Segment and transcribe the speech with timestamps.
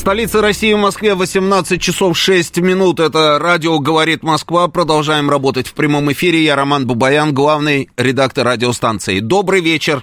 [0.00, 3.00] В столице России, в Москве, 18 часов 6 минут.
[3.00, 4.66] Это радио «Говорит Москва».
[4.66, 6.42] Продолжаем работать в прямом эфире.
[6.42, 9.20] Я Роман Бабаян, главный редактор радиостанции.
[9.20, 10.02] Добрый вечер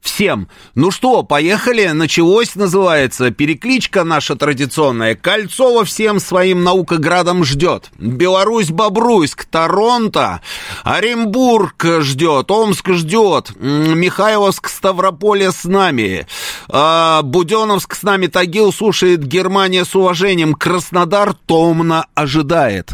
[0.00, 0.48] всем.
[0.74, 5.14] Ну что, поехали, началось, называется, перекличка наша традиционная.
[5.14, 7.90] Кольцово всем своим наукоградом ждет.
[7.98, 10.40] Беларусь, Бобруйск, Торонто,
[10.84, 16.26] Оренбург ждет, Омск ждет, Михайловск, Ставрополе с нами,
[16.68, 22.92] а, Буденовск с нами, Тагил слушает, Германия с уважением, Краснодар томно ожидает.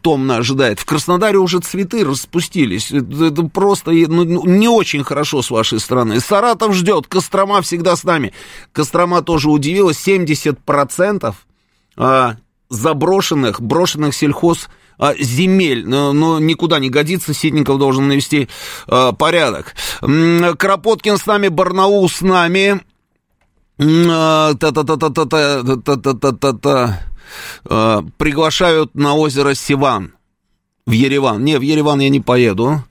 [0.00, 0.80] Томно ожидает.
[0.80, 2.90] В Краснодаре уже цветы распустились.
[2.90, 6.20] Это просто ну, не очень хорошо с вашей страны.
[6.20, 8.32] Саратов ждет, Кострома всегда с нами.
[8.72, 11.34] Кострома тоже удивилась, 70%
[11.96, 12.36] а,
[12.68, 18.48] заброшенных, брошенных сельхоз а, земель, но никуда не годится, Ситников должен навести
[18.86, 19.74] а, порядок.
[20.00, 22.80] Кропоткин с нами, Барнаул с нами.
[27.66, 30.14] Приглашают на озеро Сиван
[30.86, 31.44] в Ереван.
[31.44, 32.84] Не, в Ереван я не поеду.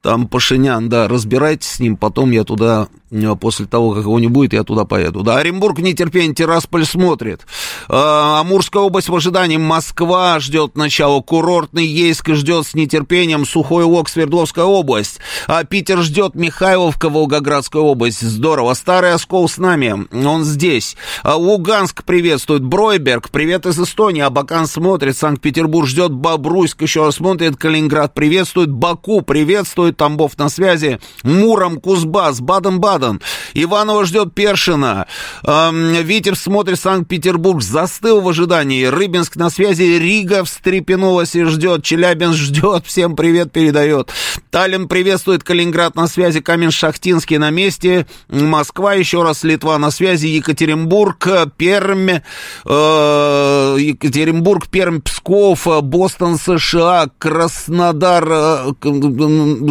[0.00, 4.28] Там Пашинян, да, разбирайтесь с ним, потом я туда, э, после того, как его не
[4.28, 5.24] будет, я туда поеду.
[5.24, 7.44] Да, Оренбург в нетерпении, Тирасполь смотрит.
[7.88, 14.08] А, Амурская область в ожидании, Москва ждет начала, курортный Ейск ждет с нетерпением, Сухой Лог,
[14.08, 15.18] Свердловская область.
[15.48, 18.74] А Питер ждет, Михайловка, Волгоградская область, здорово.
[18.74, 20.96] Старый Оскол с нами, он здесь.
[21.24, 27.56] А Луганск приветствует, Бройберг, привет из Эстонии, Абакан смотрит, Санкт-Петербург ждет, Бобруйск еще раз смотрит,
[27.56, 30.98] Калининград приветствует, Баку приветствует, Зои Тамбов на связи.
[31.22, 33.20] Муром, Кузбасс, Баден-Баден.
[33.54, 35.06] Иванова ждет Першина.
[35.44, 37.62] Эм, Витер смотрит Санкт-Петербург.
[37.62, 38.84] Застыл в ожидании.
[38.84, 39.98] Рыбинск на связи.
[39.98, 41.82] Рига встрепенулась и ждет.
[41.84, 42.86] Челябинск ждет.
[42.86, 44.12] Всем привет передает.
[44.50, 45.42] Таллин приветствует.
[45.42, 46.40] Калининград на связи.
[46.40, 48.06] Камень-Шахтинский на месте.
[48.28, 49.44] Москва еще раз.
[49.44, 50.26] Литва на связи.
[50.26, 51.26] Екатеринбург,
[51.56, 52.20] Пермь,
[52.64, 58.72] э, Екатеринбург, Пермь, Псков, Бостон, США, Краснодар, э,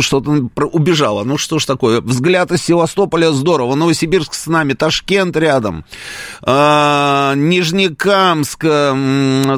[0.07, 1.23] что-то убежало.
[1.23, 2.01] Ну что ж такое?
[2.01, 3.75] Взгляд из Севастополя здорово.
[3.75, 5.85] Новосибирск с нами, Ташкент рядом.
[6.41, 8.66] А, Нижнекамск,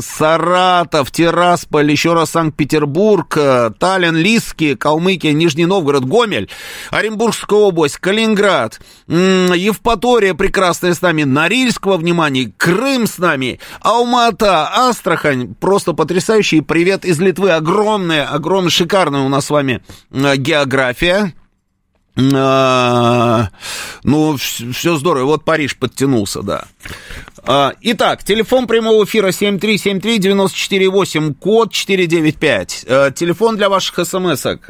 [0.01, 3.37] Саратов, Тирасполь, еще раз Санкт-Петербург,
[3.79, 6.49] Таллин, Лиски, Калмыкия, Нижний Новгород, Гомель,
[6.89, 15.53] Оренбургская область, Калининград, Евпатория прекрасная с нами, Норильск во внимании, Крым с нами, Алмата, Астрахань,
[15.59, 19.81] просто потрясающий привет из Литвы, огромная, огромная, шикарная у нас с вами
[20.39, 21.33] география.
[22.17, 23.49] А,
[24.03, 25.25] ну, все здорово.
[25.25, 26.65] Вот Париж подтянулся, да.
[27.45, 32.85] А, итак, телефон прямого эфира 7373948, код 495.
[32.87, 34.67] А, телефон для ваших смс-ок.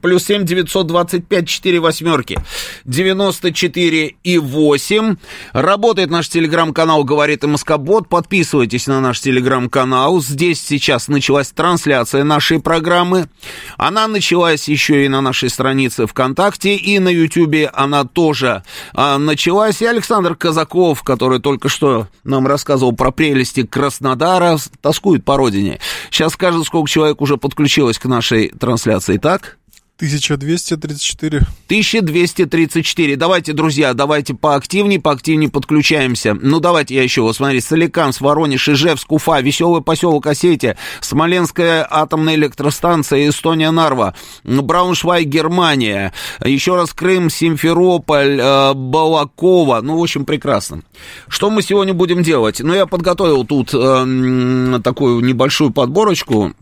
[0.00, 2.38] Плюс 7 925 4 восьмерки
[2.84, 5.16] 94 и 8.
[5.52, 8.08] Работает наш телеграм-канал «Говорит МСК-бот».
[8.08, 10.20] Подписывайтесь на наш телеграм-канал.
[10.20, 13.28] Здесь сейчас началась трансляция нашей программы.
[13.76, 18.62] Она началась еще и на нашей странице ВКонтакте, и на Ютьюбе она тоже
[18.94, 19.82] началась.
[19.82, 25.78] И Александр Казаков, который только только что нам рассказывал про прелести Краснодара, тоскует по родине.
[26.10, 29.58] Сейчас скажет, сколько человек уже подключилось к нашей трансляции, так?
[30.02, 31.38] 1234.
[31.66, 33.16] 1234.
[33.16, 36.34] Давайте, друзья, давайте поактивнее, поактивнее подключаемся.
[36.34, 42.34] Ну, давайте я еще, вот смотри, Соликамск, Воронеж, Ижевск, Уфа, Веселый поселок Осетия, Смоленская атомная
[42.34, 46.12] электростанция, Эстония, Нарва, Брауншвайг, Германия,
[46.44, 49.82] еще раз Крым, Симферополь, э, Балакова.
[49.82, 50.82] Ну, в общем, прекрасно.
[51.28, 52.58] Что мы сегодня будем делать?
[52.58, 56.54] Ну, я подготовил тут э, такую небольшую подборочку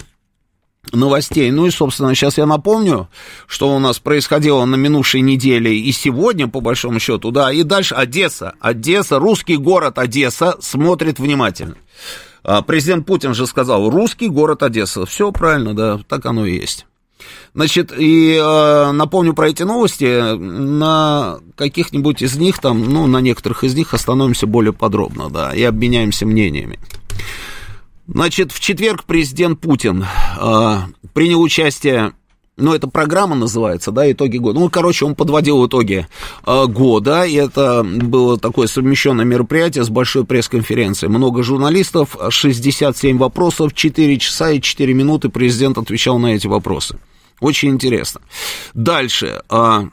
[0.93, 1.51] новостей.
[1.51, 3.09] Ну и, собственно, сейчас я напомню,
[3.47, 7.95] что у нас происходило на минувшей неделе и сегодня, по большому счету, да, и дальше
[7.95, 8.55] Одесса.
[8.61, 11.77] Одесса, русский город Одесса смотрит внимательно.
[12.43, 15.07] А, президент Путин же сказал, русский город Одесса.
[15.07, 16.87] Все правильно, да, так оно и есть.
[17.55, 23.65] Значит, и э, напомню про эти новости, на каких-нибудь из них, там, ну, на некоторых
[23.65, 26.79] из них остановимся более подробно, да, и обменяемся мнениями.
[28.13, 30.79] Значит, в четверг президент Путин э,
[31.15, 32.13] принял участие
[32.57, 34.59] ну, это программа называется, да, итоги года.
[34.59, 36.07] Ну, короче, он подводил итоги
[36.45, 41.11] э, года, и это было такое совмещенное мероприятие с большой пресс-конференцией.
[41.11, 46.99] Много журналистов, 67 вопросов, 4 часа и 4 минуты президент отвечал на эти вопросы.
[47.41, 48.21] Очень интересно.
[48.75, 49.43] Дальше.
[49.49, 49.85] Э,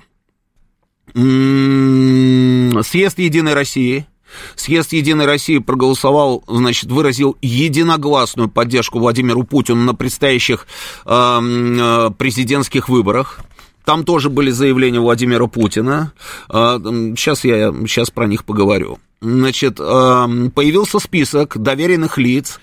[1.13, 4.07] съезд Единой России–
[4.55, 10.67] Съезд Единой России проголосовал, значит, выразил единогласную поддержку Владимиру Путину на предстоящих
[11.05, 13.39] э, президентских выборах.
[13.85, 16.11] Там тоже были заявления Владимира Путина.
[16.49, 18.99] Сейчас я сейчас про них поговорю.
[19.19, 22.59] Значит, появился список доверенных лиц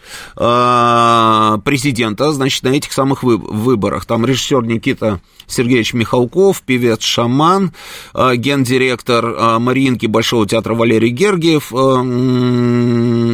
[1.65, 4.07] президента, значит, на этих самых выборах.
[4.07, 7.73] Там режиссер Никита Сергеевич Михалков, певец Шаман,
[8.15, 11.73] э, гендиректор э, Мариинки Большого театра Валерий Гергиев.
[11.73, 11.75] Э,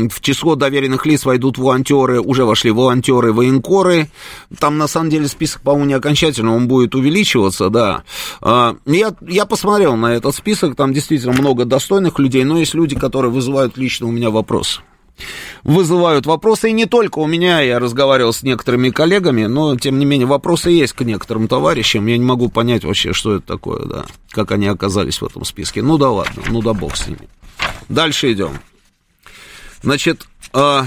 [0.09, 4.09] в число доверенных лиц войдут волонтеры, уже вошли волонтеры, военкоры.
[4.59, 8.03] Там, на самом деле, список, по-моему, не окончательно, он будет увеличиваться, да.
[8.87, 13.10] Я, я посмотрел на этот список, там действительно много достойных людей, но есть люди, которые
[13.15, 14.81] вызывают лично у меня вопросы
[15.65, 16.71] вызывают вопросы.
[16.71, 20.71] И не только у меня, я разговаривал с некоторыми коллегами, но, тем не менее, вопросы
[20.71, 22.07] есть к некоторым товарищам.
[22.07, 25.83] Я не могу понять вообще, что это такое, да, как они оказались в этом списке.
[25.83, 27.29] Ну да ладно, ну да бог с ними.
[27.89, 28.59] Дальше идем.
[29.83, 30.83] Значит, э,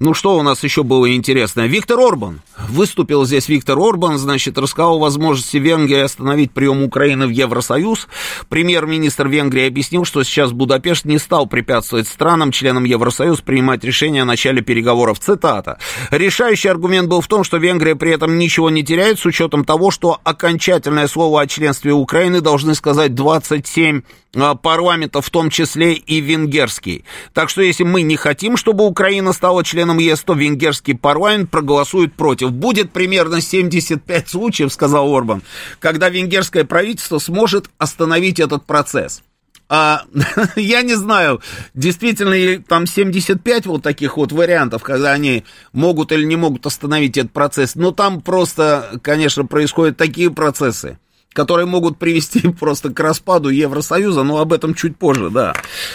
[0.00, 1.66] ну, что у нас еще было интересное?
[1.66, 2.40] Виктор Орбан.
[2.68, 8.06] Выступил здесь Виктор Орбан, значит, рассказал о возможности Венгрии остановить прием Украины в Евросоюз.
[8.48, 14.24] Премьер-министр Венгрии объяснил, что сейчас Будапешт не стал препятствовать странам, членам Евросоюза, принимать решение о
[14.24, 15.18] начале переговоров.
[15.18, 15.80] Цитата.
[16.12, 19.90] Решающий аргумент был в том, что Венгрия при этом ничего не теряет, с учетом того,
[19.90, 24.02] что окончательное слово о членстве Украины должны сказать 27
[24.36, 27.04] а, парламентов, в том числе и венгерский.
[27.32, 32.12] Так что если мы не хотим, чтобы Украина стала членом ЕС, то венгерский парламент проголосует
[32.12, 32.52] против.
[32.52, 35.42] Будет примерно 75 случаев, сказал Орбан,
[35.80, 39.22] когда венгерское правительство сможет остановить этот процесс.
[39.70, 40.02] А,
[40.56, 41.40] я не знаю,
[41.72, 47.16] действительно ли там 75 вот таких вот вариантов, когда они могут или не могут остановить
[47.16, 47.74] этот процесс.
[47.74, 50.98] Но там просто, конечно, происходят такие процессы
[51.34, 55.54] которые могут привести просто к распаду Евросоюза, но об этом чуть позже, да.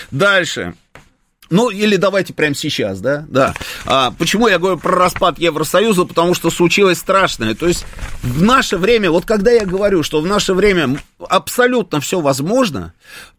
[0.10, 0.76] Дальше.
[1.54, 3.26] Ну, или давайте прямо сейчас, да?
[3.30, 3.54] Да.
[3.86, 6.06] А, почему я говорю про распад Евросоюза?
[6.06, 7.54] Потому что случилось страшное.
[7.54, 7.86] То есть
[8.24, 12.94] в наше время, вот когда я говорю, что в наше время абсолютно все возможно,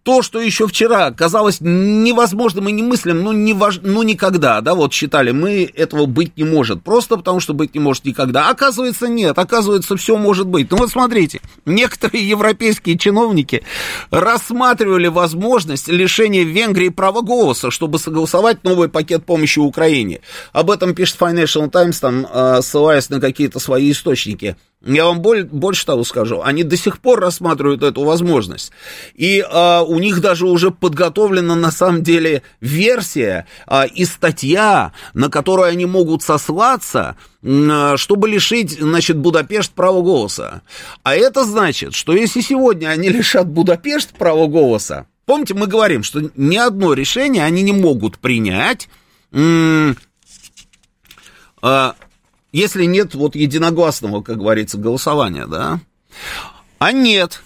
[0.04, 3.80] то, что еще вчера казалось невозможным и немыслимым, ну, не вож...
[3.82, 7.80] ну, никогда, да, вот считали, мы этого быть не может, просто потому что быть не
[7.80, 8.50] может никогда.
[8.50, 10.70] Оказывается, нет, оказывается, все может быть.
[10.70, 13.62] Ну, вот смотрите, некоторые европейские чиновники
[14.10, 20.20] рассматривали возможность лишения Венгрии права голоса, чтобы согласовать новый пакет помощи Украине.
[20.52, 24.56] Об этом пишет Financial Times, там, а, ссылаясь на какие-то свои источники.
[24.86, 28.70] Я вам больше того скажу, они до сих пор рассматривают эту возможность.
[29.14, 35.30] И а, у них даже уже подготовлена на самом деле версия а, и статья, на
[35.30, 40.62] которую они могут сослаться, чтобы лишить, значит, Будапешт права голоса.
[41.02, 46.30] А это значит, что если сегодня они лишат Будапешт права голоса, помните, мы говорим, что
[46.36, 48.88] ни одно решение они не могут принять,
[51.62, 51.94] а,
[52.52, 55.80] если нет вот единогласного, как говорится, голосования, да?
[56.78, 57.42] А нет,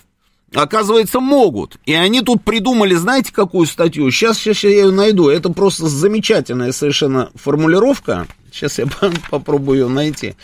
[0.55, 1.77] Оказывается, могут.
[1.85, 4.11] И они тут придумали, знаете, какую статью?
[4.11, 5.29] Сейчас, сейчас я ее найду.
[5.29, 8.27] Это просто замечательная совершенно формулировка.
[8.51, 8.87] Сейчас я
[9.31, 10.37] попробую ее найти.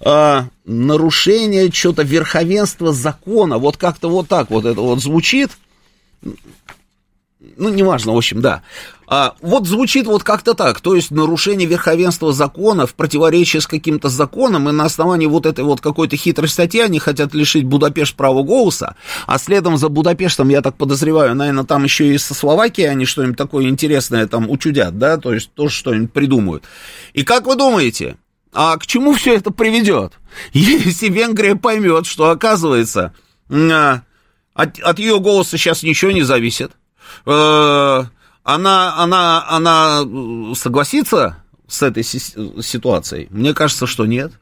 [0.00, 3.58] А, нарушение что-то верховенства закона.
[3.58, 5.50] Вот как-то вот так вот это вот звучит
[7.56, 8.62] ну, неважно, в общем, да.
[9.06, 14.08] А, вот звучит вот как-то так, то есть нарушение верховенства закона в противоречии с каким-то
[14.08, 18.42] законом, и на основании вот этой вот какой-то хитрой статьи они хотят лишить Будапешт права
[18.42, 18.96] голоса,
[19.26, 23.36] а следом за Будапештом, я так подозреваю, наверное, там еще и со Словакией они что-нибудь
[23.36, 26.64] такое интересное там учудят, да, то есть тоже что-нибудь придумают.
[27.12, 28.16] И как вы думаете,
[28.52, 30.14] а к чему все это приведет?
[30.52, 33.12] Если Венгрия поймет, что оказывается
[33.50, 34.02] а,
[34.54, 36.72] от, от ее голоса сейчас ничего не зависит,
[37.26, 38.04] Э,
[38.44, 40.04] она, она, она
[40.54, 43.28] согласится с этой ситуацией?
[43.30, 44.32] Мне кажется, что нет.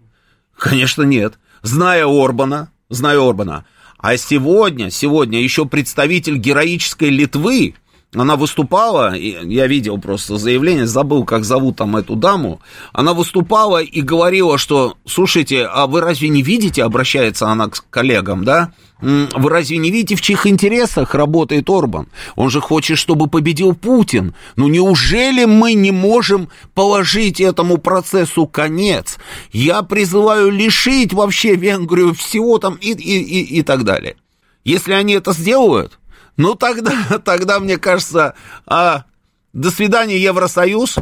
[0.56, 1.38] Конечно, нет.
[1.62, 3.64] Зная Орбана, зная Орбана.
[3.98, 7.74] А сегодня, сегодня еще представитель героической Литвы
[8.14, 12.60] она выступала, я видел просто заявление, забыл, как зовут там эту даму,
[12.92, 18.44] она выступала и говорила, что, слушайте, а вы разве не видите, обращается она к коллегам,
[18.44, 22.08] да, вы разве не видите, в чьих интересах работает Орбан?
[22.36, 24.34] Он же хочет, чтобы победил Путин.
[24.56, 29.16] Ну неужели мы не можем положить этому процессу конец?
[29.52, 34.16] Я призываю лишить вообще Венгрию всего там и, и, и, и так далее.
[34.64, 35.98] Если они это сделают,
[36.36, 36.92] ну, тогда,
[37.24, 38.34] тогда мне кажется,
[38.66, 39.04] а,
[39.52, 40.96] до свидания, Евросоюз.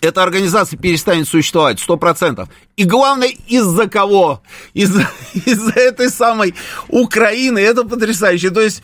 [0.00, 2.50] Эта организация перестанет существовать, сто процентов.
[2.76, 4.42] И главное, из-за кого?
[4.74, 6.54] Из-за из этой самой
[6.88, 7.58] Украины.
[7.58, 8.50] Это потрясающе.
[8.50, 8.82] То есть,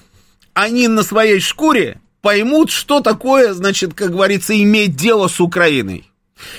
[0.55, 6.07] они на своей шкуре поймут, что такое, значит, как говорится, иметь дело с Украиной.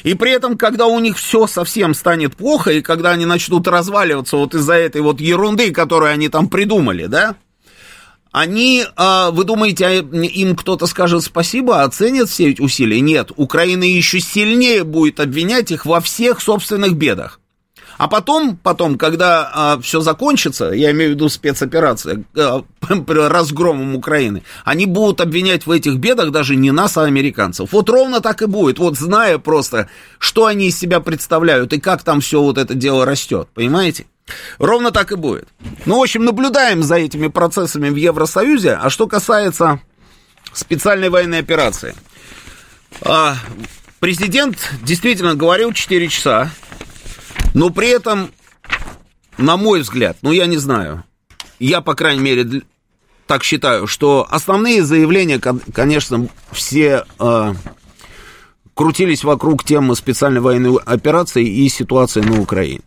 [0.03, 4.37] И при этом, когда у них все совсем станет плохо, и когда они начнут разваливаться
[4.37, 7.35] вот из-за этой вот ерунды, которую они там придумали, да,
[8.31, 13.01] они, а, вы думаете, а, им кто-то скажет спасибо, оценят все эти усилия?
[13.01, 17.39] Нет, Украина еще сильнее будет обвинять их во всех собственных бедах.
[17.97, 22.23] А потом, потом, когда а, все закончится, я имею в виду спецоперация,
[22.89, 27.71] разгромом Украины, они будут обвинять в этих бедах даже не нас, а американцев.
[27.73, 32.01] Вот ровно так и будет, вот зная просто, что они из себя представляют и как
[32.03, 34.05] там все вот это дело растет, понимаете?
[34.57, 35.47] Ровно так и будет.
[35.85, 38.73] Ну, в общем, наблюдаем за этими процессами в Евросоюзе.
[38.73, 39.81] А что касается
[40.53, 41.95] специальной военной операции.
[43.01, 43.37] А,
[43.99, 46.51] президент действительно говорил 4 часа,
[47.53, 48.31] но при этом,
[49.37, 51.03] на мой взгляд, ну, я не знаю,
[51.59, 52.63] я, по крайней мере,
[53.27, 57.53] так считаю, что основные заявления, конечно, все э,
[58.73, 62.81] крутились вокруг темы специальной военной операции и ситуации на Украине.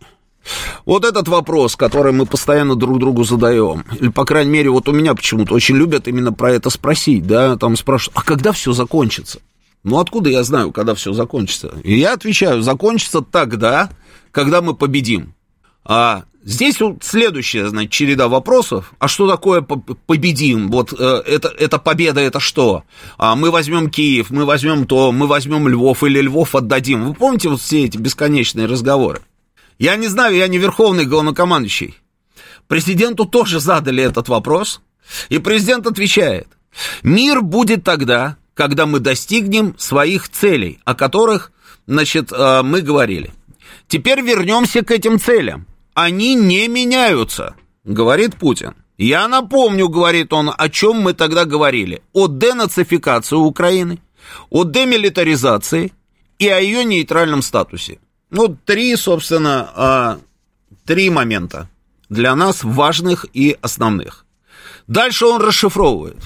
[0.85, 4.91] Вот этот вопрос, который мы постоянно друг другу задаем, или, по крайней мере, вот у
[4.91, 9.39] меня почему-то очень любят именно про это спросить, да, там спрашивают, а когда все закончится?
[9.83, 11.73] Ну, откуда я знаю, когда все закончится?
[11.83, 13.89] И я отвечаю, закончится тогда,
[14.31, 15.35] когда мы победим.
[15.83, 18.93] А здесь вот следующая, значит, череда вопросов.
[18.97, 20.71] А что такое победим?
[20.71, 22.83] Вот э, это, это победа, это что?
[23.19, 27.05] А мы возьмем Киев, мы возьмем то, мы возьмем Львов или Львов отдадим.
[27.05, 29.21] Вы помните вот все эти бесконечные разговоры?
[29.77, 31.95] Я не знаю, я не верховный главнокомандующий.
[32.67, 34.81] Президенту тоже задали этот вопрос,
[35.29, 36.47] и президент отвечает,
[37.03, 41.51] мир будет тогда, когда мы достигнем своих целей, о которых,
[41.87, 43.31] значит, э, мы говорили.
[43.87, 45.67] Теперь вернемся к этим целям.
[45.93, 48.73] Они не меняются, говорит Путин.
[48.97, 52.01] Я напомню, говорит он, о чем мы тогда говорили.
[52.13, 53.99] О денацификации Украины,
[54.49, 55.93] о демилитаризации
[56.39, 57.99] и о ее нейтральном статусе.
[58.31, 60.19] Ну, три, собственно, а,
[60.85, 61.69] три момента
[62.09, 64.25] для нас важных и основных.
[64.87, 66.17] Дальше он расшифровывает.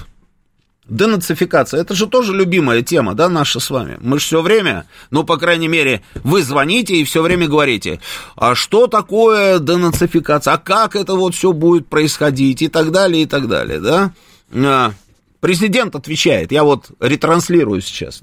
[0.90, 3.96] Денацификация, это же тоже любимая тема, да, наша с вами.
[4.00, 8.00] Мы же все время, ну, по крайней мере, вы звоните и все время говорите,
[8.34, 13.26] а что такое денацификация, а как это вот все будет происходить и так далее, и
[13.26, 14.12] так далее, да.
[14.52, 14.92] А,
[15.38, 18.20] президент отвечает, я вот ретранслирую сейчас.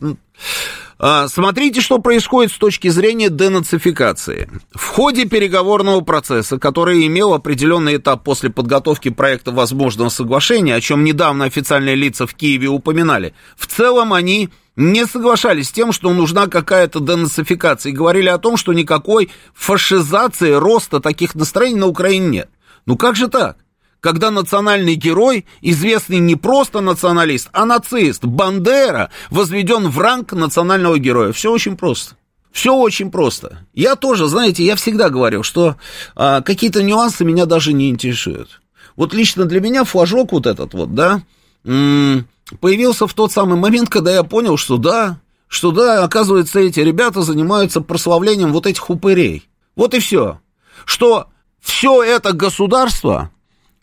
[0.99, 4.49] А, смотрите, что происходит с точки зрения денацификации.
[4.73, 11.03] В ходе переговорного процесса, который имел определенный этап после подготовки проекта возможного соглашения, о чем
[11.03, 16.47] недавно официальные лица в Киеве упоминали, в целом они не соглашались с тем, что нужна
[16.47, 22.49] какая-то денацификация, и говорили о том, что никакой фашизации, роста таких настроений на Украине нет.
[22.87, 23.57] Ну как же так?
[23.99, 31.31] Когда национальный герой, известный не просто националист, а нацист, Бандера, возведен в ранг национального героя.
[31.31, 32.15] Все очень просто.
[32.51, 33.59] Все очень просто.
[33.73, 35.75] Я тоже, знаете, я всегда говорил, что
[36.15, 38.61] а, какие-то нюансы меня даже не интересуют.
[38.95, 41.21] Вот лично для меня флажок вот этот вот, да,
[41.63, 47.21] появился в тот самый момент, когда я понял, что да, что да, оказывается, эти ребята
[47.21, 49.47] занимаются прославлением вот этих упырей.
[49.75, 50.39] Вот и все.
[50.85, 51.27] Что
[51.61, 53.31] все это государство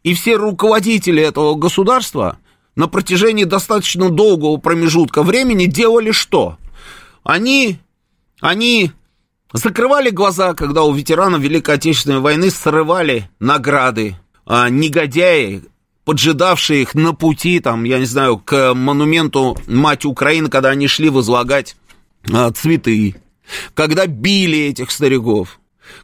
[0.05, 2.39] и все руководители этого государства
[2.77, 6.59] на протяжении достаточно долгого промежутка времени делали что?
[7.25, 7.79] Они,
[8.41, 8.93] они
[9.53, 15.63] закрывали глаза, когда у ветеранов Великой Отечественной войны срывали награды, а негодяи,
[16.05, 21.09] поджидавшие их на пути, там, я не знаю, к монументу Мать Украины, когда они шли
[21.09, 21.77] возлагать
[22.31, 23.17] а, цветы,
[23.73, 25.61] когда били этих стариков,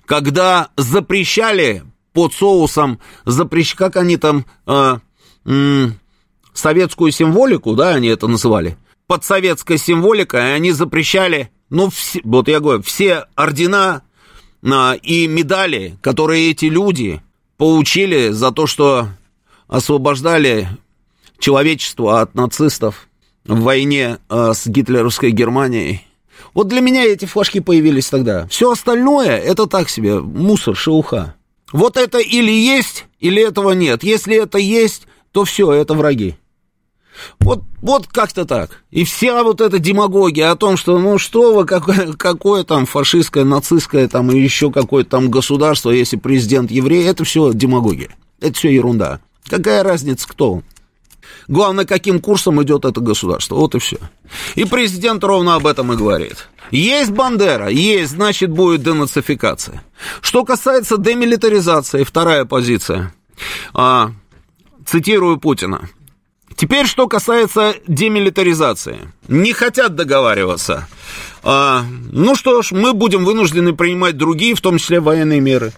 [0.07, 3.75] когда запрещали под соусом запрещ...
[3.75, 4.99] как они там, э,
[5.45, 5.99] м-
[6.52, 8.76] советскую символику, да, они это называли,
[9.07, 14.02] под советской символикой они запрещали, ну, все, вот я говорю, все ордена
[14.62, 17.23] э, и медали, которые эти люди
[17.57, 19.09] получили за то, что
[19.69, 20.69] освобождали
[21.38, 23.07] человечество от нацистов,
[23.45, 26.07] в войне э, с гитлеровской Германией.
[26.55, 28.47] Вот для меня эти флажки появились тогда.
[28.49, 31.35] Все остальное это так себе, мусор, шелуха.
[31.73, 34.03] Вот это или есть, или этого нет.
[34.03, 36.37] Если это есть, то все, это враги.
[37.39, 38.83] Вот, вот как-то так.
[38.91, 43.45] И вся вот эта демагогия о том, что ну что вы, какое, какое там фашистское,
[43.45, 48.11] нацистское там и еще какое-то там государство, если президент еврей, это все демагогия.
[48.41, 49.21] Это все ерунда.
[49.47, 50.65] Какая разница, кто он?
[51.50, 53.57] Главное, каким курсом идет это государство.
[53.57, 53.99] Вот и все.
[54.54, 56.49] И президент ровно об этом и говорит.
[56.71, 59.83] Есть Бандера, есть, значит, будет денацификация.
[60.21, 63.12] Что касается демилитаризации, вторая позиция.
[63.75, 64.12] А,
[64.87, 65.88] цитирую Путина.
[66.54, 69.12] Теперь, что касается демилитаризации.
[69.26, 70.87] Не хотят договариваться.
[71.42, 75.73] А, ну что ж, мы будем вынуждены принимать другие, в том числе военные меры.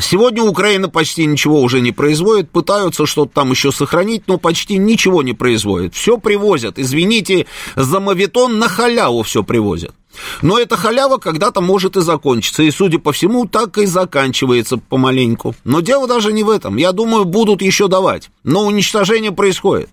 [0.00, 5.22] Сегодня Украина почти ничего уже не производит, пытаются что-то там еще сохранить, но почти ничего
[5.22, 5.94] не производит.
[5.94, 9.94] Все привозят, извините, за мавитон на халяву все привозят.
[10.42, 15.54] Но эта халява когда-то может и закончиться, и, судя по всему, так и заканчивается помаленьку.
[15.64, 16.76] Но дело даже не в этом.
[16.76, 18.30] Я думаю, будут еще давать.
[18.44, 19.90] Но уничтожение происходит.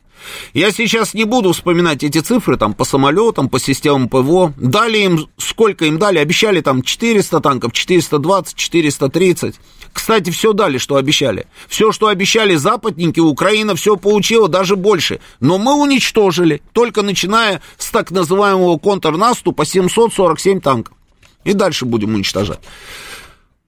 [0.53, 4.53] Я сейчас не буду вспоминать эти цифры там по самолетам, по системам ПВО.
[4.57, 6.19] Дали им, сколько им дали?
[6.19, 9.55] Обещали там 400 танков, 420, 430.
[9.93, 11.45] Кстати, все дали, что обещали.
[11.67, 15.19] Все, что обещали западники, Украина все получила, даже больше.
[15.39, 20.97] Но мы уничтожили, только начиная с так называемого контрнаступа 747 танков.
[21.43, 22.59] И дальше будем уничтожать.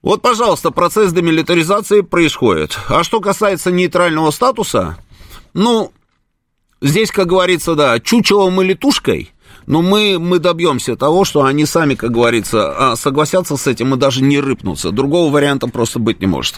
[0.02, 2.78] Вот, пожалуйста, процесс демилитаризации происходит.
[2.88, 4.98] А что касается нейтрального статуса,
[5.54, 5.92] ну,
[6.80, 9.32] здесь, как говорится, да, чучелом и летушкой,
[9.66, 13.98] но мы, мы добьемся того, что они сами, как говорится, а, согласятся с этим и
[13.98, 14.92] даже не рыпнутся.
[14.92, 16.56] Другого варианта просто быть не может.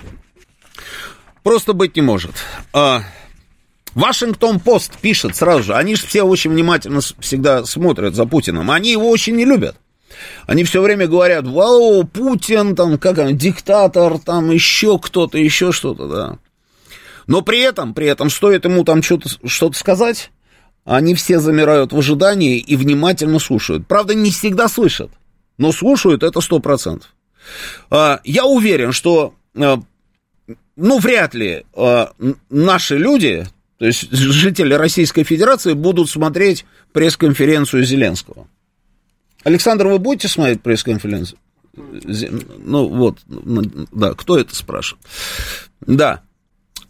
[1.43, 2.33] Просто быть не может.
[2.73, 3.03] А,
[3.95, 8.93] Вашингтон Пост пишет сразу же, они же все очень внимательно всегда смотрят за Путиным, они
[8.93, 9.77] его очень не любят.
[10.47, 16.09] Они все время говорят, вау, Путин, там, как он, диктатор, там, еще кто-то, еще что-то,
[16.09, 16.38] да.
[17.27, 20.31] Но при этом, при этом, стоит ему там что-то что сказать,
[20.97, 23.87] они все замирают в ожидании и внимательно слушают.
[23.87, 25.11] Правда, не всегда слышат,
[25.59, 27.14] но слушают это сто процентов.
[27.90, 29.83] А, я уверен, что, а,
[30.76, 32.12] ну, вряд ли а,
[32.49, 38.49] наши люди, то есть жители Российской Федерации, будут смотреть пресс-конференцию Зеленского.
[39.45, 41.38] Александр, вы будете смотреть пресс-конференцию?
[41.75, 45.04] Ну, вот, да, кто это спрашивает?
[45.80, 46.23] Да,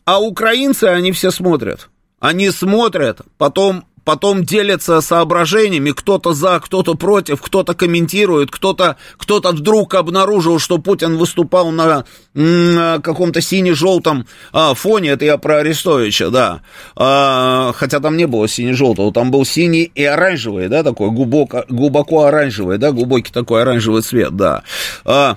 [0.05, 1.89] а украинцы, они все смотрят.
[2.21, 9.95] Они смотрят, потом, потом делятся соображениями, кто-то за, кто-то против, кто-то комментирует, кто-то кто вдруг
[9.95, 16.63] обнаружил, что Путин выступал на, на каком-то сине-желтом а, фоне, это я про Арестовича, да,
[16.97, 22.25] а, хотя там не было сине-желтого, там был синий и оранжевый, да, такой глубоко, глубоко
[22.25, 24.63] оранжевый, да, глубокий такой оранжевый цвет, да.
[25.05, 25.37] А,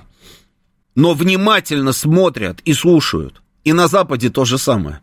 [0.94, 3.42] но внимательно смотрят и слушают.
[3.64, 5.00] И на Западе то же самое.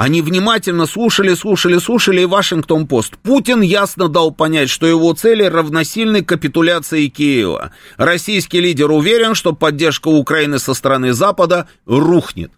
[0.00, 3.18] Они внимательно слушали, слушали, слушали и Вашингтон-Пост.
[3.18, 7.72] Путин ясно дал понять, что его цели равносильны капитуляции Киева.
[7.98, 12.50] Российский лидер уверен, что поддержка Украины со стороны Запада рухнет.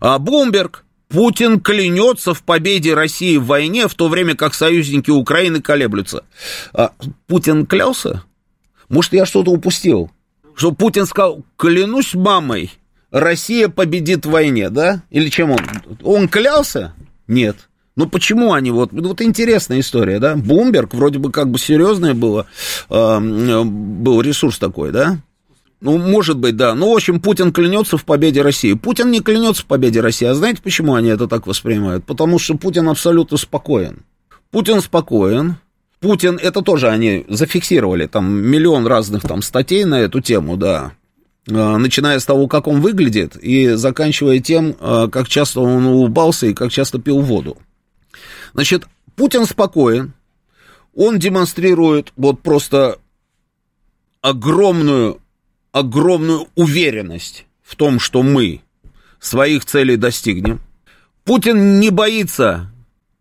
[0.00, 5.62] А Блумберг, Путин клянется в победе России в войне, в то время как союзники Украины
[5.62, 6.24] колеблются.
[6.72, 6.90] А
[7.28, 8.24] Путин клялся?
[8.88, 10.10] Может, я что-то упустил?
[10.56, 12.72] Что Путин сказал, клянусь мамой,
[13.12, 15.02] Россия победит в войне, да?
[15.10, 15.60] Или чем он?
[16.02, 16.94] Он клялся?
[17.28, 17.68] Нет.
[17.94, 20.34] Ну почему они вот, вот интересная история, да?
[20.34, 22.46] Бумберг вроде бы как бы серьезное было,
[22.88, 25.18] э, был ресурс такой, да?
[25.82, 26.76] Ну, может быть, да.
[26.76, 28.72] Ну, в общем, Путин клянется в победе России.
[28.74, 30.26] Путин не клянется в победе России.
[30.26, 32.04] А знаете, почему они это так воспринимают?
[32.04, 34.04] Потому что Путин абсолютно спокоен.
[34.52, 35.56] Путин спокоен.
[35.98, 40.92] Путин, это тоже они зафиксировали, там миллион разных там статей на эту тему, да.
[41.48, 46.46] Э, начиная с того, как он выглядит, и заканчивая тем, э, как часто он улыбался
[46.46, 47.58] и как часто пил воду.
[48.54, 50.12] Значит, Путин спокоен,
[50.94, 52.98] он демонстрирует вот просто
[54.20, 55.20] огромную,
[55.72, 58.60] огромную уверенность в том, что мы
[59.18, 60.60] своих целей достигнем.
[61.24, 62.70] Путин не боится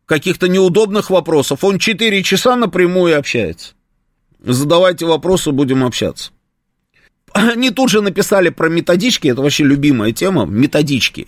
[0.05, 3.73] каких-то неудобных вопросов, он 4 часа напрямую общается.
[4.43, 6.31] Задавайте вопросы, будем общаться.
[7.33, 11.27] Они тут же написали про методички, это вообще любимая тема, методички.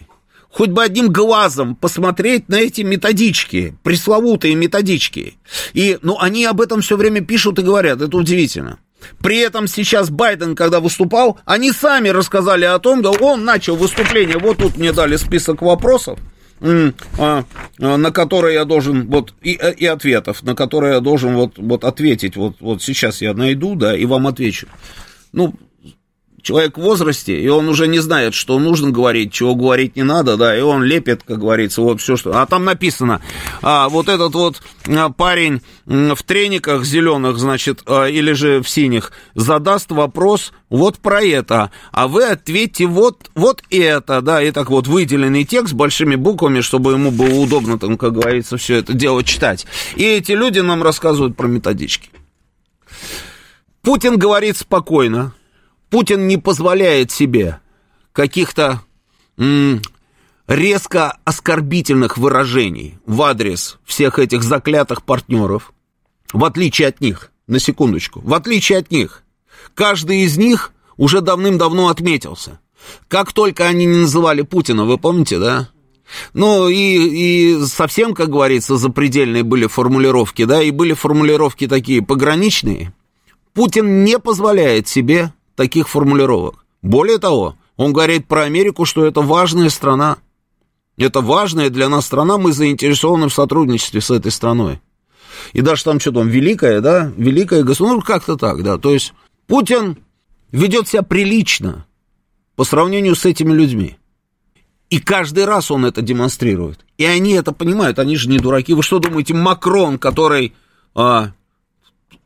[0.49, 5.37] Хоть бы одним глазом посмотреть на эти методички, пресловутые методички.
[5.73, 8.77] И, ну, они об этом все время пишут и говорят, это удивительно.
[9.19, 14.37] При этом сейчас Байден, когда выступал, они сами рассказали о том, да он начал выступление,
[14.37, 16.19] вот тут мне дали список вопросов,
[16.61, 17.43] а,
[17.77, 22.35] на которые я должен, вот, и, и ответов, на которые я должен вот, вот ответить,
[22.35, 24.67] вот, вот сейчас я найду, да, и вам отвечу.
[25.33, 25.55] Ну,
[26.43, 30.37] человек в возрасте, и он уже не знает, что нужно говорить, чего говорить не надо,
[30.37, 32.39] да, и он лепит, как говорится, вот все, что...
[32.39, 33.21] А там написано,
[33.61, 39.13] а, вот этот вот а, парень в трениках зеленых, значит, а, или же в синих,
[39.33, 44.87] задаст вопрос вот про это, а вы ответьте вот, вот это, да, и так вот
[44.87, 49.65] выделенный текст большими буквами, чтобы ему было удобно, там, как говорится, все это дело читать.
[49.95, 52.09] И эти люди нам рассказывают про методички.
[53.81, 55.33] Путин говорит спокойно,
[55.93, 57.59] Путин не позволяет себе
[58.13, 58.81] каких-то
[60.47, 65.71] резко оскорбительных выражений в адрес всех этих заклятых партнеров,
[66.33, 69.21] в отличие от них, на секундочку, в отличие от них,
[69.75, 72.59] каждый из них уже давным-давно отметился.
[73.07, 75.69] Как только они не называли Путина, вы помните, да?
[76.33, 82.95] Ну, и, и совсем, как говорится, запредельные были формулировки, да, и были формулировки такие пограничные.
[83.53, 86.65] Путин не позволяет себе таких формулировок.
[86.81, 90.17] Более того, он говорит про Америку, что это важная страна.
[90.97, 94.79] Это важная для нас страна, мы заинтересованы в сотрудничестве с этой страной.
[95.51, 98.77] И даже там что там, великое, да, великое государство, ну, как-то так, да.
[98.77, 99.13] То есть
[99.47, 99.97] Путин
[100.51, 101.85] ведет себя прилично
[102.55, 103.97] по сравнению с этими людьми.
[104.89, 106.85] И каждый раз он это демонстрирует.
[106.99, 108.75] И они это понимают, они же не дураки.
[108.75, 110.53] Вы что думаете, Макрон, который
[110.93, 111.31] а,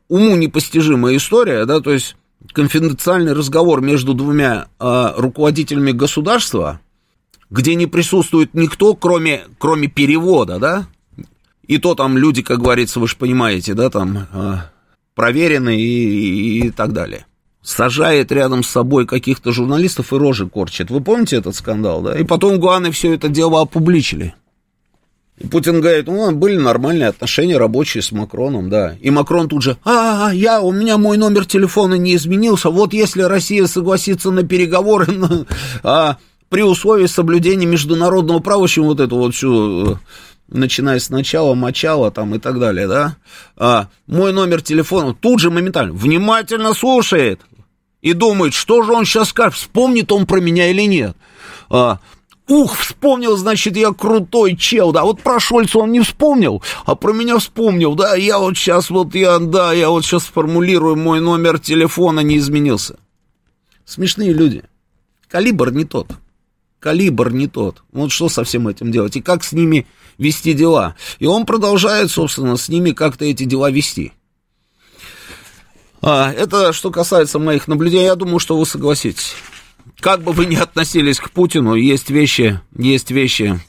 [0.08, 2.16] уму непостижимая история, да, то есть
[2.52, 6.80] конфиденциальный разговор между двумя э, руководителями государства,
[7.50, 10.86] где не присутствует никто, кроме, кроме перевода, да,
[11.66, 14.56] и то там люди, как говорится, вы же понимаете, да, там э,
[15.14, 17.26] проверены и, и, и так далее.
[17.62, 20.90] Сажает рядом с собой каких-то журналистов и рожи корчит.
[20.90, 22.18] Вы помните этот скандал, да?
[22.18, 24.34] И потом Гуаны все это дело опубличили.
[25.50, 28.96] Путин говорит, ну, были нормальные отношения рабочие с Макроном, да.
[29.00, 33.22] И Макрон тут же, а, я, у меня мой номер телефона не изменился, вот если
[33.22, 35.06] Россия согласится на переговоры,
[35.82, 36.16] а,
[36.48, 39.96] при условии соблюдения международного права, общем, вот эту вот всю, э,
[40.48, 43.16] начиная с начала, мочала там и так далее, да,
[43.56, 47.40] а, мой номер телефона тут же моментально внимательно слушает
[48.02, 51.16] и думает, что же он сейчас скажет, вспомнит он про меня или нет.
[51.70, 51.98] А,
[52.48, 57.12] Ух, вспомнил, значит, я крутой чел, да, вот про Шольца он не вспомнил, а про
[57.12, 61.58] меня вспомнил, да, я вот сейчас вот, я, да, я вот сейчас сформулирую, мой номер
[61.58, 62.98] телефона не изменился.
[63.84, 64.64] Смешные люди.
[65.28, 66.08] Калибр не тот.
[66.80, 67.82] Калибр не тот.
[67.92, 69.16] Вот что со всем этим делать?
[69.16, 70.96] И как с ними вести дела?
[71.18, 74.12] И он продолжает, собственно, с ними как-то эти дела вести.
[76.00, 79.34] А, это что касается моих наблюдений, я думаю, что вы согласитесь
[80.00, 83.60] как бы вы ни относились к Путину, есть вещи, есть вещи,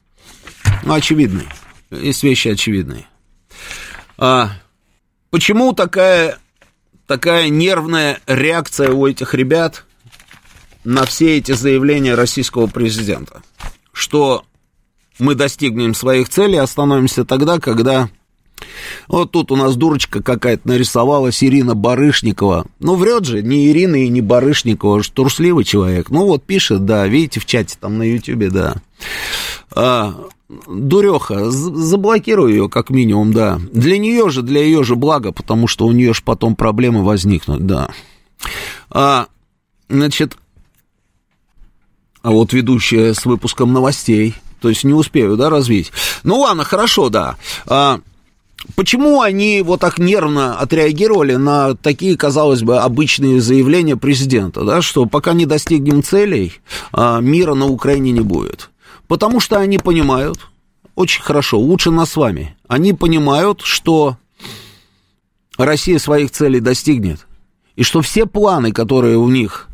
[0.84, 1.48] ну, очевидные.
[1.92, 3.06] Есть вещи очевидные.
[4.18, 4.52] А,
[5.30, 6.38] почему такая,
[7.08, 9.86] такая нервная реакция у этих ребят
[10.84, 13.42] на все эти заявления российского президента?
[13.92, 14.46] Что
[15.18, 18.10] мы достигнем своих целей, остановимся тогда, когда
[19.08, 22.66] вот тут у нас дурочка какая-то нарисовалась, Ирина Барышникова.
[22.80, 26.10] Ну, врет же, не Ирина и не Барышникова, же трусливый человек.
[26.10, 28.76] Ну, вот пишет, да, видите в чате там на Ютьюбе, да.
[29.72, 30.16] А,
[30.68, 33.60] дуреха, заблокируй ее как минимум, да.
[33.72, 37.66] Для нее же, для ее же блага, потому что у нее же потом проблемы возникнут,
[37.66, 37.90] да.
[38.90, 39.28] А,
[39.90, 40.38] значит,
[42.22, 45.92] а вот ведущая с выпуском новостей, то есть не успею, да, развить.
[46.24, 47.38] Ну ладно, хорошо, да.
[47.66, 48.02] А,
[48.76, 55.06] Почему они вот так нервно отреагировали на такие, казалось бы, обычные заявления президента, да, что
[55.06, 56.54] пока не достигнем целей,
[56.92, 58.70] а, мира на Украине не будет?
[59.08, 60.40] Потому что они понимают,
[60.96, 64.18] очень хорошо, лучше нас с вами, они понимают, что
[65.58, 67.26] Россия своих целей достигнет,
[67.76, 69.68] и что все планы, которые у них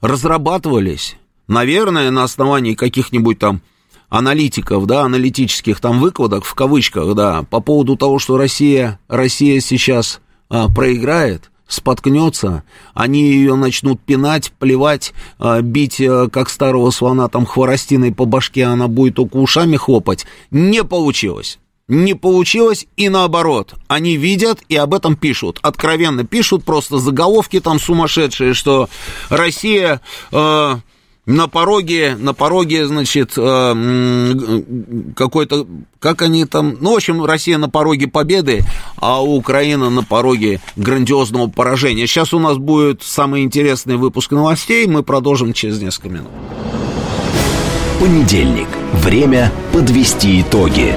[0.00, 3.60] разрабатывались, наверное, на основании каких-нибудь там
[4.10, 10.20] аналитиков, да, аналитических там выкладок, в кавычках, да, по поводу того, что Россия, Россия сейчас
[10.50, 17.46] а, проиграет, споткнется, они ее начнут пинать, плевать, а, бить, а, как старого слона, там,
[17.46, 20.26] хворостиной по башке, она будет только ушами хлопать.
[20.50, 21.58] Не получилось.
[21.86, 23.74] Не получилось, и наоборот.
[23.88, 25.58] Они видят и об этом пишут.
[25.60, 28.88] Откровенно пишут, просто заголовки там сумасшедшие, что
[29.28, 30.00] Россия...
[30.32, 30.76] Э,
[31.26, 34.62] на пороге, на пороге, значит, э,
[35.14, 35.66] какой-то,
[35.98, 38.64] как они там, ну, в общем, Россия на пороге победы,
[38.96, 42.06] а Украина на пороге грандиозного поражения.
[42.06, 46.30] Сейчас у нас будет самый интересный выпуск новостей, мы продолжим через несколько минут.
[48.00, 48.68] Понедельник.
[48.94, 50.96] Время подвести итоги.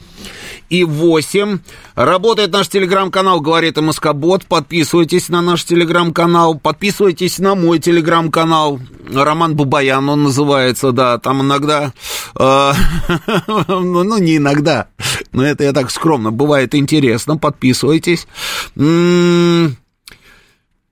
[0.68, 1.58] и 8.
[1.94, 4.46] Работает наш телеграм-канал «Говорит МСК Бот».
[4.46, 6.58] Подписывайтесь на наш телеграм-канал.
[6.58, 8.80] Подписывайтесь на мой телеграм-канал.
[9.12, 11.18] Роман Бабаян он называется, да.
[11.18, 11.92] Там иногда...
[12.38, 12.72] Э,
[13.46, 14.88] ну, не иногда.
[15.32, 16.32] Но это я так скромно.
[16.32, 17.36] Бывает интересно.
[17.36, 18.26] Подписывайтесь.
[18.74, 18.82] да.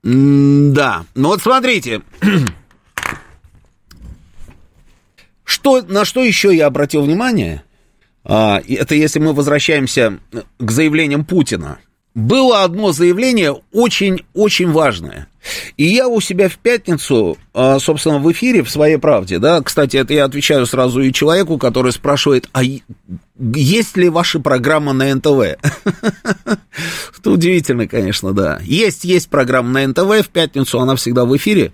[0.03, 2.03] Ну вот смотрите.
[5.45, 7.63] Что, на что еще я обратил внимание?
[8.25, 10.19] А, это если мы возвращаемся
[10.59, 11.79] к заявлениям Путина.
[12.15, 15.29] Было одно заявление очень-очень важное.
[15.77, 19.97] И я у себя в пятницу, а, собственно, в эфире, в своей правде, да, кстати,
[19.97, 22.63] это я отвечаю сразу и человеку, который спрашивает, а
[23.37, 25.29] есть ли ваша программа на НТВ?
[27.19, 28.61] Это удивительно, конечно, да.
[28.63, 31.73] Есть, есть программа на НТВ, в пятницу она всегда в эфире.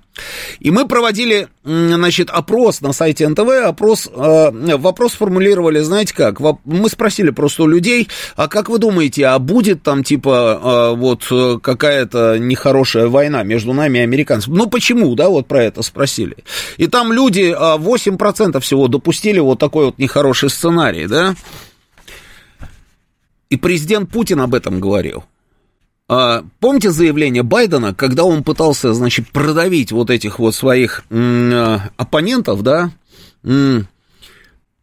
[0.58, 6.88] И мы проводили, значит, опрос на сайте НТВ, опрос, э, вопрос формулировали, знаете как, мы
[6.88, 12.38] спросили просто у людей, а как вы думаете, а будет там, типа, э, вот какая-то
[12.38, 14.56] нехорошая война между нами и американцами?
[14.56, 16.36] Ну, почему, да, вот про это спросили.
[16.76, 21.34] И там люди, 8% а, всего допустили вот такой вот нехороший сценарий, да.
[23.48, 25.24] И президент Путин об этом говорил.
[26.08, 32.62] А, помните заявление Байдена, когда он пытался, значит, продавить вот этих вот своих м- оппонентов,
[32.62, 32.90] да,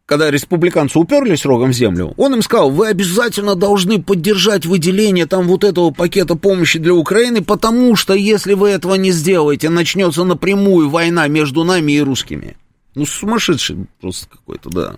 [0.08, 5.46] когда республиканцы уперлись рогом в землю, он им сказал, вы обязательно должны поддержать выделение там
[5.46, 10.88] вот этого пакета помощи для Украины, потому что если вы этого не сделаете, начнется напрямую
[10.88, 12.56] война между нами и русскими.
[12.94, 14.96] Ну, сумасшедший просто какой-то, да.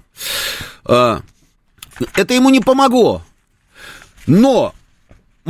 [0.84, 1.22] А,
[2.14, 3.22] это ему не помогло.
[4.28, 4.74] Но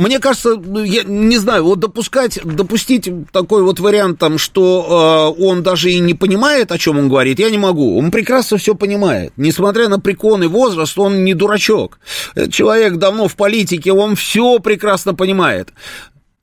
[0.01, 5.43] мне кажется, ну, я не знаю, вот допускать, допустить такой вот вариант, там, что э,
[5.43, 7.99] он даже и не понимает, о чем он говорит, я не могу.
[7.99, 9.31] Он прекрасно все понимает.
[9.37, 11.99] Несмотря на преклонный возраст, он не дурачок.
[12.49, 15.69] Человек давно в политике, он все прекрасно понимает.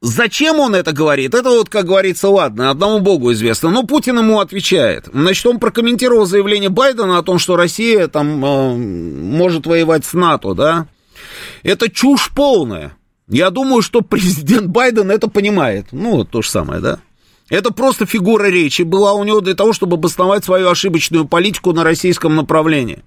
[0.00, 1.34] Зачем он это говорит?
[1.34, 3.70] Это вот, как говорится, ладно, одному богу известно.
[3.70, 5.08] Но Путин ему отвечает.
[5.12, 10.54] Значит, он прокомментировал заявление Байдена о том, что Россия там э, может воевать с НАТО,
[10.54, 10.86] да?
[11.64, 12.92] Это чушь полная.
[13.28, 15.86] Я думаю, что президент Байден это понимает.
[15.92, 16.98] Ну, то же самое, да?
[17.50, 21.82] Это просто фигура речи была у него для того, чтобы обосновать свою ошибочную политику на
[21.82, 23.02] российском направлении.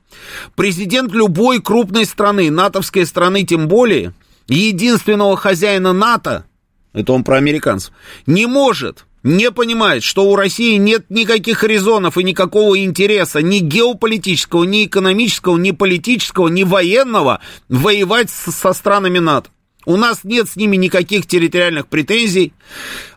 [0.56, 4.14] Президент любой крупной страны, натовской страны тем более,
[4.48, 6.46] единственного хозяина НАТО,
[6.94, 7.94] это он про американцев,
[8.26, 14.64] не может не понимает, что у России нет никаких резонов и никакого интереса ни геополитического,
[14.64, 19.52] ни экономического, ни политического, ни военного воевать со странами НАТО.
[19.86, 22.54] У нас нет с ними никаких территориальных претензий,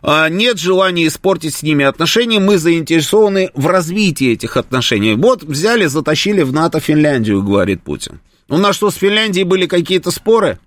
[0.01, 5.13] а, нет желания испортить с ними отношения, мы заинтересованы в развитии этих отношений.
[5.13, 8.19] Вот взяли, затащили в НАТО Финляндию, говорит Путин.
[8.49, 10.59] У нас что, с Финляндией были какие-то споры?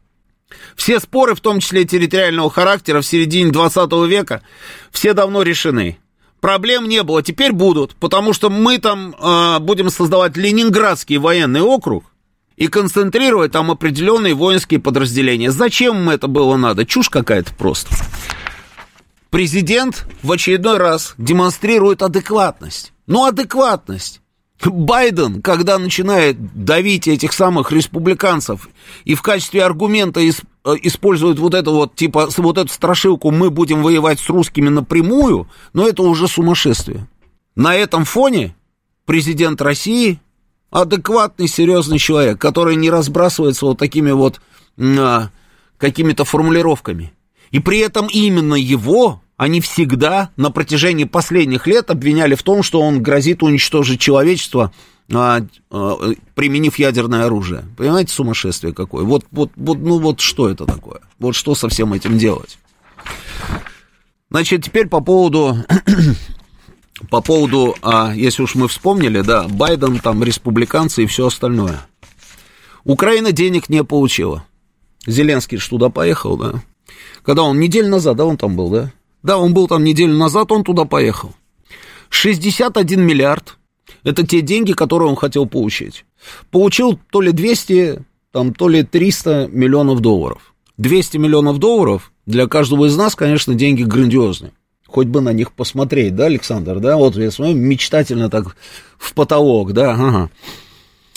[0.77, 4.43] Все споры, в том числе территориального характера, в середине 20 века,
[4.91, 5.99] все давно решены.
[6.41, 12.05] Проблем не было, теперь будут, потому что мы там э, будем создавать Ленинградский военный округ,
[12.59, 15.53] и концентрировать там определенные воинские подразделения.
[15.53, 16.85] Зачем им это было надо?
[16.85, 17.95] Чушь какая-то просто.
[19.31, 22.93] Президент в очередной раз демонстрирует адекватность.
[23.07, 24.21] Ну, адекватность.
[24.65, 28.69] Байден, когда начинает давить этих самых республиканцев
[29.05, 30.33] и в качестве аргумента э,
[30.83, 35.87] использует вот это вот, типа, вот эту страшилку «мы будем воевать с русскими напрямую», но
[35.87, 37.07] это уже сумасшествие.
[37.55, 38.57] На этом фоне
[39.07, 40.19] президент России
[40.71, 44.41] адекватный, серьезный человек, который не разбрасывается вот такими вот
[44.79, 45.31] а,
[45.77, 47.13] какими-то формулировками.
[47.51, 52.81] И при этом именно его они всегда на протяжении последних лет обвиняли в том, что
[52.81, 54.73] он грозит уничтожить человечество,
[55.13, 55.99] а, а,
[56.35, 57.65] применив ядерное оружие.
[57.77, 59.05] Понимаете, сумасшествие какое?
[59.05, 61.01] Вот, вот, вот, ну вот что это такое?
[61.19, 62.59] Вот что со всем этим делать?
[64.31, 65.57] Значит, теперь по поводу
[67.11, 71.87] по поводу, а, если уж мы вспомнили, да, Байден, там, республиканцы и все остальное.
[72.85, 74.45] Украина денег не получила.
[75.07, 76.63] Зеленский же туда поехал, да.
[77.23, 78.93] Когда он неделю назад, да, он там был, да?
[79.23, 81.35] Да, он был там неделю назад, он туда поехал.
[82.11, 83.59] 61 миллиард.
[84.05, 86.05] Это те деньги, которые он хотел получить.
[86.51, 90.55] Получил то ли 200, там, то ли 300 миллионов долларов.
[90.79, 94.53] 200 миллионов долларов для каждого из нас, конечно, деньги грандиозные.
[94.89, 96.97] Хоть бы на них посмотреть, да, Александр, да?
[96.97, 98.57] Вот я смотрю, мечтательно так
[98.97, 100.31] в потолок, да, ага.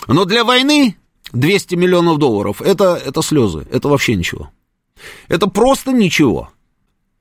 [0.08, 0.98] Но для войны
[1.32, 4.50] 200 миллионов долларов это, это слезы, это вообще ничего.
[5.30, 6.50] Это просто ничего.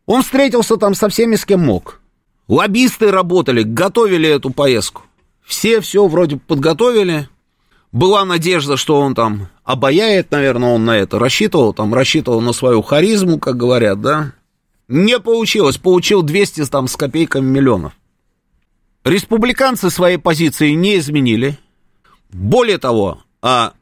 [0.07, 2.01] Он встретился там со всеми, с кем мог.
[2.49, 5.03] Лоббисты работали, готовили эту поездку.
[5.47, 7.29] Все все вроде подготовили.
[7.93, 12.83] Была надежда, что он там обаяет, наверное, он на это рассчитывал, там рассчитывал на свою
[12.83, 14.33] харизму, как говорят, да.
[14.91, 17.93] Не получилось, получил 200 там с копейками миллионов.
[19.05, 21.57] Республиканцы своей позиции не изменили.
[22.33, 23.75] Более того, а,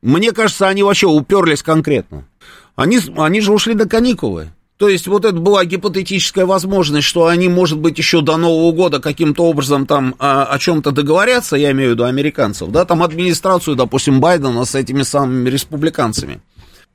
[0.00, 2.28] мне кажется, они вообще уперлись конкретно.
[2.76, 4.52] Они, они же ушли на каникулы.
[4.76, 9.00] То есть вот это была гипотетическая возможность, что они, может быть, еще до Нового года
[9.00, 13.74] каким-то образом там а, о чем-то договорятся, я имею в виду американцев, да, там администрацию,
[13.74, 16.40] допустим, Байдена с этими самыми республиканцами.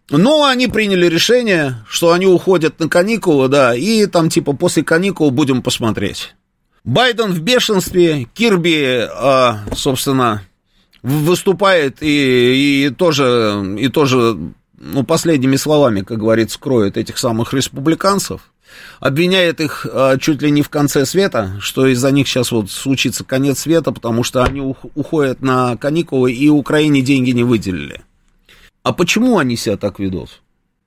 [0.10, 5.30] Но они приняли решение, что они уходят на каникулы, да, и там типа после каникул
[5.32, 6.34] будем посмотреть.
[6.84, 10.44] Байден в бешенстве, Кирби, а, собственно,
[11.04, 14.38] выступает и, и тоже, и тоже
[14.80, 18.42] ну, последними словами, как говорится, кроет этих самых республиканцев,
[19.00, 23.24] обвиняет их а, чуть ли не в конце света, что из-за них сейчас вот случится
[23.24, 28.02] конец света, потому что они уходят на каникулы и Украине деньги не выделили.
[28.90, 30.42] А почему они себя так ведут,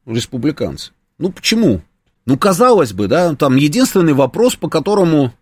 [0.07, 0.91] республиканцы?
[1.19, 1.83] Ну, почему?
[2.27, 5.33] Ну, казалось бы, да, там единственный вопрос, по которому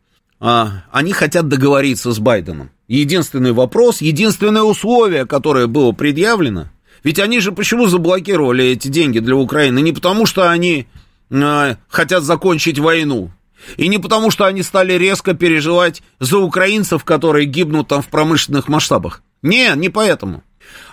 [0.41, 2.69] а, они хотят договориться с Байденом.
[2.87, 6.69] Единственный вопрос, единственное условие, которое было предъявлено–
[7.03, 9.81] ведь они же почему заблокировали эти деньги для Украины?
[9.81, 10.87] Не потому, что они
[11.31, 13.31] э, хотят закончить войну.
[13.79, 18.69] И не потому, что они стали резко переживать за украинцев, которые гибнут там в промышленных
[18.69, 19.23] масштабах.
[19.41, 20.43] Не, не поэтому.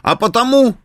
[0.01, 0.77] А потому,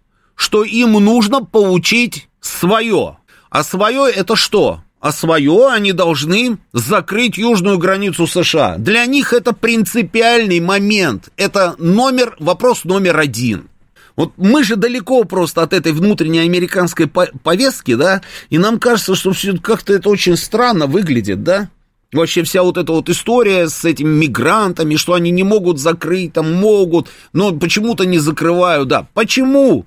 [0.43, 3.17] что им нужно получить свое.
[3.49, 4.83] А свое это что?
[5.01, 8.77] А свое они должны закрыть южную границу США.
[8.77, 11.31] Для них это принципиальный момент.
[11.37, 13.69] Это номер, вопрос номер один.
[14.17, 19.33] Вот мы же далеко просто от этой внутренней американской повестки, да, и нам кажется, что
[19.33, 21.71] все как-то это очень странно выглядит, да.
[22.13, 26.53] Вообще вся вот эта вот история с этими мигрантами, что они не могут закрыть, там
[26.53, 29.07] могут, но почему-то не закрывают, да.
[29.15, 29.87] Почему?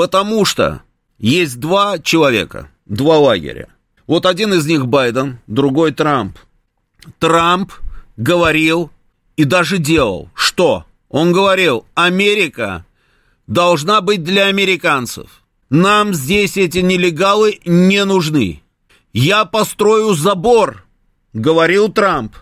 [0.00, 0.80] Потому что
[1.18, 3.68] есть два человека, два лагеря.
[4.06, 6.38] Вот один из них Байден, другой Трамп.
[7.18, 7.70] Трамп
[8.16, 8.90] говорил
[9.36, 10.30] и даже делал.
[10.32, 10.86] Что?
[11.10, 12.86] Он говорил, Америка
[13.46, 15.42] должна быть для американцев.
[15.68, 18.62] Нам здесь эти нелегалы не нужны.
[19.12, 20.86] Я построю забор,
[21.34, 22.36] говорил Трамп.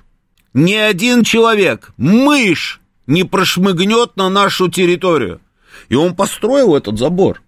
[0.54, 5.40] Ни один человек, мышь, не прошмыгнет на нашу территорию.
[5.88, 7.42] И он построил этот забор.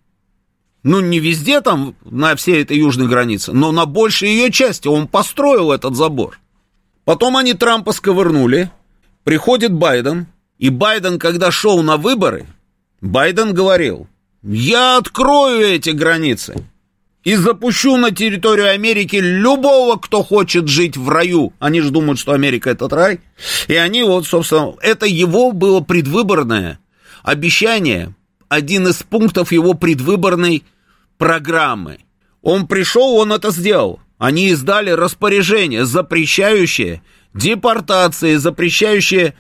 [0.83, 5.09] Ну, не везде там, на всей этой южной границе, но на большей ее части он
[5.09, 6.39] построил этот забор.
[7.05, 8.71] Потом они Трампа сковырнули,
[9.25, 10.27] приходит Байден,
[10.59, 12.47] и Байден, когда шел на выборы,
[13.01, 14.09] Байден говорил,
[14.43, 16.65] я открою эти границы
[17.25, 21.53] и запущу на территорию Америки любого, кто хочет жить в раю.
[21.59, 23.21] Они же думают, что Америка это рай.
[23.69, 26.79] И они вот, собственно, это его было предвыборное
[27.23, 28.15] обещание,
[28.51, 30.65] один из пунктов его предвыборной
[31.17, 32.01] программы.
[32.43, 34.01] Он пришел, он это сделал.
[34.19, 37.01] Они издали распоряжение, запрещающее
[37.33, 39.35] депортации, запрещающее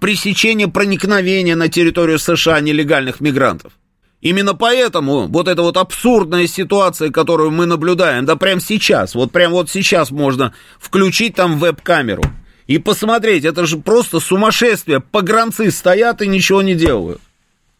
[0.00, 3.74] пресечение проникновения на территорию США нелегальных мигрантов.
[4.20, 9.54] Именно поэтому вот эта вот абсурдная ситуация, которую мы наблюдаем, да прямо сейчас, вот прямо
[9.54, 12.24] вот сейчас можно включить там веб-камеру
[12.66, 17.20] и посмотреть, это же просто сумасшествие, погранцы стоят и ничего не делают.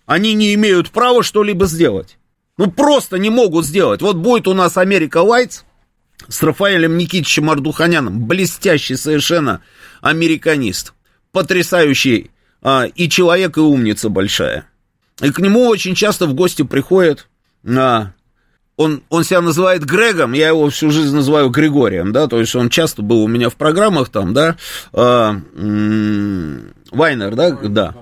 [0.07, 2.19] Они не имеют права что-либо сделать.
[2.59, 4.03] Ну, просто не могут сделать.
[4.03, 5.63] Вот будет у нас Америка Лайтс
[6.29, 9.63] с Рафаэлем Никитичем Ардуханяном, блестящий совершенно
[10.01, 10.93] американист
[11.33, 12.31] потрясающий
[12.63, 14.67] а, и человек, и умница большая.
[15.21, 17.29] И к нему очень часто в гости приходят,
[17.67, 18.13] а,
[18.77, 22.69] он, он себя называет Грегом, я его всю жизнь называю Григорием, да, то есть он
[22.71, 24.57] часто был у меня в программах там, да,
[24.93, 25.41] а,
[26.91, 27.95] Вайнер, да, да.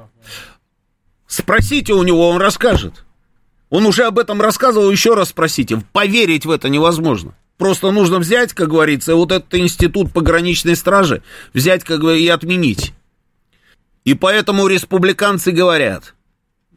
[1.31, 3.05] Спросите у него, он расскажет.
[3.69, 5.81] Он уже об этом рассказывал, еще раз спросите.
[5.93, 7.37] Поверить в это невозможно.
[7.57, 11.23] Просто нужно взять, как говорится, вот этот институт пограничной стражи,
[11.55, 12.95] взять как бы и отменить.
[14.05, 16.15] И поэтому республиканцы говорят,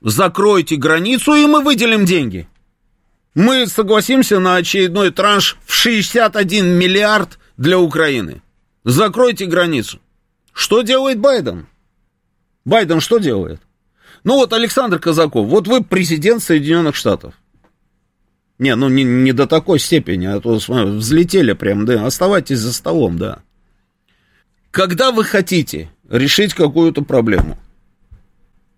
[0.01, 2.47] закройте границу, и мы выделим деньги.
[3.33, 8.43] Мы согласимся на очередной транш в 61 миллиард для Украины.
[8.83, 9.99] Закройте границу.
[10.53, 11.65] Что делает Байден?
[12.65, 13.59] Байден что делает?
[14.23, 17.33] Ну вот Александр Казаков, вот вы президент Соединенных Штатов.
[18.57, 22.71] Не, ну не, не до такой степени, а то смотри, взлетели прям, да, оставайтесь за
[22.71, 23.39] столом, да.
[24.71, 27.57] Когда вы хотите решить какую-то проблему,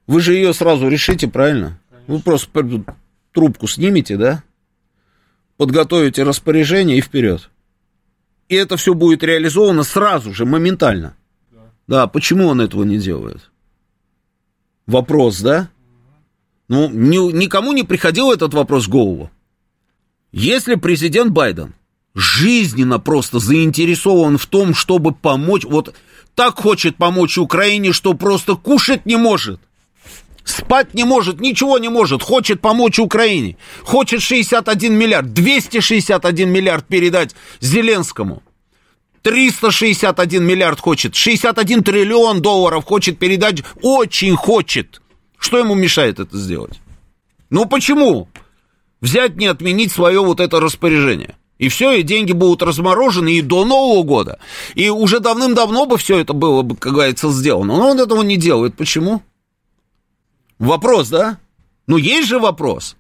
[0.08, 1.80] вы же ее сразу решите, правильно?
[1.90, 2.14] Конечно.
[2.14, 2.86] Вы просто
[3.32, 4.44] трубку снимете, да?
[5.58, 7.50] Подготовите распоряжение и вперед.
[8.50, 11.16] И это все будет реализовано сразу же, моментально.
[11.52, 13.52] Да, да почему он этого не делает?
[14.88, 15.70] Вопрос, да?
[16.68, 19.30] Ну, ни, никому не приходил этот вопрос в голову.
[20.32, 21.74] Если президент Байден
[22.14, 25.94] жизненно просто заинтересован в том, чтобы помочь, вот
[26.34, 29.60] так хочет помочь Украине, что просто кушать не может,
[30.44, 37.36] спать не может, ничего не может, хочет помочь Украине, хочет 61 миллиард, 261 миллиард передать
[37.60, 38.44] Зеленскому,
[39.26, 45.02] 361 миллиард хочет, 61 триллион долларов хочет передать, очень хочет.
[45.38, 46.80] Что ему мешает это сделать?
[47.50, 48.30] Ну почему?
[49.06, 51.36] взять не отменить свое вот это распоряжение.
[51.58, 54.40] И все, и деньги будут разморожены и до Нового года.
[54.74, 57.78] И уже давным-давно бы все это было бы, как говорится, сделано.
[57.78, 58.76] Но он этого не делает.
[58.76, 59.22] Почему?
[60.60, 61.38] Вопрос, да?
[61.88, 62.98] Ну, есть же вопрос.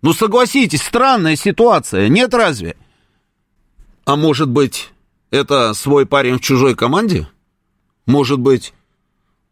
[0.00, 2.76] Ну, согласитесь, странная ситуация, нет разве?
[4.06, 4.90] А может быть,
[5.30, 7.28] это свой парень в чужой команде?
[8.06, 8.72] Может быть,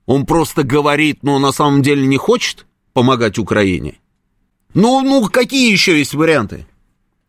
[0.07, 3.99] он просто говорит, но на самом деле не хочет помогать Украине?
[4.75, 6.67] Ну, ну, какие еще есть варианты?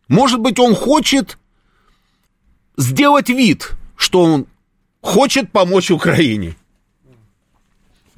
[0.08, 1.38] Может быть, он хочет
[2.76, 4.46] сделать вид, что он
[5.00, 6.56] хочет помочь Украине.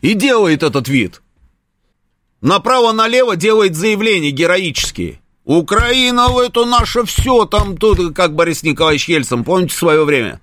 [0.00, 1.22] И делает этот вид.
[2.40, 5.21] Направо-налево делает заявления героические.
[5.44, 10.40] Украина, это наше все, там, тут, как Борис Николаевич Ельцин, помните, свое время?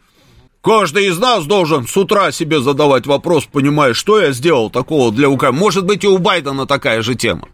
[0.62, 5.30] Каждый из нас должен с утра себе задавать вопрос, понимая, что я сделал такого для
[5.30, 5.58] Украины.
[5.58, 7.48] Может быть, и у Байдена такая же тема.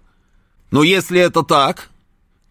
[0.72, 1.90] Но если это так,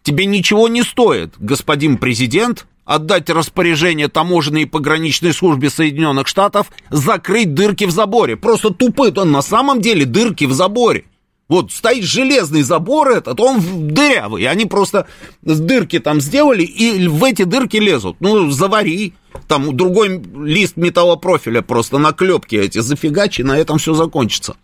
[0.01, 7.53] тебе ничего не стоит, господин президент, отдать распоряжение таможенной и пограничной службе Соединенных Штатов закрыть
[7.53, 8.37] дырки в заборе.
[8.37, 11.03] Просто тупые, он на самом деле дырки в заборе.
[11.47, 14.47] Вот стоит железный забор этот, он дырявый.
[14.47, 15.07] Они просто
[15.43, 18.17] дырки там сделали и в эти дырки лезут.
[18.19, 19.13] Ну, завари.
[19.47, 24.55] Там другой лист металлопрофиля просто на клепки эти зафигачи, на этом все закончится.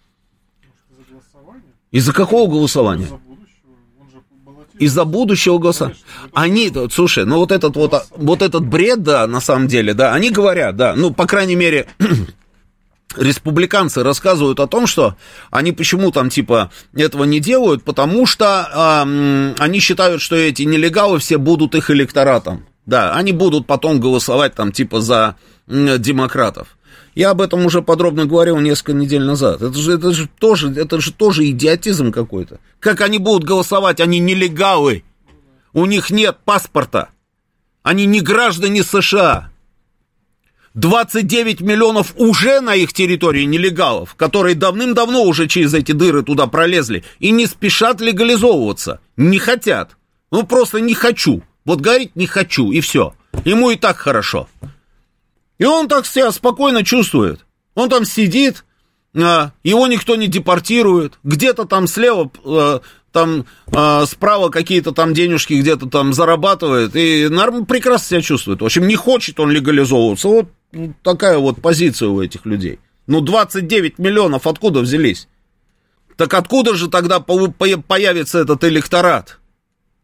[1.92, 3.08] Из-за какого голосования?
[4.82, 5.94] из-за будущего голоса.
[6.34, 10.32] Они, слушай, ну вот этот вот, вот этот бред, да, на самом деле, да, они
[10.32, 11.88] говорят, да, ну, по крайней мере,
[13.18, 15.16] республиканцы рассказывают о том, что
[15.50, 21.20] они почему там типа этого не делают, потому что э, они считают, что эти нелегалы
[21.20, 22.66] все будут их электоратом.
[22.86, 25.36] Да, они будут потом голосовать там типа за
[25.68, 26.78] э, демократов.
[27.14, 29.62] Я об этом уже подробно говорил несколько недель назад.
[29.62, 32.60] Это же, это же, тоже, это же тоже идиотизм какой-то.
[32.80, 34.00] Как они будут голосовать?
[34.00, 35.04] Они нелегалы.
[35.74, 37.10] У них нет паспорта.
[37.84, 39.51] Они не граждане США.
[40.74, 47.04] 29 миллионов уже на их территории нелегалов, которые давным-давно уже через эти дыры туда пролезли
[47.20, 49.02] и не спешат легализовываться.
[49.18, 49.98] Не хотят.
[50.32, 51.44] Ну, просто не хочу.
[51.66, 53.14] Вот говорить не хочу, и все.
[53.44, 54.48] Ему и так хорошо.
[55.58, 57.46] И он так себя спокойно чувствует.
[57.76, 58.66] Он там сидит,
[59.16, 62.82] а, его никто не депортирует, где-то там слева, а,
[63.12, 68.62] там а, справа какие-то там денежки где-то там зарабатывает, и норм, прекрасно себя чувствует.
[68.62, 70.28] В общем, не хочет он легализовываться.
[70.28, 70.48] Вот
[71.04, 72.80] такая вот позиция у этих людей.
[73.08, 75.28] Ну, 29 миллионов откуда взялись?
[76.16, 79.40] Так откуда же тогда появится этот электорат?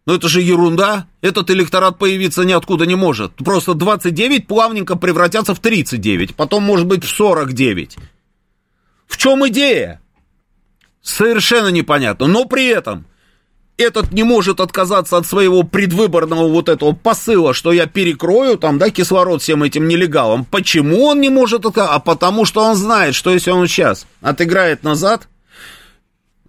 [0.05, 1.08] Но это же ерунда.
[1.22, 3.36] Этот электорат появиться ниоткуда не может.
[3.36, 7.97] Просто 29 плавненько превратятся в 39, потом, может быть, в 49.
[9.05, 10.01] В чем идея?
[11.08, 12.28] Совершенно непонятно.
[12.28, 13.05] Но при этом
[13.78, 18.89] этот не может отказаться от своего предвыборного вот этого посыла, что я перекрою там, да,
[18.89, 20.43] кислород всем этим нелегалам.
[20.43, 21.95] Почему он не может отказаться?
[21.95, 25.30] А потому что он знает, что если он сейчас отыграет назад,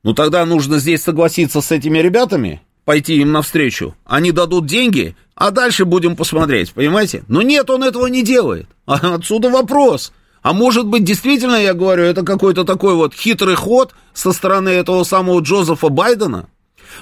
[0.03, 3.94] Ну тогда нужно здесь согласиться с этими ребятами пойти им навстречу.
[4.05, 7.24] Они дадут деньги, а дальше будем посмотреть, понимаете?
[7.28, 8.68] Но нет, он этого не делает.
[8.86, 10.12] Отсюда вопрос.
[10.40, 15.03] А может быть, действительно, я говорю, это какой-то такой вот хитрый ход со стороны этого
[15.03, 16.49] самого Джозефа Байдена?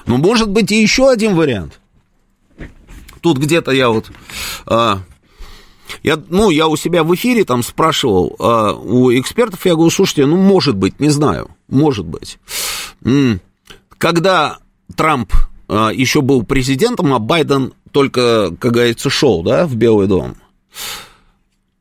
[0.06, 1.78] Но может быть и еще один вариант.
[3.20, 4.10] Тут где-то я вот...
[4.66, 5.00] А,
[6.02, 10.26] я, ну, я у себя в эфире там спрашивал а, у экспертов, я говорю, слушайте,
[10.26, 12.38] ну, может быть, не знаю, может быть.
[13.98, 14.58] Когда
[14.96, 15.32] Трамп
[15.68, 20.36] а, еще был президентом, а Байден только, как говорится, шел, да, в Белый дом.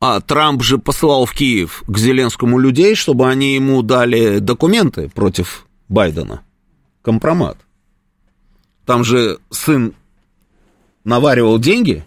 [0.00, 5.66] А Трамп же посылал в Киев к Зеленскому людей, чтобы они ему дали документы против
[5.88, 6.42] Байдена.
[7.02, 7.58] Компромат.
[8.86, 9.94] Там же сын
[11.04, 12.04] наваривал деньги.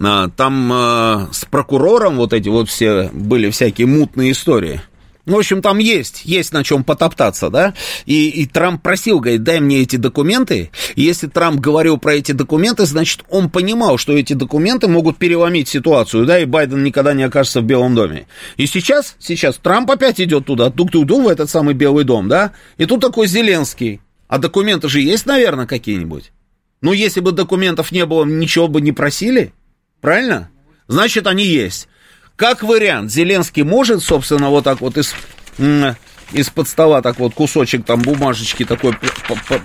[0.00, 4.80] А, там а, с прокурором вот эти вот все были всякие мутные истории–
[5.24, 7.74] ну, в общем, там есть, есть на чем потоптаться, да?
[8.06, 10.70] И, и Трамп просил, говорит, дай мне эти документы.
[10.96, 15.68] И если Трамп говорил про эти документы, значит, он понимал, что эти документы могут переломить
[15.68, 18.26] ситуацию, да, и Байден никогда не окажется в Белом доме.
[18.56, 22.52] И сейчас, сейчас Трамп опять идет туда, тук-тук-тук, в этот самый Белый дом, да?
[22.76, 24.00] И тут такой Зеленский.
[24.26, 26.32] А документы же есть, наверное, какие-нибудь?
[26.80, 29.52] Ну, если бы документов не было, ничего бы не просили,
[30.02, 30.50] правильно?
[30.88, 31.88] Значит, они есть.
[32.36, 35.14] Как вариант, Зеленский может, собственно, вот так вот из,
[36.32, 38.94] из-под стола так вот кусочек там бумажечки такой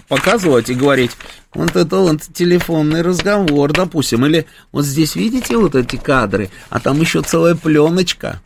[0.07, 1.11] показывать и говорить,
[1.53, 7.01] вот это вот телефонный разговор, допустим, или вот здесь видите вот эти кадры, а там
[7.01, 8.41] еще целая пленочка,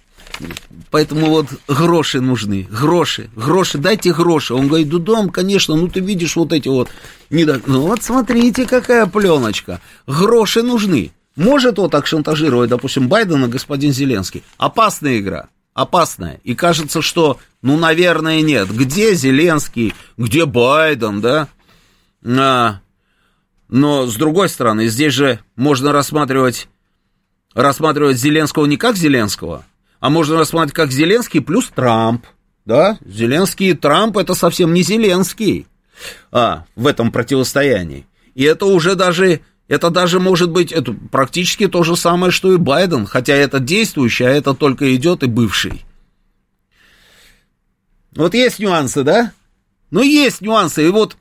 [0.90, 4.54] Поэтому вот гроши нужны, гроши, гроши, дайте гроши.
[4.54, 6.90] Он говорит, дом, конечно, ну ты видишь вот эти вот.
[7.30, 9.82] Ну вот смотрите, какая пленочка.
[10.08, 11.12] Гроши нужны.
[11.36, 14.44] Может вот так шантажировать, допустим, Байдена господин Зеленский?
[14.58, 16.42] Опасная игра, опасная.
[16.44, 18.70] И кажется, что, ну, наверное, нет.
[18.70, 21.48] Где Зеленский, где Байден, да?
[22.26, 22.82] А,
[23.70, 26.68] но, с другой стороны, здесь же можно рассматривать,
[27.54, 29.64] рассматривать Зеленского не как Зеленского,
[30.02, 32.26] а можно рассматривать как Зеленский плюс Трамп,
[32.66, 32.98] да?
[33.06, 35.66] Зеленский и Трамп это совсем не Зеленский
[36.32, 38.06] а, в этом противостоянии.
[38.36, 39.42] И это уже даже
[39.72, 44.26] это даже может быть это практически то же самое, что и Байден, хотя это действующий,
[44.26, 45.86] а это только идет и бывший.
[48.14, 49.32] Вот есть нюансы, да?
[49.90, 51.16] Ну, есть нюансы, и вот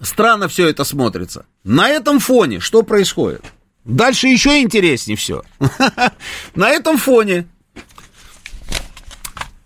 [0.00, 1.44] странно все это смотрится.
[1.62, 3.44] На этом фоне что происходит?
[3.84, 5.42] Дальше еще интереснее все.
[6.54, 7.46] На этом фоне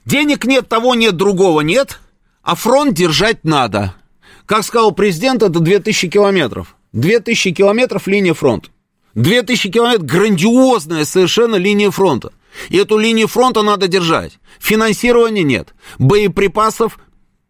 [0.05, 2.01] денег нет, того нет, другого нет,
[2.43, 3.95] а фронт держать надо.
[4.45, 6.75] Как сказал президент, это 2000 километров.
[6.93, 8.71] 2000 километров линия фронта.
[9.15, 12.33] 2000 километров грандиозная совершенно линия фронта.
[12.69, 14.39] И эту линию фронта надо держать.
[14.59, 15.75] Финансирования нет.
[15.99, 16.99] Боеприпасов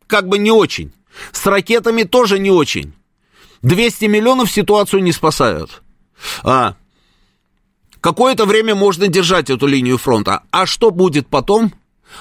[0.07, 0.93] как бы не очень.
[1.33, 2.93] С ракетами тоже не очень.
[3.63, 5.83] 200 миллионов ситуацию не спасают.
[6.43, 6.77] А,
[8.01, 10.43] какое-то время можно держать эту линию фронта.
[10.51, 11.73] А что будет потом?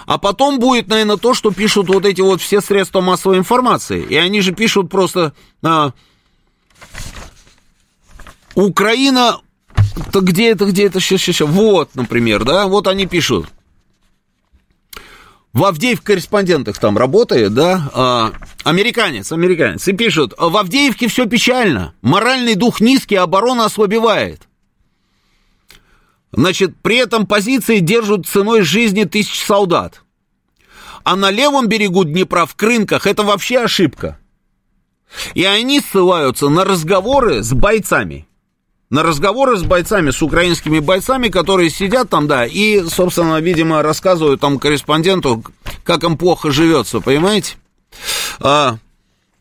[0.05, 4.03] А потом будет, наверное, то, что пишут вот эти вот все средства массовой информации.
[4.03, 5.33] И они же пишут просто...
[5.63, 5.93] А,
[8.55, 9.41] Украина,
[10.11, 13.47] то где это, где это, сейчас, сейчас, вот, например, да, вот они пишут.
[15.51, 21.95] В Авдеев корреспондентах там работает, да, а, американец, американец, и пишут, в Авдеевке все печально,
[22.01, 24.43] моральный дух низкий, оборона ослабевает.
[26.31, 30.03] Значит, при этом позиции держат ценой жизни тысяч солдат.
[31.03, 34.19] А на левом берегу Днепра, в Крынках, это вообще ошибка.
[35.33, 38.25] И они ссылаются на разговоры с бойцами.
[38.89, 44.41] на разговоры с бойцами, с украинскими бойцами, которые сидят там, да, и, собственно, видимо, рассказывают
[44.41, 45.43] там корреспонденту,
[45.83, 47.55] как им плохо живется, понимаете?
[48.39, 48.77] А,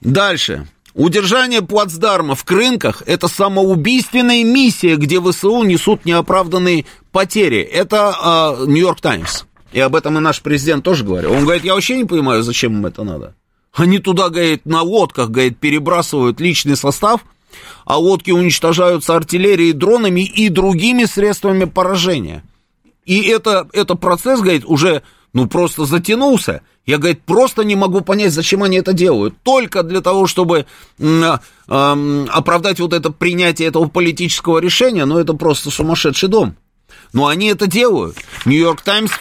[0.03, 0.67] дальше.
[0.95, 7.61] Удержание плацдарма в Крынках– это самоубийственная миссия, где ВСУ несут неоправданные потери.
[7.61, 9.45] Это Нью-Йорк а, Таймс.
[9.73, 11.33] И об этом и наш президент тоже говорил.
[11.33, 13.35] Он говорит, я вообще не понимаю, зачем им это надо.
[13.79, 17.25] Они туда, говорит, на лодках, говорит, перебрасывают личный состав,
[17.85, 22.43] а лодки уничтожаются артиллерией, дронами и другими средствами поражения.
[23.05, 25.03] И это, это процесс, говорит, уже
[25.33, 26.63] ну просто затянулся.
[26.87, 29.35] Я, говорит, просто не могу понять, зачем они это делают.
[29.45, 30.67] Только для того, чтобы
[30.99, 36.57] э, э, оправдать вот это принятие этого политического решения, ну это просто сумасшедший дом.
[37.13, 38.17] Но они это делают.
[38.45, 39.13] Нью-Йорк Таймс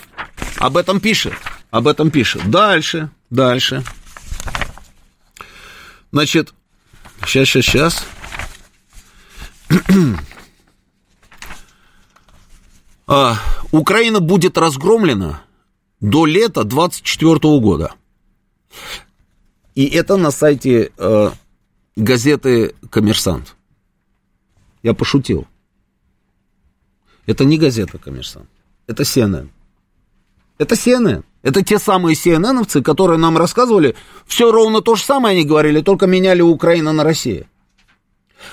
[0.58, 1.34] об этом пишет.
[1.70, 2.50] Об этом пишет.
[2.50, 3.84] Дальше, дальше.
[6.12, 6.54] Значит,
[7.26, 8.06] сейчас, сейчас, сейчас.
[13.08, 13.36] а,
[13.72, 15.44] Украина будет разгромлена
[16.00, 17.94] до лета 24 года.
[19.76, 21.32] И это на сайте э,
[21.96, 23.56] газеты «Коммерсант».
[24.82, 25.46] Я пошутил.
[27.26, 28.50] Это не газета «Коммерсант».
[28.88, 29.50] Это CNN.
[30.58, 31.24] Это CNN.
[31.44, 36.08] Это те самые CNN-овцы, которые нам рассказывали, все ровно то же самое они говорили, только
[36.08, 37.48] меняли Украину на Россию.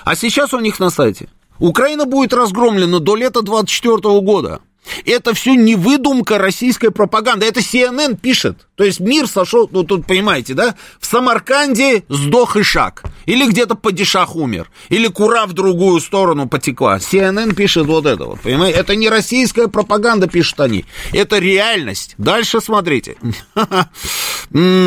[0.04, 1.28] А сейчас у них на сайте.
[1.58, 4.60] Украина будет разгромлена до лета 24 года.
[5.04, 7.46] Это все не выдумка российской пропаганды.
[7.46, 8.66] Это CNN пишет.
[8.76, 10.74] То есть мир сошел, ну тут понимаете, да?
[11.00, 13.04] В Самарканде сдох Ишак.
[13.26, 14.70] Или где-то падишах умер.
[14.88, 16.98] Или кура в другую сторону потекла.
[16.98, 18.78] CNN пишет вот это вот, понимаете?
[18.78, 20.84] Это не российская пропаганда, пишут они.
[21.12, 22.14] Это реальность.
[22.18, 23.16] Дальше смотрите.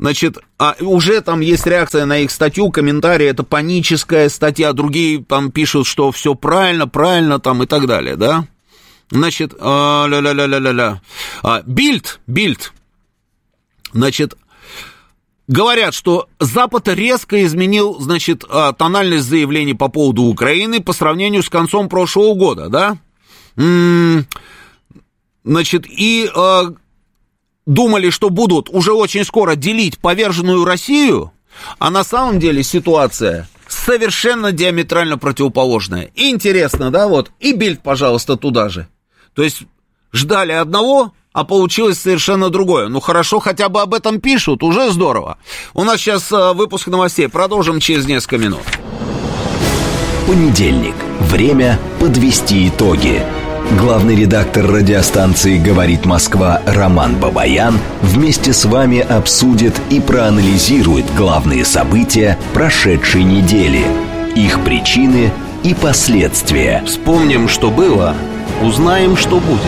[0.00, 5.50] Значит, а уже там есть реакция на их статью, комментарии, это паническая статья, другие там
[5.52, 8.46] пишут, что все правильно, правильно там и так далее, да?
[9.10, 11.00] Значит, ля-ля-ля-ля-ля.
[11.42, 12.72] А, Бильд, Бильд,
[13.92, 14.36] значит,
[15.48, 21.48] говорят, что Запад резко изменил, значит, а, тональность заявлений по поводу Украины по сравнению с
[21.48, 22.98] концом прошлого года, да?
[25.42, 26.62] Значит, и э,
[27.66, 31.32] думали, что будут уже очень скоро делить поверженную Россию,
[31.78, 36.10] а на самом деле ситуация совершенно диаметрально противоположная.
[36.14, 38.86] Интересно, да, вот, и Бильд, пожалуйста, туда же.
[39.34, 39.62] То есть
[40.12, 42.88] ждали одного, а получилось совершенно другое.
[42.88, 45.38] Ну хорошо, хотя бы об этом пишут, уже здорово.
[45.74, 48.62] У нас сейчас э, выпуск новостей, продолжим через несколько минут.
[50.26, 50.94] Понедельник.
[51.20, 53.22] Время подвести итоги.
[53.78, 62.36] Главный редактор радиостанции «Говорит Москва» Роман Бабаян вместе с вами обсудит и проанализирует главные события
[62.52, 63.86] прошедшей недели,
[64.34, 66.82] их причины и последствия.
[66.86, 68.14] Вспомним, что было–
[68.62, 69.62] Узнаем, что будет.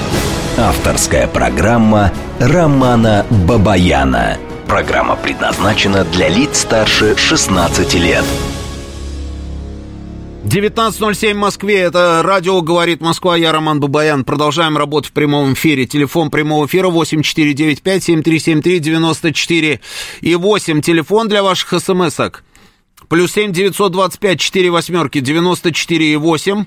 [0.59, 4.37] Авторская программа Романа Бабаяна.
[4.67, 8.27] Программа предназначена для лиц старше 16 лет.
[10.45, 14.25] 19.07 в Москве, это радио «Говорит Москва», я Роман Бабаян.
[14.25, 15.87] Продолжаем работу в прямом эфире.
[15.87, 19.81] Телефон прямого эфира 8495-7373-94
[20.21, 20.83] и 8.
[20.83, 22.45] Телефон для ваших смс-ок.
[23.13, 26.65] Плюс 7 925 4 восьмерки 94 и 8.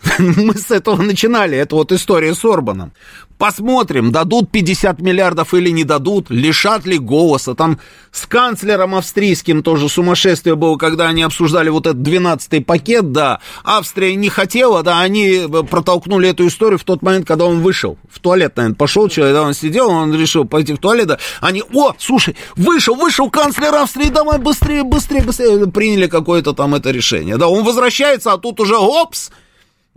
[0.18, 2.92] Мы с этого начинали, это вот история с Орбаном.
[3.38, 7.54] Посмотрим, дадут 50 миллиардов или не дадут, лишат ли голоса.
[7.54, 7.80] Там
[8.12, 13.40] с канцлером австрийским тоже сумасшествие было, когда они обсуждали вот этот 12-й пакет, да.
[13.64, 17.98] Австрия не хотела, да, они протолкнули эту историю в тот момент, когда он вышел.
[18.08, 21.18] В туалет, наверное, пошел человек, да, он сидел, он решил пойти в туалет, да.
[21.40, 25.66] Они, о, слушай, вышел, вышел канцлер Австрии, давай быстрее, быстрее, быстрее.
[25.66, 27.36] Приняли какое-то там это решение.
[27.38, 29.30] Да, он возвращается, а тут уже, опс,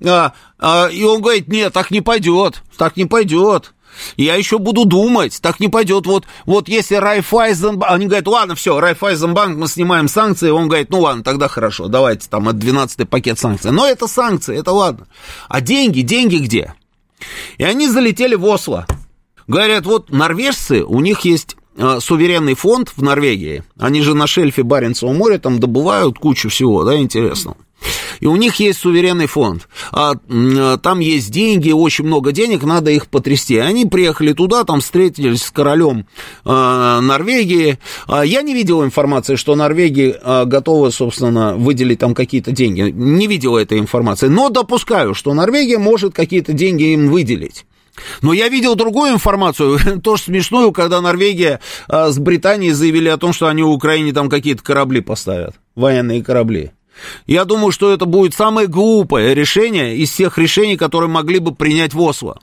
[0.04, 3.74] а, а, и он говорит, нет, так не пойдет, так не пойдет.
[4.18, 6.06] Я еще буду думать, так не пойдет.
[6.06, 7.92] Вот, вот если Райфайзенбанк...
[7.92, 10.50] Они говорят, ладно, все, Райфайзенбанк, мы снимаем санкции.
[10.50, 13.72] Он говорит, ну ладно, тогда хорошо, давайте там от 12 пакет санкций.
[13.72, 15.08] Но это санкции, это ладно.
[15.48, 16.74] А деньги, деньги где?
[17.58, 18.86] И они залетели в Осло.
[19.48, 23.64] Говорят, вот норвежцы, у них есть э, суверенный фонд в Норвегии.
[23.80, 27.58] Они же на шельфе Баренцева моря там добывают кучу всего, да, интересного.
[28.20, 29.68] И у них есть суверенный фонд.
[29.92, 30.16] А,
[30.78, 33.58] там есть деньги, очень много денег, надо их потрясти.
[33.58, 36.08] Они приехали туда, там встретились с королем
[36.44, 37.80] а, Норвегии.
[38.08, 42.82] А, я не видел информации, что Норвегия а, готова, собственно, выделить там какие-то деньги.
[42.92, 44.28] Не видел этой информации.
[44.28, 47.66] Но допускаю, что Норвегия может какие-то деньги им выделить.
[48.22, 53.34] Но я видел другую информацию, тоже смешную, когда Норвегия а, с Британией заявили о том,
[53.34, 56.72] что они в Украине там какие-то корабли поставят, военные корабли.
[57.28, 61.94] Я думаю, что это будет самое глупое решение из всех решений, которые могли бы принять
[61.94, 62.40] в Осло.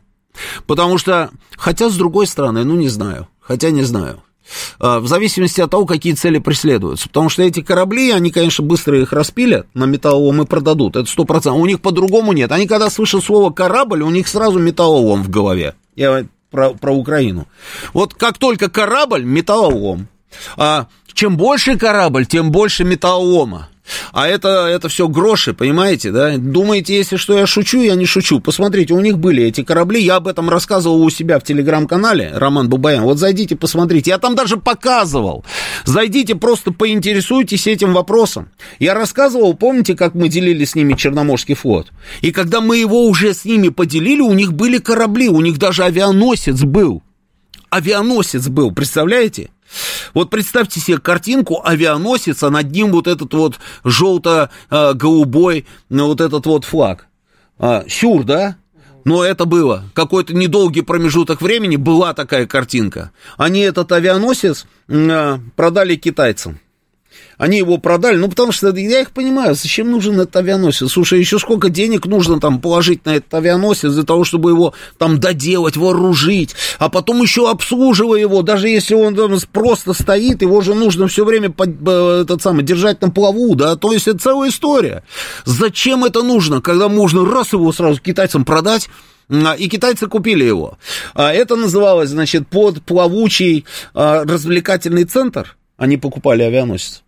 [0.66, 4.22] Потому что, хотя с другой стороны, ну не знаю, хотя не знаю.
[4.78, 7.08] А, в зависимости от того, какие цели преследуются.
[7.08, 10.96] Потому что эти корабли, они, конечно, быстро их распилят на металлолом и продадут.
[10.96, 11.60] Это сто процентов.
[11.60, 12.52] У них по-другому нет.
[12.52, 15.74] Они, когда слышат слово «корабль», у них сразу металлолом в голове.
[15.96, 17.46] Я про, про Украину.
[17.92, 20.08] Вот как только корабль, металлолом.
[20.56, 23.68] А чем больше корабль, тем больше металлолома.
[24.12, 26.36] А это, это все гроши, понимаете, да?
[26.38, 28.40] Думаете, если что я шучу, я не шучу.
[28.40, 32.68] Посмотрите, у них были эти корабли, я об этом рассказывал у себя в телеграм-канале, Роман
[32.68, 33.02] Бабаян.
[33.02, 35.44] Вот зайдите, посмотрите, я там даже показывал.
[35.84, 38.50] Зайдите, просто поинтересуйтесь этим вопросом.
[38.78, 41.88] Я рассказывал, помните, как мы делили с ними Черноморский флот?
[42.20, 45.84] И когда мы его уже с ними поделили, у них были корабли, у них даже
[45.84, 47.02] авианосец был.
[47.70, 49.50] Авианосец был, представляете?
[50.14, 56.46] Вот представьте себе картинку авианосец, а над ним вот этот вот желто-голубой, ну, вот этот
[56.46, 57.06] вот флаг.
[57.58, 58.56] А, сюр, да?
[59.04, 59.84] Но это было.
[59.94, 63.10] Какой-то недолгий промежуток времени была такая картинка.
[63.36, 66.60] Они этот авианосец а, продали китайцам.
[67.38, 70.90] Они его продали, ну, потому что я их понимаю, зачем нужен этот авианосец?
[70.90, 75.18] Слушай, еще сколько денег нужно там положить на этот авианосец для того, чтобы его там
[75.18, 80.74] доделать, вооружить, а потом еще обслуживая его, даже если он там просто стоит, его же
[80.74, 84.50] нужно все время под, э, этот самый, держать на плаву, да, то есть это целая
[84.50, 85.02] история.
[85.44, 88.88] Зачем это нужно, когда можно раз его сразу китайцам продать,
[89.30, 90.78] а, и китайцы купили его.
[91.14, 95.56] А, это называлось, значит, под плавучий а, развлекательный центр.
[95.76, 97.02] Они покупали авианосец.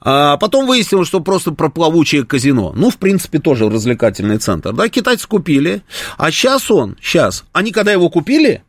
[0.00, 2.72] А потом выяснилось, что просто про плавучее казино.
[2.74, 4.72] Ну, в принципе, тоже развлекательный центр.
[4.72, 5.82] Да, китайцы купили.
[6.16, 8.62] А сейчас он, сейчас, они когда его купили,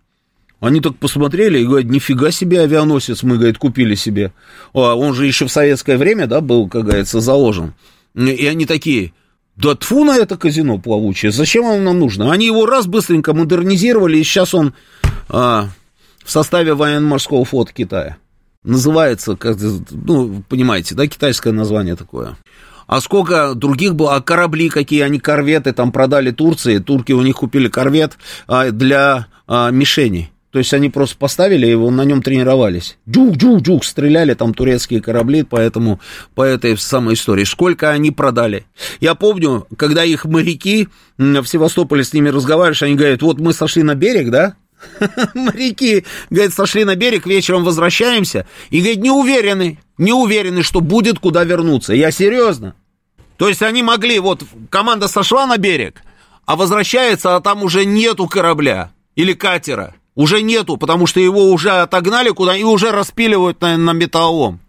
[0.60, 4.34] они так посмотрели и говорят, нифига себе авианосец мы, говорит, купили себе.
[4.74, 7.74] А он же еще в советское время, да, был, как говорится, заложен.
[8.16, 9.14] И они такие,
[9.56, 12.32] да тьфу на это казино плавучее, зачем оно нам нужно?
[12.32, 14.74] Они его раз быстренько модернизировали, и сейчас он
[15.30, 15.70] а,
[16.24, 18.18] в составе военно-морского флота Китая.
[18.70, 19.58] Называется, как,
[19.90, 22.38] ну, понимаете, да, китайское название такое.
[22.86, 27.38] А сколько других было, а корабли какие, они корветы там продали Турции, турки у них
[27.38, 30.32] купили корвет а, для а, мишеней.
[30.52, 33.00] То есть они просто поставили его, на нем тренировались.
[33.10, 36.00] Джук-джук-джук, стреляли там турецкие корабли, поэтому
[36.36, 37.46] по этой самой истории.
[37.46, 38.66] Сколько они продали?
[39.00, 43.82] Я помню, когда их моряки в Севастополе с ними разговариваешь, они говорят, вот мы сошли
[43.82, 44.56] на берег, да,
[45.34, 48.46] Моряки, говорит, сошли на берег, вечером возвращаемся.
[48.70, 51.94] И, говорит, не уверены, не уверены, что будет куда вернуться.
[51.94, 52.76] Я серьезно.
[53.38, 56.02] То есть они могли, вот команда сошла на берег,
[56.46, 59.96] а возвращается, а там уже нету корабля или катера.
[60.16, 64.60] Уже нету, потому что его уже отогнали куда и уже распиливают на, на металлолом.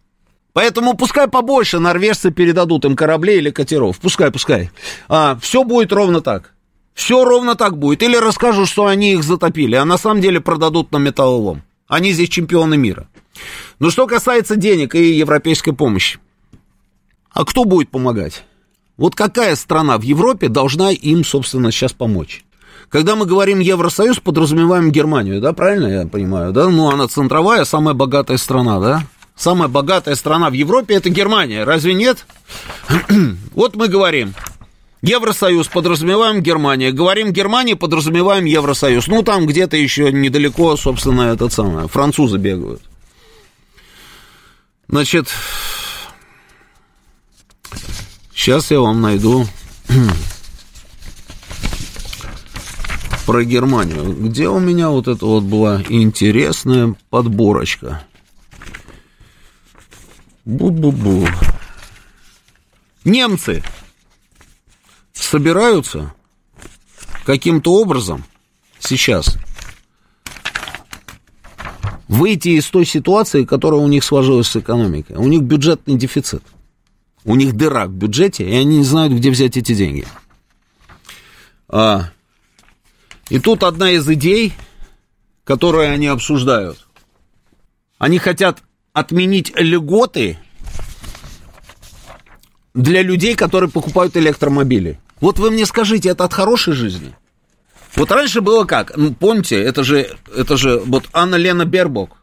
[0.52, 3.98] Поэтому пускай побольше норвежцы передадут им кораблей или катеров.
[3.98, 4.70] Пускай, пускай.
[5.08, 6.54] А, все будет ровно так.
[6.94, 8.02] Все ровно так будет.
[8.02, 11.62] Или расскажут, что они их затопили, а на самом деле продадут на металлолом.
[11.88, 13.08] Они здесь чемпионы мира.
[13.78, 16.18] Но что касается денег и европейской помощи.
[17.32, 18.44] А кто будет помогать?
[18.96, 22.44] Вот какая страна в Европе должна им, собственно, сейчас помочь?
[22.90, 26.68] Когда мы говорим Евросоюз, подразумеваем Германию, да, правильно я понимаю, да?
[26.68, 29.02] Ну, она центровая, самая богатая страна, да?
[29.36, 32.26] Самая богатая страна в Европе– это Германия, разве нет?
[33.54, 34.34] вот мы говорим,
[35.02, 36.92] Евросоюз подразумеваем Германия.
[36.92, 39.06] Говорим Германия, подразумеваем Евросоюз.
[39.06, 41.88] Ну, там где-то еще недалеко, собственно, этот самое.
[41.88, 42.82] Французы бегают.
[44.88, 45.28] Значит,
[48.34, 49.46] сейчас я вам найду
[53.24, 54.12] про Германию.
[54.12, 58.04] Где у меня вот это вот была интересная подборочка?
[60.44, 61.26] Бу-бу-бу.
[63.04, 63.62] Немцы
[65.30, 66.12] собираются
[67.24, 68.24] каким-то образом
[68.80, 69.38] сейчас
[72.08, 75.14] выйти из той ситуации, которая у них сложилась с экономикой.
[75.16, 76.42] У них бюджетный дефицит.
[77.24, 80.04] У них дыра в бюджете, и они не знают, где взять эти деньги.
[81.68, 82.10] А,
[83.28, 84.52] и тут одна из идей,
[85.44, 86.88] которую они обсуждают.
[87.98, 90.38] Они хотят отменить льготы
[92.74, 94.98] для людей, которые покупают электромобили.
[95.20, 97.14] Вот вы мне скажите, это от хорошей жизни?
[97.96, 98.96] Вот раньше было как?
[98.96, 102.16] Ну, помните, это же, это же вот Анна Лена Бербок,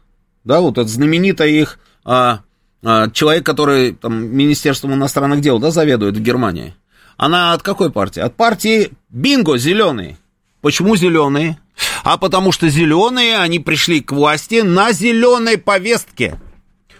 [0.44, 2.40] да, вот это знаменитая их а,
[2.82, 6.74] а, человек, который там Министерством иностранных дел, да, заведует в Германии.
[7.16, 8.20] Она от какой партии?
[8.20, 10.16] От партии Бинго, зеленый.
[10.60, 11.58] Почему зеленые?
[12.02, 16.38] А потому что зеленые, они пришли к власти на зеленой повестке.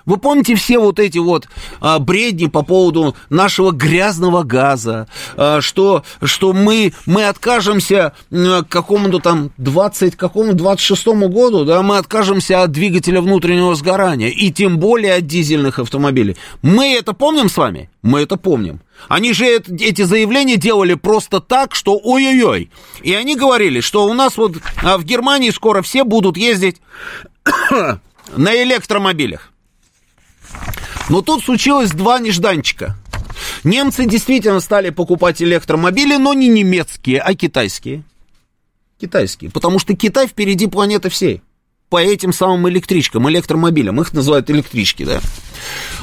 [0.09, 1.49] Вы помните все вот эти вот
[1.83, 5.07] а, бредни по поводу нашего грязного газа,
[5.37, 11.99] а, что, что мы, мы откажемся к какому-то там 20, какому 26 году, да, мы
[11.99, 16.39] откажемся от двигателя внутреннего сгорания, и тем более от дизельных автомобилей.
[16.63, 17.91] Мы это помним с вами?
[18.01, 18.81] Мы это помним.
[19.09, 22.71] Они же эти заявления делали просто так, что ой-ой-ой.
[23.03, 26.79] И они говорили, что у нас вот а, в Германии скоро все будут ездить
[28.37, 29.53] на электромобилях.
[31.09, 32.97] Но тут случилось два нежданчика.
[33.65, 38.03] Немцы действительно стали покупать электромобили, но не немецкие, а китайские.
[39.01, 39.51] Китайские.
[39.51, 41.43] Потому что Китай впереди планеты всей.
[41.89, 43.99] По этим самым электричкам, электромобилям.
[44.01, 45.21] Их называют электрички, да.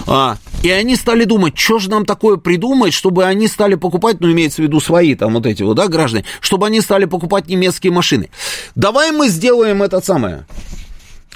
[0.07, 4.31] А, и они стали думать, что же нам такое придумать, чтобы они стали покупать, ну,
[4.31, 7.93] имеется в виду свои там вот эти вот, да, граждане, чтобы они стали покупать немецкие
[7.93, 8.31] машины.
[8.73, 10.47] Давай мы сделаем это самое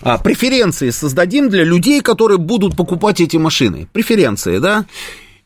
[0.01, 3.87] а, преференции создадим для людей, которые будут покупать эти машины.
[3.91, 4.85] Преференции, да?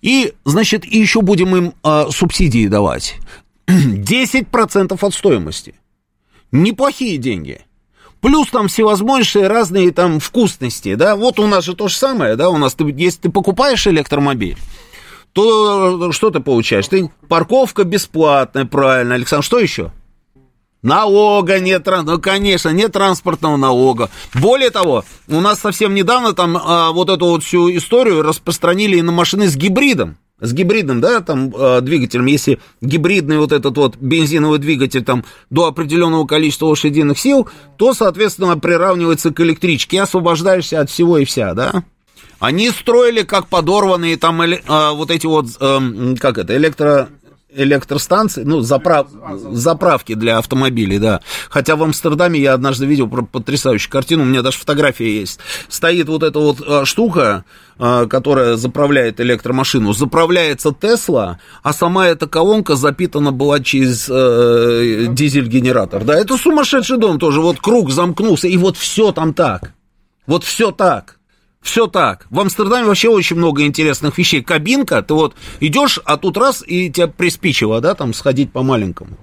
[0.02, 3.16] И, значит, и еще будем им а, субсидии давать.
[3.68, 5.76] 10% от стоимости.
[6.52, 7.62] Неплохие деньги.
[8.22, 11.16] Плюс там всевозможные разные там вкусности, да?
[11.16, 12.50] Вот у нас же то же самое, да?
[12.50, 14.58] У нас, ты, если ты покупаешь электромобиль,
[15.34, 16.88] то что ты получаешь?
[16.88, 19.92] Ты парковка бесплатная, правильно, Александр, что еще?
[20.84, 24.10] Налога нет, ну, конечно, нет транспортного налога.
[24.36, 29.14] Более того, у нас совсем недавно там а, вот эту вот всю историю распространили на
[29.14, 30.18] машины с гибридом.
[30.42, 35.68] С гибридным, да, там э, двигателем, если гибридный вот этот вот бензиновый двигатель там до
[35.68, 41.86] определенного количества лошадиных сил, то, соответственно, приравнивается к электричке, освобождаешься от всего и вся, да.
[42.40, 44.60] Они строили как подорванные там э,
[44.92, 47.08] вот эти вот, э, как это, электро
[47.56, 49.08] электростанции, ну, заправ,
[49.52, 51.22] заправки для автомобилей, да.
[51.50, 55.40] Хотя в Амстердаме я однажды видел потрясающую картину, у меня даже фотография есть.
[55.68, 57.46] Стоит вот эта вот а, штука,
[57.78, 66.04] а, которая заправляет электромашину, заправляется Тесла, а сама эта колонка запитана была через э, дизель-генератор.
[66.04, 69.74] Да, это сумасшедший дом тоже, вот круг замкнулся, и вот все там так.
[70.26, 71.18] Вот все так.
[71.64, 72.28] Все так.
[72.30, 74.44] В Амстердаме вообще очень много интересных вещей.
[74.44, 79.18] Кабинка, ты вот идешь, а тут раз, и тебя приспичило, да, там сходить по маленькому.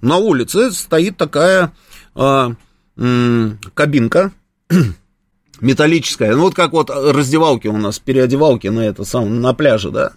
[0.00, 1.72] На улице стоит такая
[2.14, 2.50] э,
[2.96, 4.30] э, кабинка
[5.60, 6.36] металлическая.
[6.36, 10.12] Ну, вот как вот раздевалки у нас, переодевалки на это самое, на пляже, да.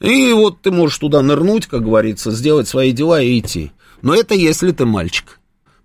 [0.00, 3.70] И вот ты можешь туда нырнуть, как говорится, сделать свои дела и идти.
[4.00, 5.38] Но это если ты мальчик.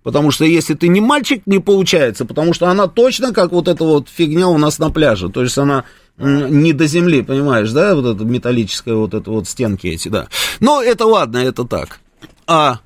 [0.08, 3.84] Потому что если ты не мальчик, не получается, потому что она точно как вот эта
[3.84, 5.28] вот фигня у нас на пляже.
[5.28, 5.84] То есть она
[6.16, 10.28] не до земли, понимаешь, да, вот эта металлическая вот эта вот стенки эти, да.
[10.60, 12.00] Но это ладно, это так.
[12.46, 12.78] А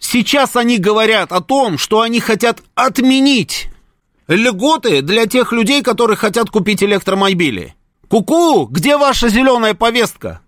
[0.00, 3.68] сейчас они говорят о том, что они хотят отменить
[4.26, 7.76] льготы для тех людей, которые хотят купить электромобили.
[8.08, 10.40] Ку-ку, где ваша зеленая повестка?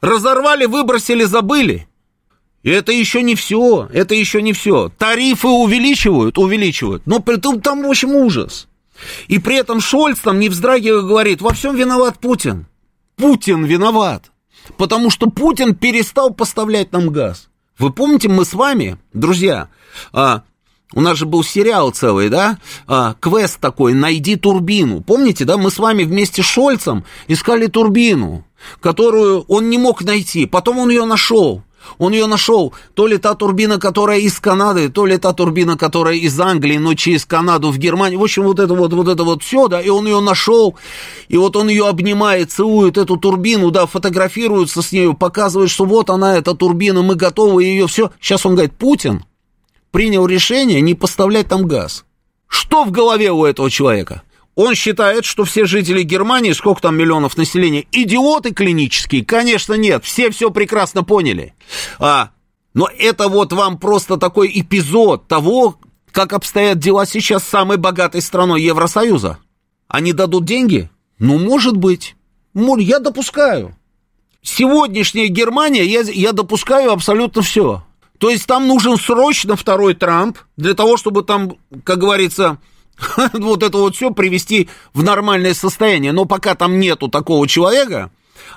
[0.00, 1.88] Разорвали, выбросили, забыли.
[2.62, 4.90] И это еще не все, это еще не все.
[4.98, 8.68] Тарифы увеличивают, увеличивают, но при этом там, в общем, ужас.
[9.28, 12.66] И при этом Шольц там не вздрагивая говорит, во всем виноват Путин.
[13.16, 14.30] Путин виноват,
[14.76, 17.48] потому что Путин перестал поставлять нам газ.
[17.78, 19.68] Вы помните, мы с вами, друзья,
[20.12, 20.42] а,
[20.92, 25.00] у нас же был сериал целый, да, а, квест такой, найди турбину.
[25.00, 28.44] Помните, да, мы с вами вместе с Шольцем искали турбину.
[28.80, 30.46] которую он не мог найти.
[30.46, 31.62] Потом он ее нашел.
[31.98, 36.16] Он ее нашел, то ли та турбина, которая из Канады, то ли та турбина, которая
[36.16, 38.20] из Англии, но через Канаду в Германию.
[38.20, 40.76] В общем, вот это вот, вот это вот все, да, и он ее нашел,
[41.28, 46.10] и вот он ее обнимает, целует эту турбину, да, фотографируется с нею, показывает, что вот
[46.10, 48.10] она, эта турбина, мы готовы ее, все.
[48.20, 49.24] Сейчас он говорит, Путин
[49.90, 52.04] принял решение не поставлять там газ.
[52.46, 54.22] Что в голове у этого человека?
[54.62, 59.24] Он считает, что все жители Германии, сколько там миллионов населения, идиоты клинические?
[59.24, 60.04] Конечно, нет.
[60.04, 61.54] Все все прекрасно поняли.
[61.98, 62.32] А,
[62.74, 65.78] но это вот вам просто такой эпизод того,
[66.12, 69.38] как обстоят дела сейчас с самой богатой страной Евросоюза.
[69.88, 70.90] Они дадут деньги?
[71.18, 72.14] Ну, может быть.
[72.52, 73.74] Я допускаю.
[74.42, 77.82] Сегодняшняя Германия, я, я допускаю абсолютно все.
[78.18, 82.58] То есть там нужен срочно второй Трамп для того, чтобы там, как говорится,
[83.32, 86.12] вот это вот все привести в нормальное состояние.
[86.12, 88.10] Но пока там нету такого человека,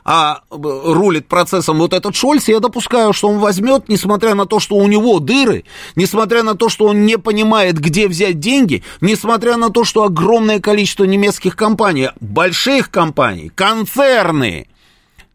[0.05, 4.75] а рулит процессом вот этот Шольц, я допускаю, что он возьмет, несмотря на то, что
[4.75, 5.63] у него дыры,
[5.95, 10.59] несмотря на то, что он не понимает, где взять деньги, несмотря на то, что огромное
[10.59, 14.67] количество немецких компаний, больших компаний, концерны,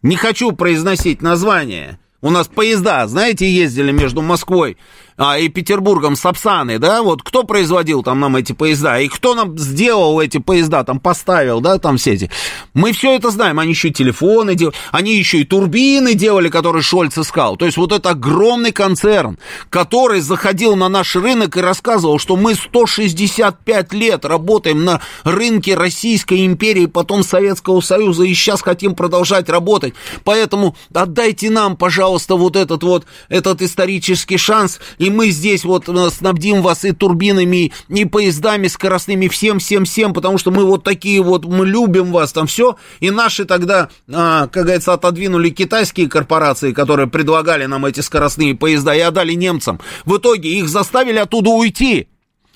[0.02, 4.76] не хочу произносить название, у нас поезда, знаете, ездили между Москвой
[5.18, 9.58] а, и Петербургом Сапсаны, да, вот кто производил там нам эти поезда, и кто нам
[9.58, 12.30] сделал эти поезда, там поставил, да, там все эти.
[12.72, 16.82] Мы все это знаем, они еще и телефоны делали, они еще и турбины делали, которые
[16.82, 17.56] Шольц искал.
[17.56, 19.38] То есть вот это огромный концерн,
[19.70, 26.46] который заходил на наш рынок и рассказывал, что мы 165 лет работаем на рынке Российской
[26.46, 29.94] империи, потом Советского Союза, и сейчас хотим продолжать работать.
[30.22, 35.88] Поэтому отдайте нам, пожалуйста, вот этот вот, этот исторический шанс, и и мы здесь вот
[35.88, 41.46] э, снабдим вас и турбинами, и поездами скоростными, всем-всем-всем, потому что мы вот такие вот,
[41.46, 47.09] мы любим вас, там все, и наши тогда, а, как говорится, отодвинули китайские корпорации, которые
[47.09, 49.80] предлагали нам эти скоростные поезда, и отдали немцам.
[50.04, 52.09] В итоге их заставили оттуда уйти.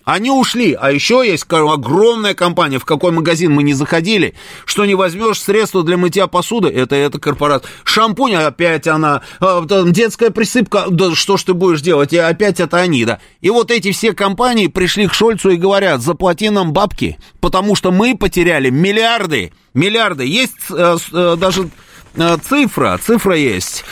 [0.05, 4.34] Они ушли, а еще есть огромная компания, в какой магазин мы не заходили,
[4.64, 7.70] что не возьмешь средства для мытья посуды, это эта корпорация.
[7.84, 12.78] Шампунь, опять она, а, детская присыпка, да что ж ты будешь делать, и опять это
[12.78, 13.20] они, да.
[13.40, 17.92] И вот эти все компании пришли к Шольцу и говорят, заплати нам бабки, потому что
[17.92, 20.24] мы потеряли миллиарды, миллиарды.
[20.24, 21.70] Есть э, э, даже
[22.16, 23.84] э, цифра, цифра есть.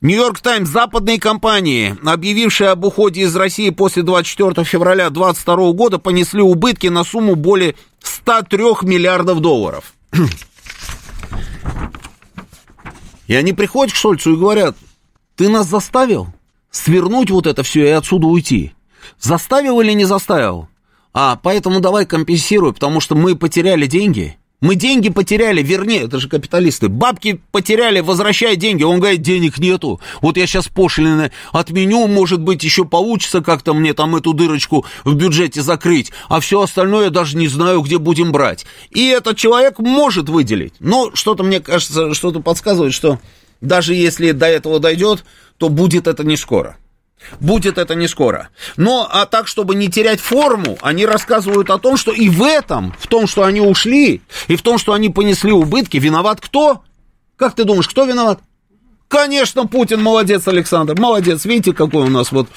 [0.00, 6.40] Нью-Йорк Таймс, западные компании, объявившие об уходе из России после 24 февраля 2022 года, понесли
[6.40, 9.92] убытки на сумму более 103 миллиардов долларов.
[13.26, 14.76] И они приходят к Шольцу и говорят,
[15.34, 16.28] ты нас заставил
[16.70, 18.74] свернуть вот это все и отсюда уйти.
[19.18, 20.68] Заставил или не заставил?
[21.12, 26.28] А, поэтому давай компенсируй, потому что мы потеряли деньги, мы деньги потеряли, вернее, это же
[26.28, 28.82] капиталисты, бабки потеряли, возвращай деньги.
[28.82, 30.00] Он говорит, денег нету.
[30.20, 35.14] Вот я сейчас пошлины отменю, может быть, еще получится как-то мне там эту дырочку в
[35.14, 38.66] бюджете закрыть, а все остальное я даже не знаю, где будем брать.
[38.90, 40.74] И этот человек может выделить.
[40.80, 43.20] Но что-то, мне кажется, что-то подсказывает, что
[43.60, 45.24] даже если до этого дойдет,
[45.56, 46.76] то будет это не скоро.
[47.40, 48.48] Будет это не скоро.
[48.76, 52.94] Но, а так, чтобы не терять форму, они рассказывают о том, что и в этом,
[52.98, 56.82] в том, что они ушли, и в том, что они понесли убытки, виноват кто?
[57.36, 58.40] Как ты думаешь, кто виноват?
[59.08, 61.44] Конечно, Путин, молодец, Александр, молодец.
[61.44, 62.48] Видите, какой у нас вот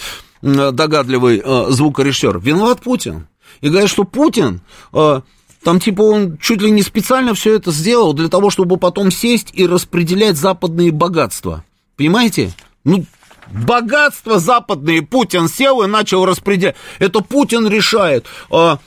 [0.41, 2.39] догадливый э, звукорежиссер.
[2.39, 3.27] Виноват Путин.
[3.61, 5.21] И говорят, что Путин, э,
[5.63, 9.49] там типа он чуть ли не специально все это сделал для того, чтобы потом сесть
[9.53, 11.63] и распределять западные богатства.
[11.95, 12.51] Понимаете?
[12.83, 13.05] Ну,
[13.49, 16.75] Богатство западные Путин сел и начал распределять.
[16.99, 18.79] Это Путин решает, а,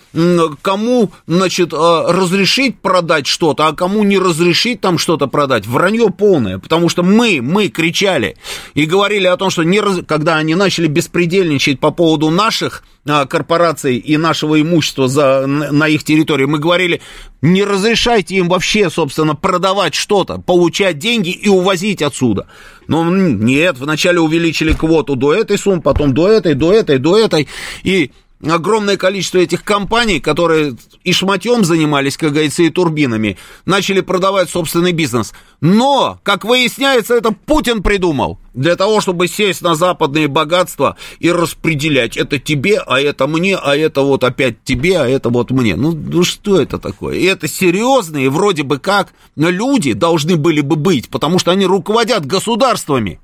[0.62, 5.66] кому, значит, а, разрешить продать что-то, а кому не разрешить там что-то продать.
[5.66, 8.36] Вранье полное, потому что мы, мы кричали
[8.74, 9.98] и говорили о том, что не раз...
[10.06, 16.46] когда они начали беспредельничать по поводу наших корпораций и нашего имущества за, на их территории,
[16.46, 17.02] мы говорили,
[17.42, 22.46] не разрешайте им вообще, собственно, продавать что-то, получать деньги и увозить отсюда.
[22.88, 27.48] Но нет, вначале увеличили квоту до этой суммы, потом до этой, до этой, до этой.
[27.82, 28.10] И
[28.50, 33.36] огромное количество этих компаний, которые и шматьем занимались, как говорится, и турбинами,
[33.66, 35.32] начали продавать собственный бизнес.
[35.60, 42.16] Но, как выясняется, это Путин придумал для того, чтобы сесть на западные богатства и распределять.
[42.16, 45.76] Это тебе, а это мне, а это вот опять тебе, а это вот мне.
[45.76, 47.16] Ну, ну что это такое?
[47.16, 52.26] И это серьезные, вроде бы как, люди должны были бы быть, потому что они руководят
[52.26, 53.20] государствами.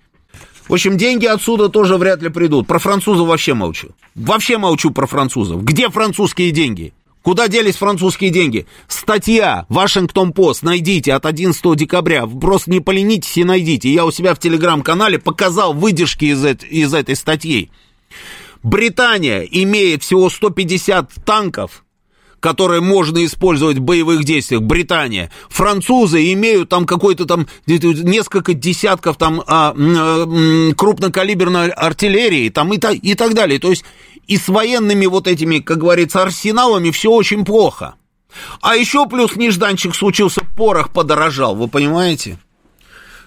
[0.70, 2.68] В общем, деньги отсюда тоже вряд ли придут.
[2.68, 3.88] Про французов вообще молчу.
[4.14, 5.64] Вообще молчу про французов.
[5.64, 6.92] Где французские деньги?
[7.22, 8.68] Куда делись французские деньги?
[8.86, 12.24] Статья «Вашингтон-Пост» найдите от 11 декабря.
[12.24, 13.92] Просто не поленитесь и найдите.
[13.92, 17.68] Я у себя в телеграм-канале показал выдержки из, из этой статьи.
[18.62, 21.84] Британия имеет всего 150 танков,
[22.40, 25.30] которые можно использовать в боевых действиях, Британия.
[25.48, 29.74] Французы имеют там какой-то там несколько десятков там а,
[30.76, 33.60] крупнокалиберной артиллерии там и, та, и так далее.
[33.60, 33.84] То есть
[34.26, 37.94] и с военными вот этими, как говорится, арсеналами все очень плохо.
[38.60, 42.38] А еще плюс нежданчик случился, порох подорожал, вы понимаете?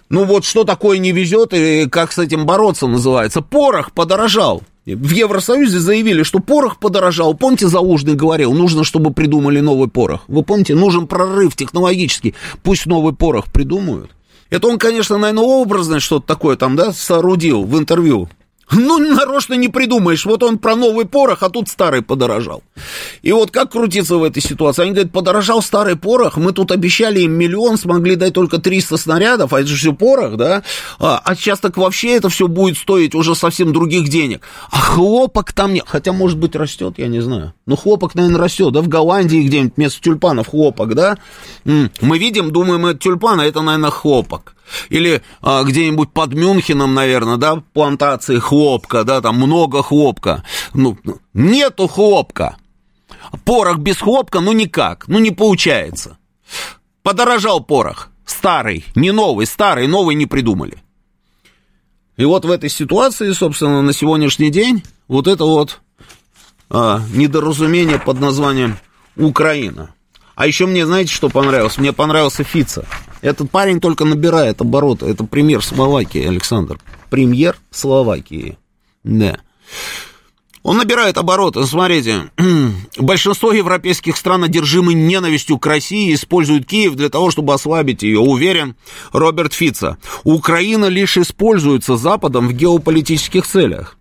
[0.09, 3.41] Ну вот что такое не везет и как с этим бороться называется.
[3.41, 4.63] Порох подорожал.
[4.85, 7.33] В Евросоюзе заявили, что порох подорожал.
[7.35, 10.25] Помните, Залужный говорил, нужно, чтобы придумали новый порох.
[10.27, 12.35] Вы помните, нужен прорыв технологический.
[12.63, 14.11] Пусть новый порох придумают.
[14.49, 18.29] Это он, конечно, наверное, образное что-то такое там, да, соорудил в интервью.
[18.71, 20.25] Ну, нарочно не придумаешь.
[20.25, 22.63] Вот он про новый порох, а тут старый подорожал.
[23.21, 24.83] И вот как крутиться в этой ситуации?
[24.83, 29.53] Они говорят, подорожал старый порох, мы тут обещали им миллион, смогли дать только 300 снарядов,
[29.53, 30.63] а это же все порох, да?
[30.99, 34.41] А, а сейчас так вообще это все будет стоить уже совсем других денег.
[34.71, 35.85] А хлопок там нет.
[35.87, 37.53] Хотя, может быть, растет, я не знаю.
[37.65, 41.17] Ну, хлопок, наверное, растет, да, в Голландии где-нибудь вместо тюльпанов хлопок, да?
[41.65, 44.55] Мы видим, думаем, это тюльпан, а это, наверное, хлопок.
[44.89, 50.43] Или а, где-нибудь под Мюнхеном, наверное, да, плантации хлопка, да, там много хлопка.
[50.73, 50.97] Ну,
[51.33, 52.57] нету хлопка.
[53.45, 56.17] Порох без хлопка, ну никак, ну не получается.
[57.01, 58.09] Подорожал порох.
[58.25, 60.77] Старый, не новый, старый, новый не придумали.
[62.15, 65.81] И вот в этой ситуации, собственно, на сегодняшний день вот это вот
[66.69, 68.77] а, недоразумение под названием
[69.17, 69.93] Украина.
[70.35, 71.77] А еще мне, знаете, что понравилось?
[71.77, 72.85] Мне понравился Фица.
[73.23, 75.05] Этот парень только набирает обороты.
[75.05, 76.77] Это премьер Словакии, Александр.
[77.09, 78.57] Премьер Словакии.
[79.05, 79.39] Да.
[80.61, 81.65] Он набирает обороты.
[81.65, 82.31] Смотрите,
[82.97, 88.19] большинство европейских стран, одержимы ненавистью к России, используют Киев для того, чтобы ослабить ее.
[88.19, 88.75] Уверен
[89.13, 89.97] Роберт Фица.
[90.25, 93.97] Украина лишь используется Западом в геополитических целях.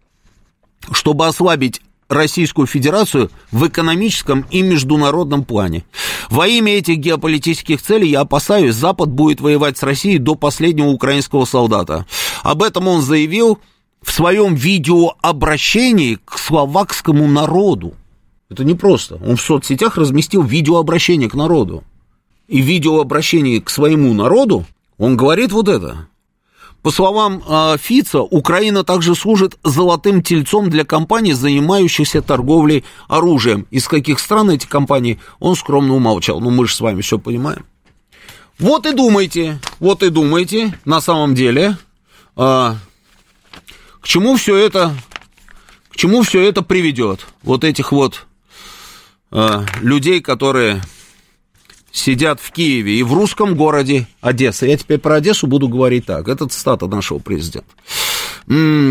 [0.90, 1.80] Чтобы ослабить
[2.12, 5.84] Российскую Федерацию в экономическом и международном плане.
[6.30, 11.44] Во имя этих геополитических целей, я опасаюсь, Запад будет воевать с Россией до последнего украинского
[11.44, 12.06] солдата.
[12.42, 13.58] Об этом он заявил
[14.02, 17.94] в своем видеообращении к словакскому народу.
[18.50, 19.18] Это не просто.
[19.24, 21.84] Он в соцсетях разместил видеообращение к народу.
[22.48, 24.66] И в видеообращении к своему народу
[24.98, 26.08] он говорит вот это.
[26.82, 33.68] По словам э, Фица, Украина также служит золотым тельцом для компаний, занимающихся торговлей оружием.
[33.70, 36.40] Из каких стран эти компании, он скромно умолчал.
[36.40, 37.64] Ну, мы же с вами все понимаем.
[38.58, 41.76] Вот и думайте, вот и думайте, на самом деле,
[42.36, 42.74] э,
[44.00, 44.92] к чему все это,
[45.88, 47.26] к чему все это приведет.
[47.44, 48.26] Вот этих вот
[49.30, 50.82] э, людей, которые
[51.92, 54.66] сидят в Киеве и в русском городе Одесса.
[54.66, 56.28] Я теперь про Одессу буду говорить так.
[56.28, 57.68] Это цитата нашего президента.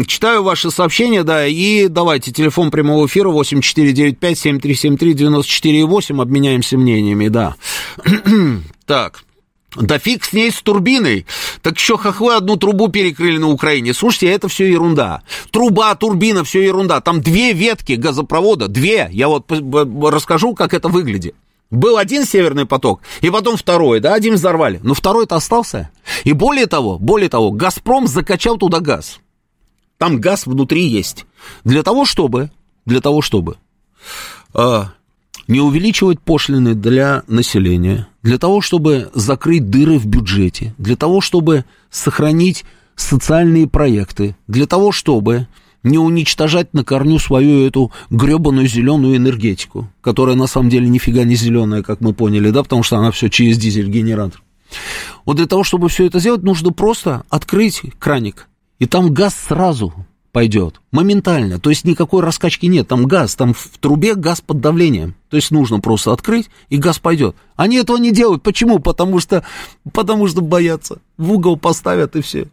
[0.08, 7.56] Читаю ваши сообщения, да, и давайте, телефон прямого эфира 8495-7373-94,8, обменяемся мнениями, да.
[8.86, 9.26] так,
[9.76, 11.26] да фиг с ней с турбиной.
[11.62, 13.94] Так еще хохлы одну трубу перекрыли на Украине.
[13.94, 15.24] Слушайте, это все ерунда.
[15.52, 17.02] Труба, турбина, все ерунда.
[17.02, 19.10] Там две ветки газопровода, две.
[19.12, 21.36] Я вот расскажу, как это выглядит.
[21.72, 24.82] Был один северный поток, и потом второй, да, один взорвали.
[24.84, 25.90] Но второй-то остался.
[26.26, 29.20] И более того, более того, «Газпром» закачал туда газ.
[29.98, 31.26] Там газ внутри есть.
[31.64, 32.52] Для того, чтобы,
[32.86, 33.56] для того, чтобы
[34.54, 34.84] э,
[35.48, 41.64] не увеличивать пошлины для населения, для того, чтобы закрыть дыры в бюджете, для того, чтобы
[41.90, 42.66] сохранить
[42.98, 45.48] социальные проекты, для того, чтобы
[45.84, 51.36] не уничтожать на корню свою эту гребаную зеленую энергетику, которая на самом деле нифига не
[51.36, 54.42] зеленая, как мы поняли, да, потому что она все через дизель-генератор.
[55.26, 58.48] Вот для того, чтобы все это сделать, нужно просто открыть краник,
[58.80, 59.94] и там газ сразу
[60.32, 65.16] пойдет, моментально, то есть никакой раскачки нет, там газ, там в трубе газ под давлением,
[65.30, 67.36] то есть нужно просто открыть, и газ пойдет.
[67.58, 68.80] Они этого не делают, почему?
[68.80, 69.46] Потому что,
[69.92, 72.48] потому что боятся, в угол поставят и все.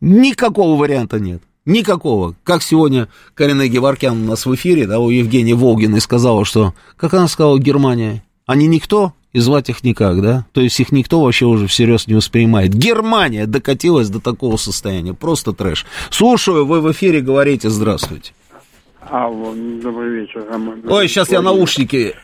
[0.00, 1.42] Никакого варианта нет.
[1.68, 2.34] Никакого.
[2.44, 7.12] Как сегодня Карина Геворкян у нас в эфире, да, у Евгении Волгиной сказала, что, как
[7.12, 10.46] она сказала, Германия, они никто, и звать их никак, да?
[10.52, 12.72] То есть их никто вообще уже всерьез не воспринимает.
[12.72, 15.12] Германия докатилась до такого состояния.
[15.12, 15.84] Просто трэш.
[16.08, 18.32] Слушаю, вы в эфире говорите «Здравствуйте».
[19.10, 20.82] Алло, добрый вечер, Роман.
[20.88, 22.14] Ой, сейчас я наушники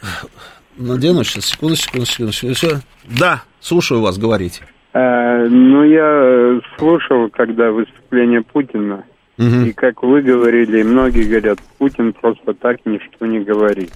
[0.78, 2.76] надену, сейчас, секунду, секунду, секунду, секунду.
[3.04, 4.62] Да, слушаю вас, говорите.
[4.94, 9.04] Э, ну, я слушал, когда выступление Путина,
[9.38, 9.66] Угу.
[9.66, 13.92] И как вы говорили, многие говорят, Путин просто так ничто не говорит.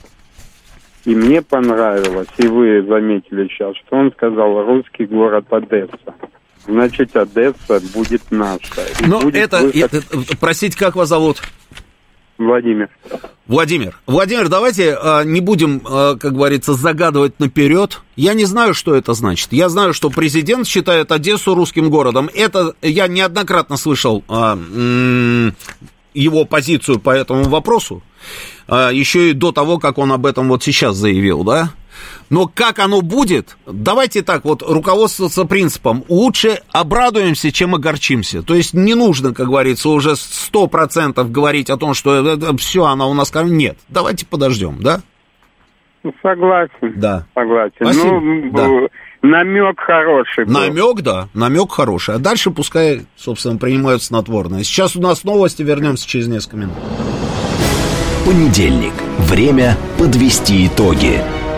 [1.04, 6.14] И мне понравилось, и вы заметили сейчас, что он сказал русский город Одесса.
[6.66, 8.82] Значит, Одесса будет наша.
[9.06, 9.94] Но будет это, выход...
[9.94, 11.40] это, простите, как вас зовут?
[12.38, 12.88] Владимир.
[13.48, 18.00] Владимир, Владимир, давайте э, не будем, э, как говорится, загадывать наперед.
[18.14, 19.52] Я не знаю, что это значит.
[19.52, 22.30] Я знаю, что президент считает Одессу русским городом.
[22.32, 25.50] Это я неоднократно слышал э,
[26.14, 28.02] его позицию по этому вопросу.
[28.68, 31.72] Еще и до того, как он об этом вот сейчас заявил, да?
[32.30, 38.42] Но как оно будет, давайте так вот руководствоваться принципом, лучше обрадуемся, чем огорчимся.
[38.42, 42.84] То есть не нужно, как говорится, уже сто процентов говорить о том, что это, все,
[42.84, 43.32] она у нас...
[43.34, 45.00] Нет, давайте подождем, да?
[46.02, 46.94] Ну, согласен.
[46.96, 47.26] Да.
[47.34, 47.74] Согласен.
[47.80, 48.20] Спасибо.
[48.20, 49.28] Ну, да.
[49.28, 50.44] намек хороший.
[50.44, 50.52] Был.
[50.54, 52.14] Намек, да, намек хороший.
[52.14, 54.62] А дальше пускай, собственно, принимают снотворное.
[54.62, 56.76] Сейчас у нас новости, вернемся через несколько минут.
[58.24, 58.94] Понедельник.
[59.18, 61.20] Время подвести итоги.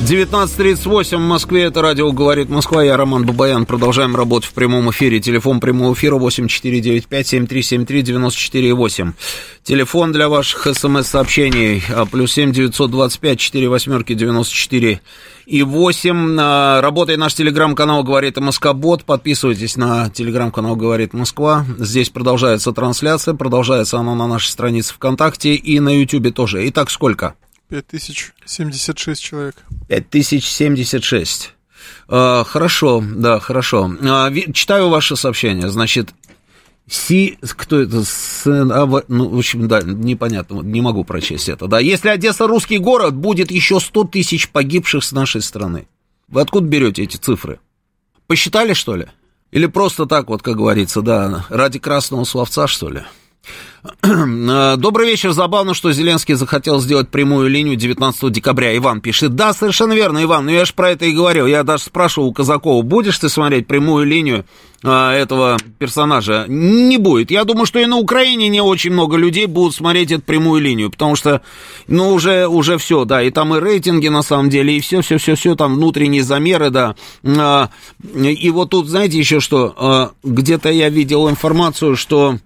[0.00, 5.18] 19.38 в Москве, это радио «Говорит Москва», я Роман Бабаян, продолжаем работать в прямом эфире,
[5.18, 9.12] телефон прямого эфира 8495-7373-94-8,
[9.64, 15.00] телефон для ваших смс-сообщений, а, плюс 7 925 4 восьмерки 94
[15.46, 22.70] и 8, а, работает наш телеграм-канал «Говорит Москобот», подписывайтесь на телеграм-канал «Говорит Москва», здесь продолжается
[22.70, 26.68] трансляция, продолжается она на нашей странице ВКонтакте и на Ютьюбе тоже.
[26.68, 27.34] Итак, сколько?
[27.68, 29.56] 5076 человек.
[29.88, 31.54] 5076.
[32.08, 33.90] А, хорошо, да, хорошо.
[34.02, 35.68] А, читаю ваше сообщение.
[35.68, 36.14] Значит,
[36.88, 38.02] Си, кто это?
[38.02, 41.66] С, а, ну, в общем, да, непонятно, не могу прочесть это.
[41.66, 45.86] Да, если Одесса русский город, будет еще 100 тысяч погибших с нашей страны.
[46.28, 47.60] Вы откуда берете эти цифры?
[48.26, 49.06] Посчитали, что ли?
[49.50, 53.02] Или просто так вот, как говорится, да, ради красного словца, что ли?
[54.02, 55.32] Добрый вечер.
[55.32, 58.76] Забавно, что Зеленский захотел сделать прямую линию 19 декабря.
[58.76, 59.34] Иван пишет.
[59.34, 60.46] Да, совершенно верно, Иван.
[60.46, 61.46] Ну, я же про это и говорил.
[61.46, 64.44] Я даже спрашивал у Казакова, будешь ты смотреть прямую линию
[64.82, 66.44] а, этого персонажа?
[66.48, 67.30] Не будет.
[67.30, 70.90] Я думаю, что и на Украине не очень много людей будут смотреть эту прямую линию,
[70.90, 71.42] потому что,
[71.86, 75.18] ну, уже, уже все, да, и там и рейтинги, на самом деле, и все, все,
[75.18, 76.94] все, все, там внутренние замеры, да.
[77.24, 77.70] А,
[78.14, 82.38] и вот тут, знаете, еще что, а, где-то я видел информацию, что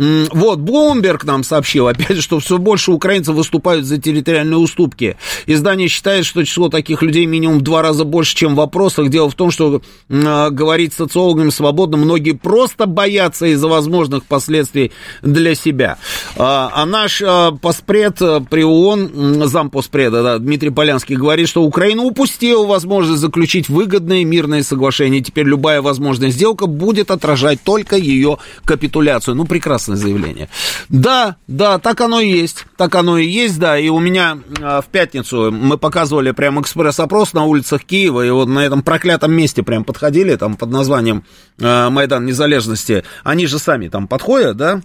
[0.00, 5.16] вот, Блумберг нам сообщил, опять что все больше украинцев выступают за территориальные уступки.
[5.46, 9.10] Издание считает, что число таких людей минимум в два раза больше, чем в вопросах.
[9.10, 15.54] Дело в том, что, э, говорить социологами свободно, многие просто боятся из-за возможных последствий для
[15.54, 15.98] себя.
[16.36, 18.18] А, а наш а, поспред
[18.48, 24.62] при ООН, зам поспреда, да, Дмитрий Полянский, говорит, что Украина упустила возможность заключить выгодное мирное
[24.62, 25.20] соглашение.
[25.20, 29.34] Теперь любая возможная сделка будет отражать только ее капитуляцию.
[29.34, 30.48] Ну, прекрасно прекрасное заявление.
[30.88, 32.66] Да, да, так оно и есть.
[32.76, 33.78] Так оно и есть, да.
[33.78, 38.48] И у меня э, в пятницу мы показывали прям экспресс-опрос на улицах Киева, и вот
[38.48, 41.24] на этом проклятом месте прям подходили, там под названием
[41.58, 43.04] э, Майдан Незалежности.
[43.24, 44.80] Они же сами там подходят, да,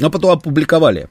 [0.00, 1.08] а потом опубликовали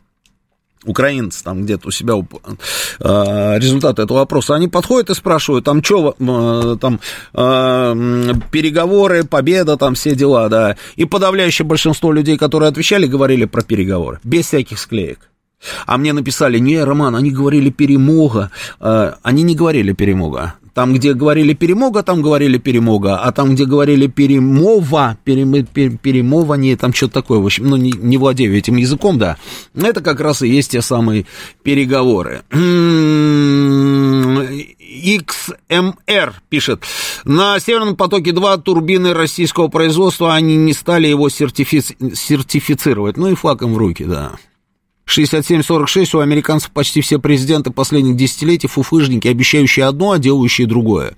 [0.86, 6.16] украинцы там где-то у себя э, результаты этого вопроса, они подходят и спрашивают, там что,
[6.18, 7.00] э, там
[7.34, 10.76] э, переговоры, победа, там все дела, да.
[10.96, 15.30] И подавляющее большинство людей, которые отвечали, говорили про переговоры, без всяких склеек.
[15.86, 18.50] А мне написали, не, Роман, они говорили перемога.
[18.80, 20.54] Они не говорили перемога.
[20.74, 26.78] Там, где говорили перемога, там говорили перемога, а там, где говорили перемова, перем, пер, перемование,
[26.78, 29.38] там что-то такое, в общем, ну, не, не владею этим языком, да,
[29.76, 31.26] это как раз и есть те самые
[31.64, 32.44] переговоры.
[35.00, 36.84] XMR пишет,
[37.24, 43.36] на Северном потоке 2 турбины российского производства, они не стали его сертифици сертифицировать, ну и
[43.36, 44.34] флаком в руки, да.
[45.10, 51.18] 67-46 у американцев почти все президенты последних десятилетий фуфыжники, обещающие одно, а делающие другое.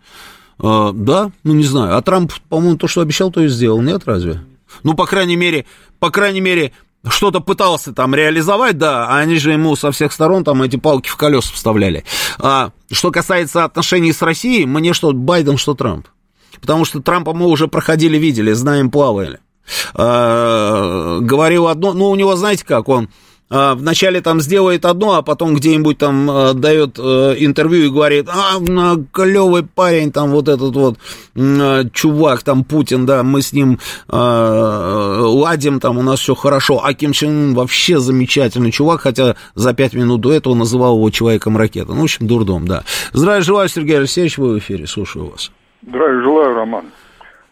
[0.59, 1.97] А, да, ну не знаю.
[1.97, 4.41] А Трамп, по-моему, то, что обещал, то и сделал, нет, разве?
[4.83, 5.65] Ну, по крайней мере,
[5.99, 6.71] по крайней мере,
[7.07, 11.09] что-то пытался там реализовать, да, а они же ему со всех сторон там эти палки
[11.09, 12.05] в колеса вставляли.
[12.39, 16.07] А что касается отношений с Россией, мне что Байден, что Трамп.
[16.59, 19.39] Потому что Трампа мы уже проходили, видели, знаем, плавали.
[19.95, 23.09] А, говорил одно, ну, у него, знаете как, он
[23.51, 28.95] вначале там сделает одно, а потом где-нибудь там а, дает а, интервью и говорит, а,
[29.11, 30.97] клевый парень, там вот этот вот
[31.35, 36.81] а, чувак, там Путин, да, мы с ним а, ладим, там у нас все хорошо,
[36.83, 41.09] а Ким Чен Ын вообще замечательный чувак, хотя за пять минут до этого называл его
[41.09, 41.91] человеком ракеты.
[41.91, 42.83] Ну, в общем, дурдом, да.
[43.11, 45.51] Здравия желаю, Сергей Алексеевич, вы в эфире, слушаю вас.
[45.85, 46.85] Здравия желаю, Роман.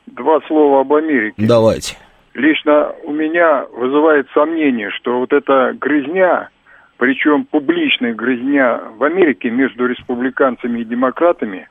[0.07, 1.35] Два слова об Америке.
[1.38, 1.97] Давайте.
[2.34, 6.49] Лично у меня вызывает сомнение, что вот эта грызня,
[6.97, 11.68] причем публичная грызня в Америке между республиканцами и демократами,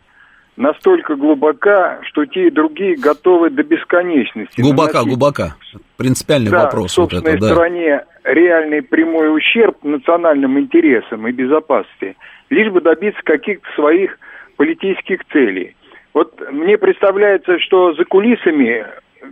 [0.56, 4.60] настолько глубока, что те и другие готовы до бесконечности.
[4.60, 5.55] Глубока, глубока.
[5.97, 6.90] Принципиальный да, вопрос.
[6.90, 7.55] в собственной вот это, да.
[7.55, 12.16] стране реальный прямой ущерб национальным интересам и безопасности,
[12.51, 14.18] лишь бы добиться каких-то своих
[14.56, 15.76] политических целей.
[16.12, 18.85] Вот мне представляется, что за кулисами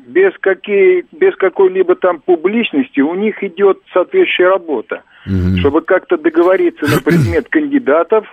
[0.06, 5.56] без, какие, без какой-либо там публичности у них идет соответствующая работа, Мгм.
[5.58, 8.26] чтобы как-то договориться на предмет кандидатов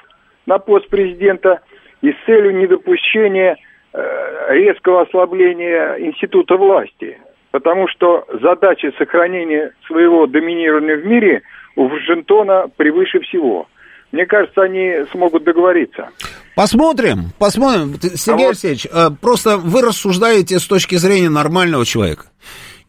[0.46, 1.62] на пост президента
[2.02, 3.58] и с целью недопущения
[3.94, 7.18] э, резкого ослабления института власти.
[7.52, 11.44] Потому что задача сохранения своего доминирования в мире
[11.76, 13.68] у Вашингтона превыше всего.
[14.12, 16.10] Мне кажется, они смогут договориться.
[16.56, 18.00] Посмотрим, посмотрим.
[18.16, 22.28] Сергей А Алексеевич, э, просто вы рассуждаете с точки зрения нормального человека.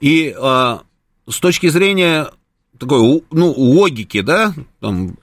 [0.01, 0.79] И э,
[1.29, 2.29] с точки зрения
[2.79, 5.17] такой, ну, логики, да, там,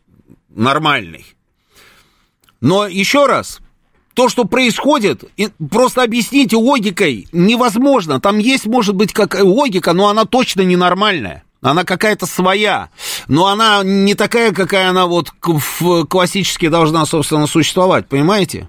[0.50, 1.26] нормальной.
[2.62, 3.60] Но еще раз,
[4.14, 5.24] то, что происходит,
[5.70, 8.20] просто объясните логикой невозможно.
[8.20, 11.44] Там есть, может быть, как логика, но она точно ненормальная.
[11.62, 12.90] Она какая-то своя,
[13.28, 15.30] но она не такая, какая она вот
[16.10, 18.68] классически должна, собственно, существовать, понимаете?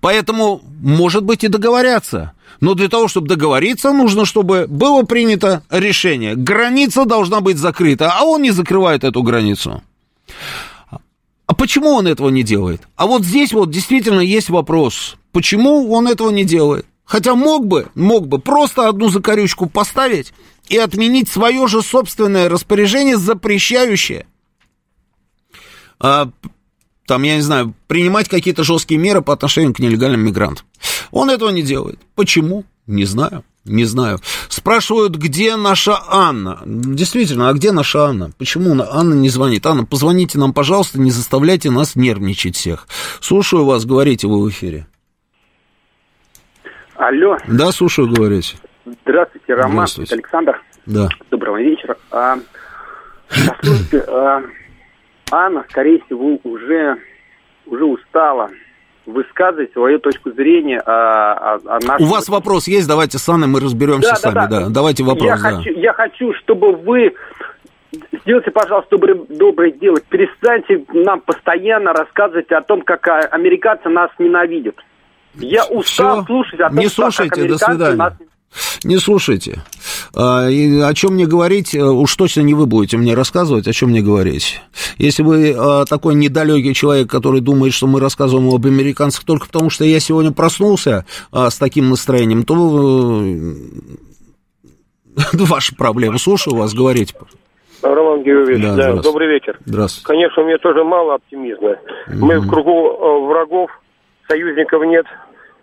[0.00, 2.32] Поэтому, может быть, и договорятся.
[2.60, 6.34] Но для того, чтобы договориться, нужно, чтобы было принято решение.
[6.34, 9.82] Граница должна быть закрыта, а он не закрывает эту границу.
[11.46, 12.82] А почему он этого не делает?
[12.96, 15.16] А вот здесь вот действительно есть вопрос.
[15.32, 16.84] Почему он этого не делает?
[17.08, 20.34] Хотя мог бы, мог бы просто одну закорючку поставить
[20.68, 24.26] и отменить свое же собственное распоряжение, запрещающее
[25.98, 26.30] а,
[27.06, 30.66] там, я не знаю, принимать какие-то жесткие меры по отношению к нелегальным мигрантам.
[31.10, 31.98] Он этого не делает.
[32.14, 32.64] Почему?
[32.86, 33.42] Не знаю.
[33.64, 34.20] Не знаю.
[34.50, 36.60] Спрашивают, где наша Анна.
[36.66, 38.32] Действительно, а где наша Анна?
[38.38, 39.64] Почему на- Анна не звонит?
[39.66, 42.86] Анна, позвоните нам, пожалуйста, не заставляйте нас нервничать всех.
[43.20, 44.86] Слушаю вас, говорите вы в эфире.
[46.98, 48.56] Алло, Да, слушаю, говорите.
[49.04, 50.14] здравствуйте, Роман, Здравствуйте.
[50.16, 50.60] Александр.
[50.86, 51.08] Да.
[51.30, 51.96] Доброго вечера.
[52.10, 52.36] А,
[53.28, 54.42] послушайте, а,
[55.30, 56.96] Анна, скорее всего, уже,
[57.66, 58.50] уже устала
[59.06, 62.04] высказывать свою точку зрения о, о- о нашем...
[62.06, 62.88] У вас вопрос есть?
[62.88, 64.34] Давайте с Анной мы разберемся Да, сами.
[64.34, 64.68] да, Да, да.
[64.68, 65.24] Давайте вопрос.
[65.24, 65.56] я, да.
[65.56, 67.14] хочу, я хочу, чтобы вы
[68.22, 69.98] сделайте, пожалуйста, доброе, доброе дело.
[70.08, 74.74] Перестаньте нам постоянно рассказывать о том, как а, американцы нас ненавидят.
[75.34, 76.26] Я устал Всё.
[76.26, 77.96] слушать о том, Не что как слушайте, до свидания.
[77.96, 78.12] нас
[78.82, 79.62] Не слушайте.
[80.16, 83.72] А, и о чем мне говорить, э, уж точно не вы будете мне рассказывать, о
[83.72, 84.60] чем мне говорить.
[84.96, 89.68] Если вы э, такой недалекий человек, который думает, что мы рассказываем об американцах только потому,
[89.70, 93.54] что я сегодня проснулся а, с таким настроением, то э,
[95.34, 96.18] ваша проблема.
[96.18, 97.14] Слушаю вас, говорите.
[97.82, 99.08] Роман Георгиевич, Да, да, здравствуйте.
[99.08, 99.58] добрый вечер.
[99.64, 100.06] Здравствуйте.
[100.06, 101.76] Конечно, у меня тоже мало оптимизма.
[102.08, 103.70] Мы в кругу врагов,
[104.28, 105.06] союзников нет,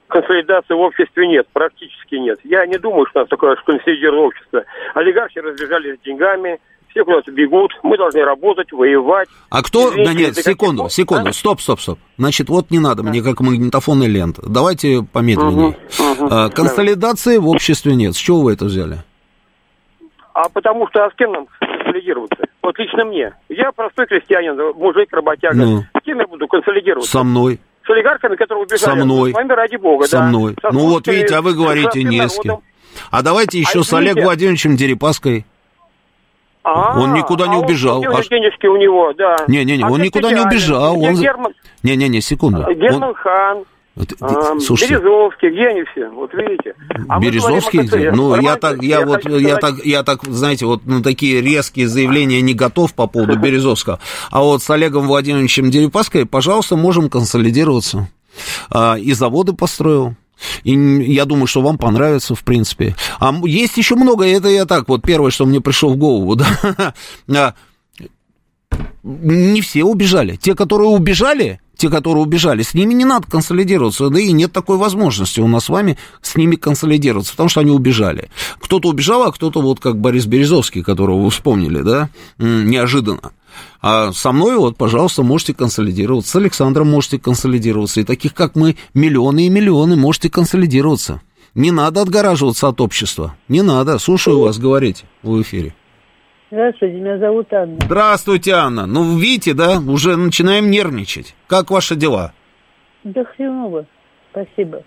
[0.07, 2.39] консолидации в обществе нет, практически нет.
[2.43, 4.63] Я не думаю, что у нас такое консолидированное общество.
[4.93, 6.59] Олигархи разбежались с деньгами,
[6.89, 9.27] все куда-то бегут, мы должны работать, воевать.
[9.49, 9.89] А кто...
[9.89, 11.33] Извините, да нет, секунду, пор- секунду, А?
[11.33, 11.99] стоп, стоп, стоп.
[12.17, 14.41] Значит, вот не надо мне как магнитофонная лента.
[14.47, 15.77] Давайте помедленнее.
[15.99, 16.27] Мгм, мгм.
[16.31, 18.13] А, Консолидации в обществе нет.
[18.13, 18.99] С чего вы это взяли?
[20.33, 22.45] А потому что а с кем нам консолидироваться?
[22.61, 23.33] Вот лично мне.
[23.49, 25.55] Я простой крестьянин, мужик, работяга.
[25.55, 25.83] Ну.
[25.97, 27.11] С кем я буду консолидироваться?
[27.11, 27.59] Со мной.
[27.85, 28.79] С олигархами, которые убежали.
[28.79, 29.31] Со мной.
[29.31, 30.23] С вами ради бога, Со да.
[30.25, 30.55] мной.
[30.61, 32.59] Со Ну вот видите, а вы говорите не с кем.
[33.11, 34.23] А давайте еще А с Олегом.
[34.23, 35.45] Владимировичем Дерипаской.
[36.63, 37.97] А, Он никуда не а он убежал.
[38.01, 39.35] купил А денежки у него, да.
[39.47, 41.13] Не-не-не, А он никуда не убежал, он
[41.83, 42.65] Не-не-не, секунду.
[42.73, 43.63] Герман Он- Хан,
[43.95, 46.09] Вот, а, Слушайте, Березовский, где они все?
[46.09, 46.75] Вот видите.
[47.07, 48.11] А Березовский, где?
[48.11, 51.41] Ну я так, я вот, хочу я сказать- так, я так, знаете, вот на такие
[51.41, 53.99] резкие заявления не готов по поводу Березовского.
[54.31, 58.09] А вот с Олегом Владимировичем Дерипаской, пожалуйста, можем консолидироваться.
[58.69, 60.15] А, и заводы построил.
[60.63, 62.95] И я думаю, что вам понравится, в принципе.
[63.21, 66.93] А есть еще много, это я так, вот первое, что мне пришло в голову, да.
[67.33, 67.53] А,
[69.03, 70.35] не все убежали.
[70.35, 74.77] Те, которые убежали, те, которые убежали, с ними не надо консолидироваться, да и нет такой
[74.77, 78.29] возможности у нас с вами с ними консолидироваться, потому что они убежали.
[78.59, 83.31] Кто-то убежал, а кто-то вот как Борис Березовский, которого вы вспомнили, да, неожиданно.
[83.81, 86.31] А со мной вот, пожалуйста, можете консолидироваться.
[86.31, 88.01] С Александром можете консолидироваться.
[88.01, 91.21] И таких, как мы, миллионы и миллионы можете консолидироваться.
[91.53, 93.35] Не надо отгораживаться от общества.
[93.47, 93.97] Не надо.
[93.97, 95.73] Слушаю вас, говорите в эфире.
[96.55, 97.75] Здравствуйте, меня зовут Анна.
[97.83, 98.85] Здравствуйте, Анна.
[98.85, 101.35] Ну, видите, да, уже начинаем нервничать.
[101.47, 102.31] Как ваши дела?
[103.03, 103.85] Да хреново,
[104.31, 104.83] спасибо.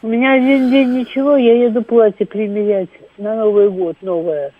[0.00, 2.88] У меня один день ничего, я еду платье примерять
[3.18, 4.52] на Новый год, новое.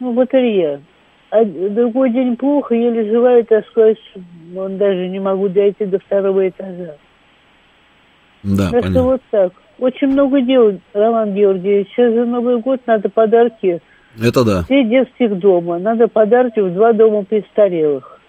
[0.00, 0.82] Ну, батарея.
[1.30, 4.12] А другой день плохо, еле живая, таскаюсь,
[4.54, 6.96] он даже не могу дойти до второго этажа.
[8.42, 8.90] Да, так понятно.
[8.90, 9.52] что вот так.
[9.78, 11.88] Очень много дел, Роман Георгиевич.
[11.88, 13.80] Сейчас же Новый год, надо подарки.
[14.18, 14.64] Это да.
[14.64, 15.78] Все детских дома.
[15.78, 18.20] Надо подарки в два дома престарелых.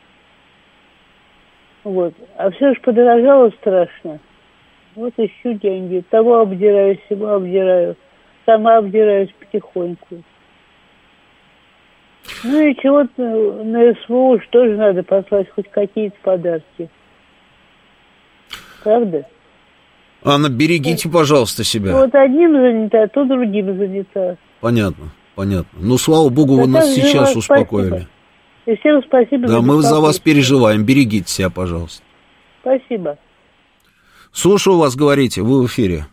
[1.84, 2.14] Вот.
[2.38, 4.20] А все же подорожало страшно.
[4.96, 6.04] Вот ищу деньги.
[6.10, 7.96] Того обдираю, сего обдираю.
[8.46, 10.24] Сама обдираюсь потихоньку.
[12.44, 16.90] Ну и чего-то на СВО уж тоже надо послать хоть какие-то подарки.
[18.84, 19.28] Правда?
[20.24, 21.94] Анна, берегите, пожалуйста, себя.
[21.94, 24.38] Вот одним занята, а то другим занята.
[24.60, 25.80] Понятно, понятно.
[25.82, 27.88] Ну, слава богу, вы нас так сейчас успокоили.
[27.88, 28.10] спасибо.
[28.68, 30.84] И всем спасибо Да, за мы за вас переживаем.
[30.84, 32.04] Берегите себя, пожалуйста.
[32.62, 33.18] Спасибо.
[34.32, 36.06] Слушаю вас, говорите, вы в эфире.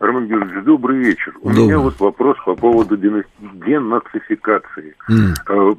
[0.00, 1.32] Роман Георгиевич, добрый вечер.
[1.40, 1.64] У Добрый.
[1.64, 4.94] меня вот вопрос по поводу дена- денацификации.
[5.08, 5.34] М.
[5.48, 5.74] Э,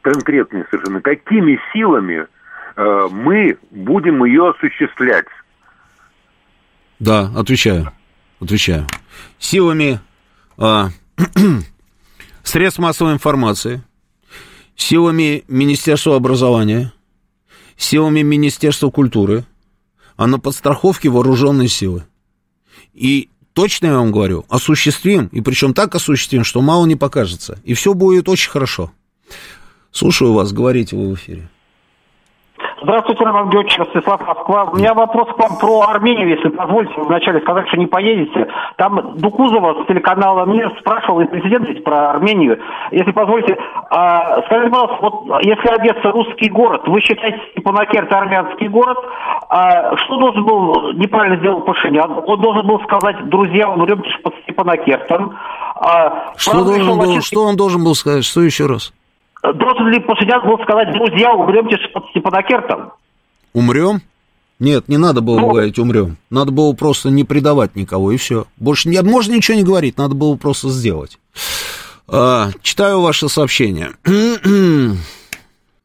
[0.00, 1.02] Конкретный совершенно.
[1.02, 2.26] Какими силами
[2.76, 5.26] э, мы будем ее осуществлять?
[6.98, 7.92] Да, отвечаю.
[8.40, 8.86] Отвечаю.
[9.38, 10.00] Силами
[10.56, 10.88] а,
[12.42, 13.82] средств массовой информации,
[14.76, 16.92] силами Министерства образования,
[17.76, 19.44] силами Министерства культуры,
[20.16, 22.04] а на подстраховке вооруженные силы.
[22.92, 27.58] И точно я вам говорю, осуществим, и причем так осуществим, что мало не покажется.
[27.64, 28.92] И все будет очень хорошо.
[29.92, 31.48] Слушаю вас, говорите вы в эфире.
[32.82, 34.64] Здравствуйте, Роман Георгиевич, Ростислав Москва.
[34.72, 36.94] У меня вопрос к вам про Армению, если позволите.
[36.96, 38.48] Вы вначале сказали, что не поедете.
[38.76, 42.58] Там Дукузова с телеканала «Мир» спрашивал и президент ведь про Армению.
[42.90, 43.58] Если позволите,
[43.90, 48.98] а, скажите, пожалуйста, вот если Одесса русский город, вы считаете Степанакерт армянский город,
[49.50, 52.22] а что должен был, неправильно сделал Пашинян?
[52.26, 55.36] Он должен был сказать, друзья, умремте под Степанакертом.
[55.74, 58.24] А, Что, должен был, что он должен был сказать?
[58.24, 58.92] Что еще раз?
[59.42, 62.92] Должен ли Пашинян был сказать, друзья, умремте под Степанакертом?
[63.52, 64.02] Умрем?
[64.58, 65.48] Нет, не надо было Ну.
[65.48, 66.18] говорить умрем.
[66.28, 68.46] Надо было просто не предавать никого, и все.
[68.58, 71.18] Больше не, можно ничего не говорить, надо было просто сделать.
[72.06, 73.92] А, читаю ваше сообщение.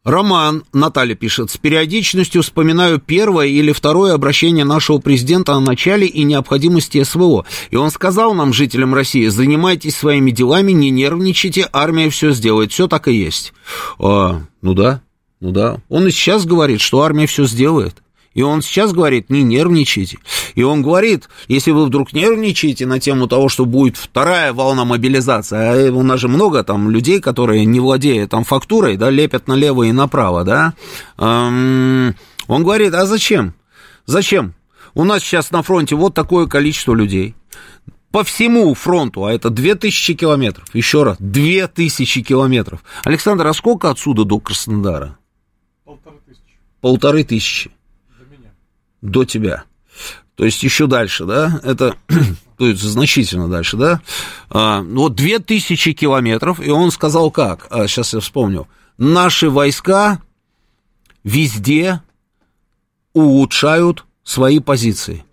[0.06, 6.24] Роман, Наталья пишет, с периодичностью вспоминаю первое или второе обращение нашего президента о начале и
[6.24, 7.46] необходимости СВО.
[7.72, 12.72] И он сказал нам, жителям России, занимайтесь своими делами, не нервничайте, армия все сделает.
[12.72, 13.52] Все так и есть.
[13.98, 15.02] А, ну да,
[15.40, 15.82] ну да.
[15.90, 18.04] Он и сейчас говорит, что армия все сделает.
[18.36, 20.20] И он сейчас говорит, не нервничайте.
[20.56, 25.88] И он говорит, если вы вдруг нервничаете на тему того, что будет вторая волна мобилизации,
[25.88, 29.84] а у нас же много там людей, которые, не владея там фактурой, да, лепят налево
[29.84, 30.74] и направо, да,
[31.18, 32.14] эм,
[32.48, 33.56] он говорит, а зачем?
[34.06, 34.54] Зачем?
[34.94, 37.36] У нас сейчас на фронте вот такое количество людей.
[38.12, 42.84] По всему фронту, а это 2000 километров, еще раз, 2000 километров.
[43.06, 45.18] Александр, а сколько отсюда до Краснодара?
[45.86, 46.60] Полторы тысячи.
[46.82, 47.75] Полторы тысячи.
[49.10, 49.64] До тебя.
[50.36, 51.96] То есть еще дальше, да, это,
[52.58, 54.02] то есть значительно дальше, да.
[54.50, 58.68] А, ну вот 2000 километров, и он сказал как, а, сейчас я вспомню,
[58.98, 60.22] наши войска
[61.24, 62.02] везде
[63.14, 65.24] улучшают свои позиции.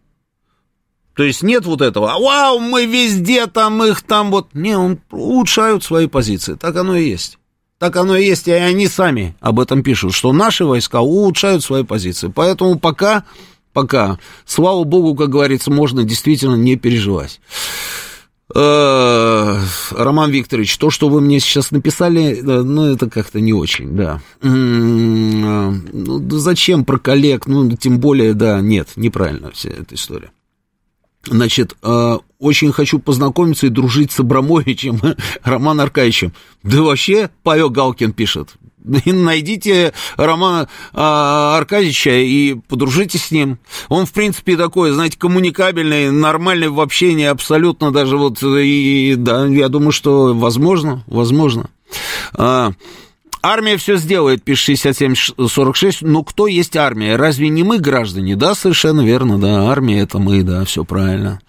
[1.15, 5.85] То есть нет вот этого, вау, мы везде там их там вот, не, он улучшают
[5.85, 7.39] свои позиции, так оно и есть.
[7.78, 11.82] Так оно и есть, и они сами об этом пишут, что наши войска улучшают свои
[11.82, 12.32] позиции.
[12.32, 13.24] Поэтому пока,
[13.73, 17.40] пока, слава богу, как говорится, можно действительно не переживать.
[18.55, 19.59] Э,
[19.93, 24.20] Роман Викторович, то, что вы мне сейчас написали, э, ну, это как-то не очень, да.
[24.43, 27.47] Э, Ну, зачем про коллег?
[27.47, 30.32] Ну, тем более, да, нет, неправильно вся эта история.
[31.24, 31.77] Значит,
[32.40, 35.01] очень хочу познакомиться и дружить с Абрамовичем
[35.44, 36.32] Романом Аркадьевичем.
[36.65, 43.59] Да вообще, Павел Галкин пишет, найдите Романа а, Аркадьевича и подружитесь с ним.
[43.88, 49.68] Он, в принципе, такой, знаете, коммуникабельный, нормальный в общении, абсолютно даже вот, и да, я
[49.68, 51.70] думаю, что возможно, возможно.
[52.34, 52.72] А,
[53.44, 57.16] Армия все сделает, пишет 6746, но кто есть армия?
[57.16, 58.36] Разве не мы граждане?
[58.36, 61.40] Да, совершенно верно, да, армия это мы, да, все правильно.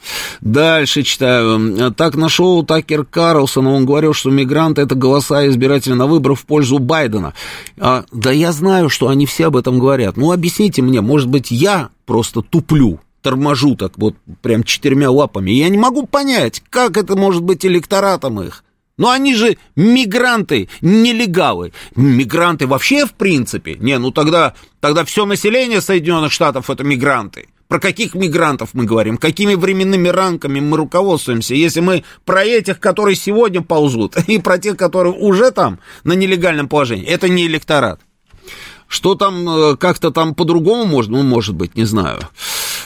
[0.42, 1.94] Дальше читаю.
[1.94, 6.46] Так на шоу Такер Карлсон, он говорил, что мигранты это голоса избирателей на выборах в
[6.48, 7.36] пользу Байдена.
[7.78, 10.18] А, да я знаю, что они все об этом говорят.
[10.18, 15.52] Ну, объясните мне, может быть, я просто туплю, торможу так вот прям четырьмя лапами.
[15.52, 18.64] Я не могу понять, как это может быть электоратом их.
[18.98, 21.74] Но они же мигранты, нелегалы.
[21.96, 23.76] Мигранты вообще в принципе.
[23.76, 27.48] Не, ну тогда, тогда все население Соединенных Штатов это мигранты.
[27.68, 29.18] Про каких мигрантов мы говорим?
[29.18, 31.56] Какими временными рамками мы руководствуемся?
[31.56, 36.70] Если мы про этих, которые сегодня ползут, и про тех, которые уже там на нелегальном
[36.70, 38.00] положении, это не электорат.
[38.88, 41.18] Что там э, как-то там по-другому можно?
[41.18, 42.20] Ну, может быть, не знаю.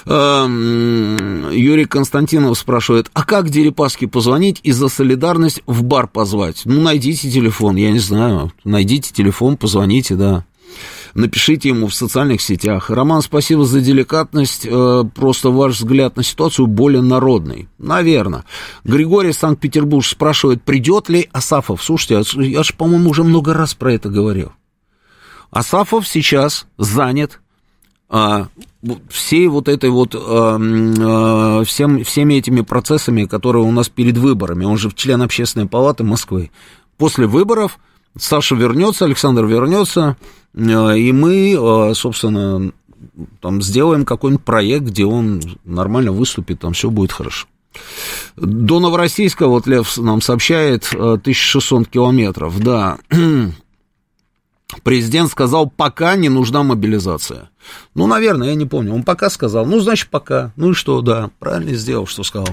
[0.09, 6.61] Эм, Юрий Константинов спрашивает, а как Дерипаске позвонить и за солидарность в бар позвать?
[6.63, 8.53] Ну, найдите телефон, я не знаю.
[8.63, 10.45] Найдите телефон, позвоните, да.
[11.13, 12.89] Напишите ему в социальных сетях.
[12.89, 14.65] Роман, спасибо за деликатность.
[14.69, 17.67] Э, просто ваш взгляд на ситуацию более народный.
[17.77, 18.45] Наверное.
[18.85, 21.83] Григорий Санкт-Петербург спрашивает, придет ли Асафов.
[21.83, 24.53] Слушайте, я же, по-моему, уже много раз про это говорил.
[25.49, 27.46] Асафов сейчас занят а,
[29.09, 34.65] всей вот этой вот, а, а, всем, всеми этими процессами, которые у нас перед выборами.
[34.65, 36.51] Он же член общественной палаты Москвы.
[36.97, 37.79] После выборов
[38.17, 40.17] Саша вернется, Александр вернется,
[40.55, 42.71] а, и мы, а, собственно,
[43.41, 47.47] там сделаем какой-нибудь проект, где он нормально выступит, там все будет хорошо.
[48.35, 52.97] До Новороссийска, вот Лев нам сообщает, 1600 километров, да.
[54.83, 57.49] Президент сказал, пока не нужна мобилизация.
[57.95, 58.93] Ну, наверное, я не помню.
[58.93, 59.65] Он пока сказал.
[59.65, 60.51] Ну, значит, пока.
[60.57, 62.49] Ну и что, да, правильно сделал, что сказал.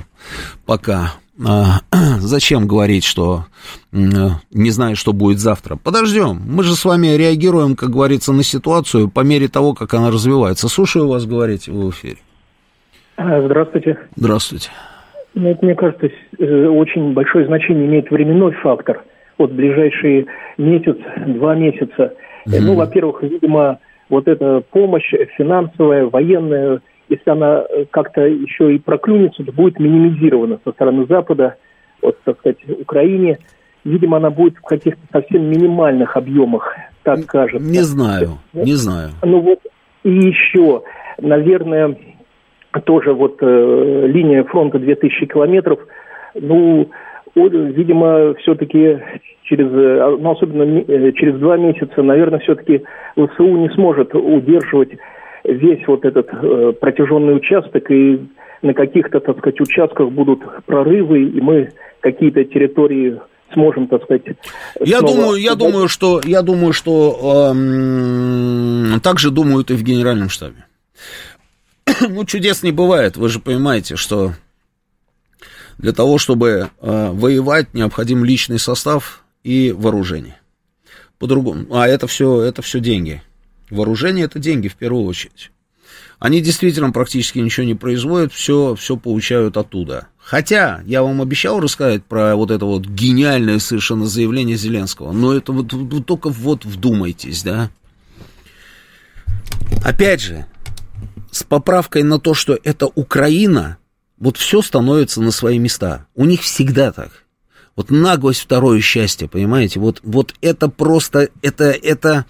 [0.65, 1.15] Пока.
[1.45, 1.81] А,
[2.19, 3.47] зачем говорить, что
[3.93, 5.77] не знаю, что будет завтра?
[5.77, 6.41] Подождем.
[6.47, 10.69] Мы же с вами реагируем, как говорится, на ситуацию по мере того, как она развивается.
[10.69, 12.19] Слушаю вас говорить в эфире.
[13.17, 13.99] А, здравствуйте.
[14.15, 14.71] Здравствуйте.
[15.35, 16.07] Ну, мне кажется,
[16.39, 19.03] э, очень большое значение имеет временной фактор–
[19.39, 20.27] вот ближайшие
[20.59, 20.97] месяц,
[21.27, 22.15] два месяца.
[22.47, 22.61] Mm-hmm.
[22.61, 23.79] Ну, во-первых, видимо,
[24.09, 30.73] вот эта помощь финансовая, военная, если она как-то еще и проклюнется, то будет минимизирована со
[30.73, 31.57] стороны Запада,
[32.03, 33.39] вот, так сказать, Украине.
[33.85, 37.67] Видимо, она будет в каких-то совсем минимальных объемах, так кажется.
[37.67, 39.11] Не знаю, не знаю.
[39.23, 39.61] Ну вот,
[40.05, 40.83] и еще,
[41.21, 41.97] наверное,
[42.85, 45.81] тоже вот э, линия фронта 2000 километров,
[46.35, 46.91] ну,
[47.35, 49.01] видимо, все-таки
[49.45, 52.83] через, э, ну, особенно э, через два месяца, наверное, все-таки
[53.17, 54.91] ВСУ не сможет удерживать
[55.45, 58.21] весь вот этот э, протяженный участок, и
[58.63, 61.71] на каких-то, так сказать, участках будут прорывы, и мы
[62.01, 63.21] какие-то территории
[63.53, 64.23] сможем, так сказать.
[64.81, 70.29] Я думаю, я думаю, что я думаю, что эм, так же думают и в генеральном
[70.29, 70.65] штабе.
[72.09, 74.33] ну, чудес не бывает, вы же понимаете, что
[75.79, 80.41] для того, чтобы э, воевать, необходим личный состав и вооружение.
[81.19, 81.67] По-другому.
[81.71, 83.23] А это все, это все деньги.
[83.71, 85.51] Вооружение это деньги в первую очередь.
[86.19, 90.09] Они действительно практически ничего не производят, все, все получают оттуда.
[90.17, 95.53] Хотя, я вам обещал рассказать про вот это вот гениальное совершенно заявление Зеленского, но это
[95.53, 97.71] вот, вот только вот вдумайтесь, да.
[99.85, 100.47] Опять же,
[101.31, 103.77] с поправкой на то, что это Украина,
[104.25, 106.07] вот все становится на свои места.
[106.15, 107.11] У них всегда так.
[107.77, 109.81] Вот наглость второе счастье, понимаете?
[109.81, 112.25] Вот, вот это просто, это, это,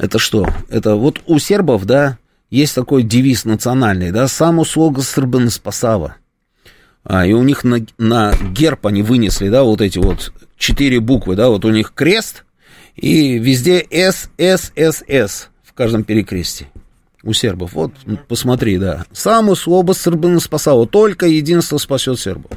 [0.00, 0.48] это что?
[0.68, 2.18] Это вот у сербов, да,
[2.50, 6.16] есть такой девиз национальный, да, «Само слога србен спасава».
[7.04, 11.36] А, и у них на, на герб они вынесли, да, вот эти вот четыре буквы,
[11.36, 12.44] да, вот у них крест,
[12.96, 16.66] и везде С, С, С, С в каждом перекресте
[17.22, 17.72] у сербов.
[17.72, 17.92] Вот,
[18.28, 19.04] посмотри, да.
[19.12, 22.52] Саму слабо Србина спасало, только единство спасет сербов.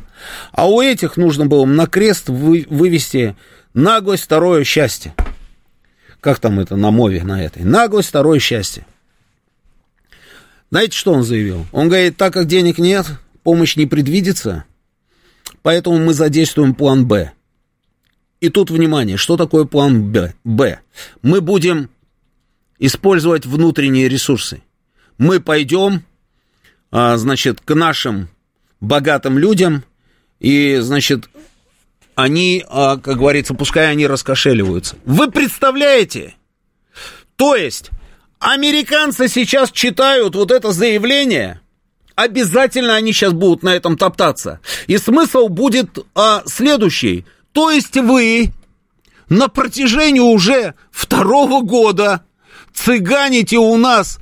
[0.51, 3.35] А у этих нужно было на крест вы, вывести
[3.73, 5.13] наглость, второе счастье.
[6.19, 7.63] Как там это на мове, на этой?
[7.63, 8.85] Наглость, второе счастье.
[10.69, 11.65] Знаете, что он заявил?
[11.71, 13.05] Он говорит, так как денег нет,
[13.43, 14.63] помощь не предвидится,
[15.63, 17.31] поэтому мы задействуем план «Б».
[18.39, 20.33] И тут, внимание, что такое план «Б»?
[20.43, 20.79] «Б».
[21.21, 21.89] Мы будем
[22.81, 24.63] использовать внутренние ресурсы.
[25.19, 26.03] Мы пойдем,
[26.91, 28.27] а, значит, к нашим
[28.81, 29.83] богатым людям,
[30.39, 31.29] и, значит,
[32.15, 34.95] они, а, как говорится, пускай они раскошеливаются.
[35.05, 36.33] Вы представляете?
[37.35, 37.91] То есть,
[38.39, 41.61] американцы сейчас читают вот это заявление,
[42.15, 44.59] обязательно они сейчас будут на этом топтаться.
[44.87, 47.27] И смысл будет а, следующий.
[47.51, 48.51] То есть вы
[49.29, 52.25] на протяжении уже второго года
[52.73, 54.19] цыганите у нас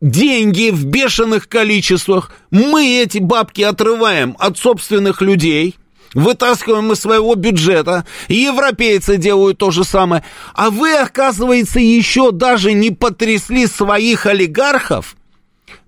[0.00, 2.32] деньги в бешеных количествах.
[2.50, 5.76] Мы эти бабки отрываем от собственных людей,
[6.14, 8.06] вытаскиваем из своего бюджета.
[8.28, 10.24] Европейцы делают то же самое.
[10.54, 15.16] А вы, оказывается, еще даже не потрясли своих олигархов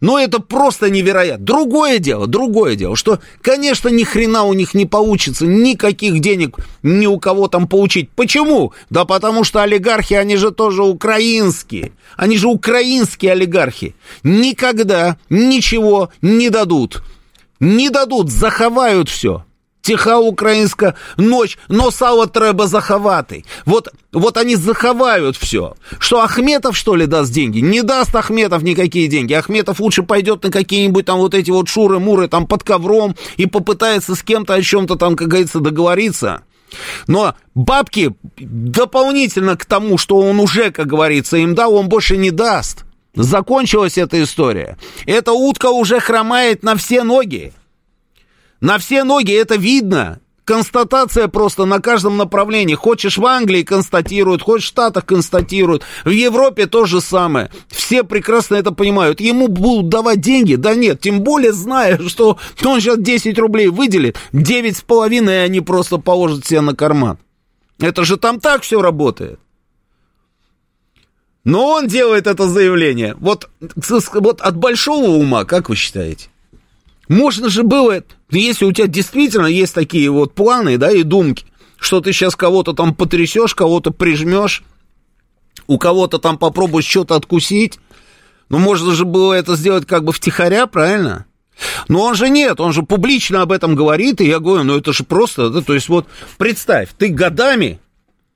[0.00, 1.44] но это просто невероятно.
[1.44, 7.06] Другое дело, другое дело, что, конечно, ни хрена у них не получится, никаких денег ни
[7.06, 8.10] у кого там получить.
[8.10, 8.72] Почему?
[8.88, 11.92] Да потому что олигархи, они же тоже украинские.
[12.16, 13.94] Они же украинские олигархи.
[14.22, 17.02] Никогда ничего не дадут.
[17.60, 19.44] Не дадут, заховают все.
[19.80, 23.44] Тиха українська ночь, но сало треба заховати.
[23.66, 25.74] Вот, вот они заховают все.
[25.98, 27.60] Что Ахметов, что ли, даст деньги?
[27.60, 29.32] Не даст Ахметов никакие деньги.
[29.32, 34.14] Ахметов лучше пойдет на какие-нибудь там вот эти вот шуры-муры там под ковром и попытается
[34.14, 36.42] с кем-то о чем-то там, как говорится, договориться.
[37.06, 42.30] Но бабки дополнительно к тому, что он уже, как говорится, им дал, он больше не
[42.30, 42.84] даст.
[43.14, 44.76] Закончилась эта история.
[45.04, 47.52] Эта утка уже хромает на все ноги.
[48.60, 50.20] На все ноги это видно.
[50.44, 52.74] Констатация просто на каждом направлении.
[52.74, 55.84] Хочешь в Англии констатируют, хочешь в Штатах констатируют.
[56.04, 57.50] В Европе то же самое.
[57.68, 59.20] Все прекрасно это понимают.
[59.20, 60.56] Ему будут давать деньги?
[60.56, 61.00] Да нет.
[61.00, 66.62] Тем более зная, что он сейчас 10 рублей выделит, 9,5 и они просто положат себе
[66.62, 67.18] на карман.
[67.78, 69.38] Это же там так все работает.
[71.44, 73.14] Но он делает это заявление.
[73.18, 76.29] Вот, вот от большого ума, как вы считаете?
[77.10, 81.44] Можно же было, если у тебя действительно есть такие вот планы, да, и думки,
[81.76, 84.62] что ты сейчас кого-то там потрясешь, кого-то прижмешь,
[85.66, 87.80] у кого-то там попробуешь что-то откусить,
[88.48, 91.26] ну, можно же было это сделать как бы втихаря, правильно?
[91.88, 94.92] Но он же нет, он же публично об этом говорит, и я говорю, ну, это
[94.92, 96.06] же просто, да, то есть вот
[96.38, 97.80] представь, ты годами,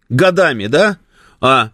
[0.09, 0.99] годами, да,
[1.41, 1.71] а,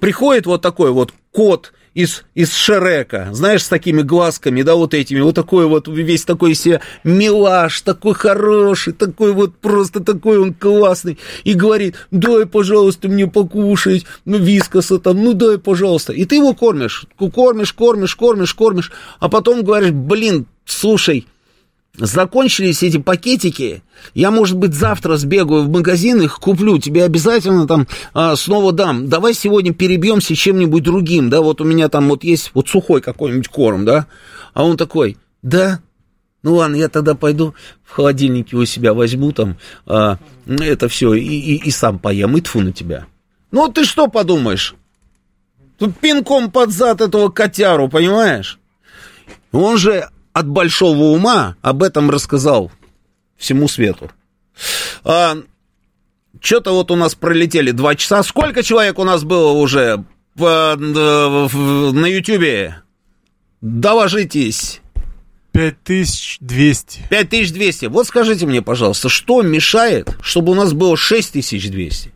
[0.00, 5.20] приходит вот такой вот кот из, из Шрека, знаешь, с такими глазками, да, вот этими,
[5.20, 11.18] вот такой вот, весь такой себе милаш, такой хороший, такой вот просто такой он классный,
[11.44, 16.52] и говорит, дай, пожалуйста, мне покушать, ну, вискоса там, ну, дай, пожалуйста, и ты его
[16.52, 21.26] кормишь, кормишь, кормишь, кормишь, кормишь, а потом говоришь, блин, слушай,
[21.98, 23.82] закончились эти пакетики,
[24.14, 29.08] я, может быть, завтра сбегаю в магазин, их куплю, тебе обязательно там а, снова дам.
[29.08, 33.48] Давай сегодня перебьемся чем-нибудь другим, да, вот у меня там вот есть вот сухой какой-нибудь
[33.48, 34.06] корм, да,
[34.54, 35.80] а он такой, да,
[36.42, 39.56] ну ладно, я тогда пойду в холодильнике у себя возьму там
[39.86, 43.06] а, это все и, и, и сам поем, и тфу на тебя.
[43.50, 44.74] Ну ты что подумаешь?
[45.78, 48.58] Тут пинком под зад этого котяру, понимаешь?
[49.52, 52.70] Он же от большого ума об этом рассказал
[53.38, 54.10] всему свету.
[55.02, 55.38] А,
[56.40, 58.22] Что-то вот у нас пролетели два часа.
[58.22, 60.04] Сколько человек у нас было уже
[60.34, 62.82] в, в, на Ютьюбе?
[63.62, 64.82] Доложитесь.
[65.52, 67.06] 5200.
[67.08, 67.86] 5200.
[67.86, 72.12] Вот скажите мне, пожалуйста, что мешает, чтобы у нас было 6200?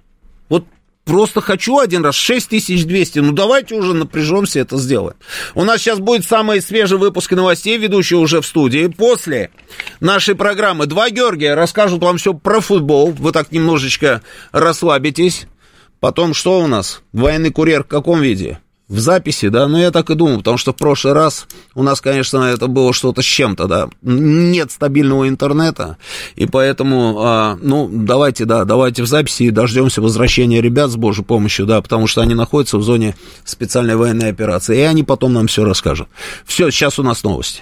[1.04, 3.18] Просто хочу один раз 6200.
[3.20, 5.16] Ну, давайте уже напряжемся, это сделаем.
[5.54, 8.86] У нас сейчас будет самый свежий выпуск новостей, ведущий уже в студии.
[8.86, 9.50] После
[10.00, 13.12] нашей программы два Георгия расскажут вам все про футбол.
[13.12, 14.22] Вы так немножечко
[14.52, 15.46] расслабитесь.
[16.00, 17.02] Потом что у нас?
[17.12, 18.60] Военный курьер в каком виде?
[18.90, 22.00] В записи, да, но я так и думал, потому что в прошлый раз у нас,
[22.00, 25.96] конечно, это было что-то с чем-то, да, нет стабильного интернета,
[26.34, 31.24] и поэтому, а, ну, давайте, да, давайте в записи и дождемся возвращения ребят с Божьей
[31.24, 33.14] помощью, да, потому что они находятся в зоне
[33.44, 36.08] специальной военной операции, и они потом нам все расскажут.
[36.44, 37.58] Все, сейчас у нас новости.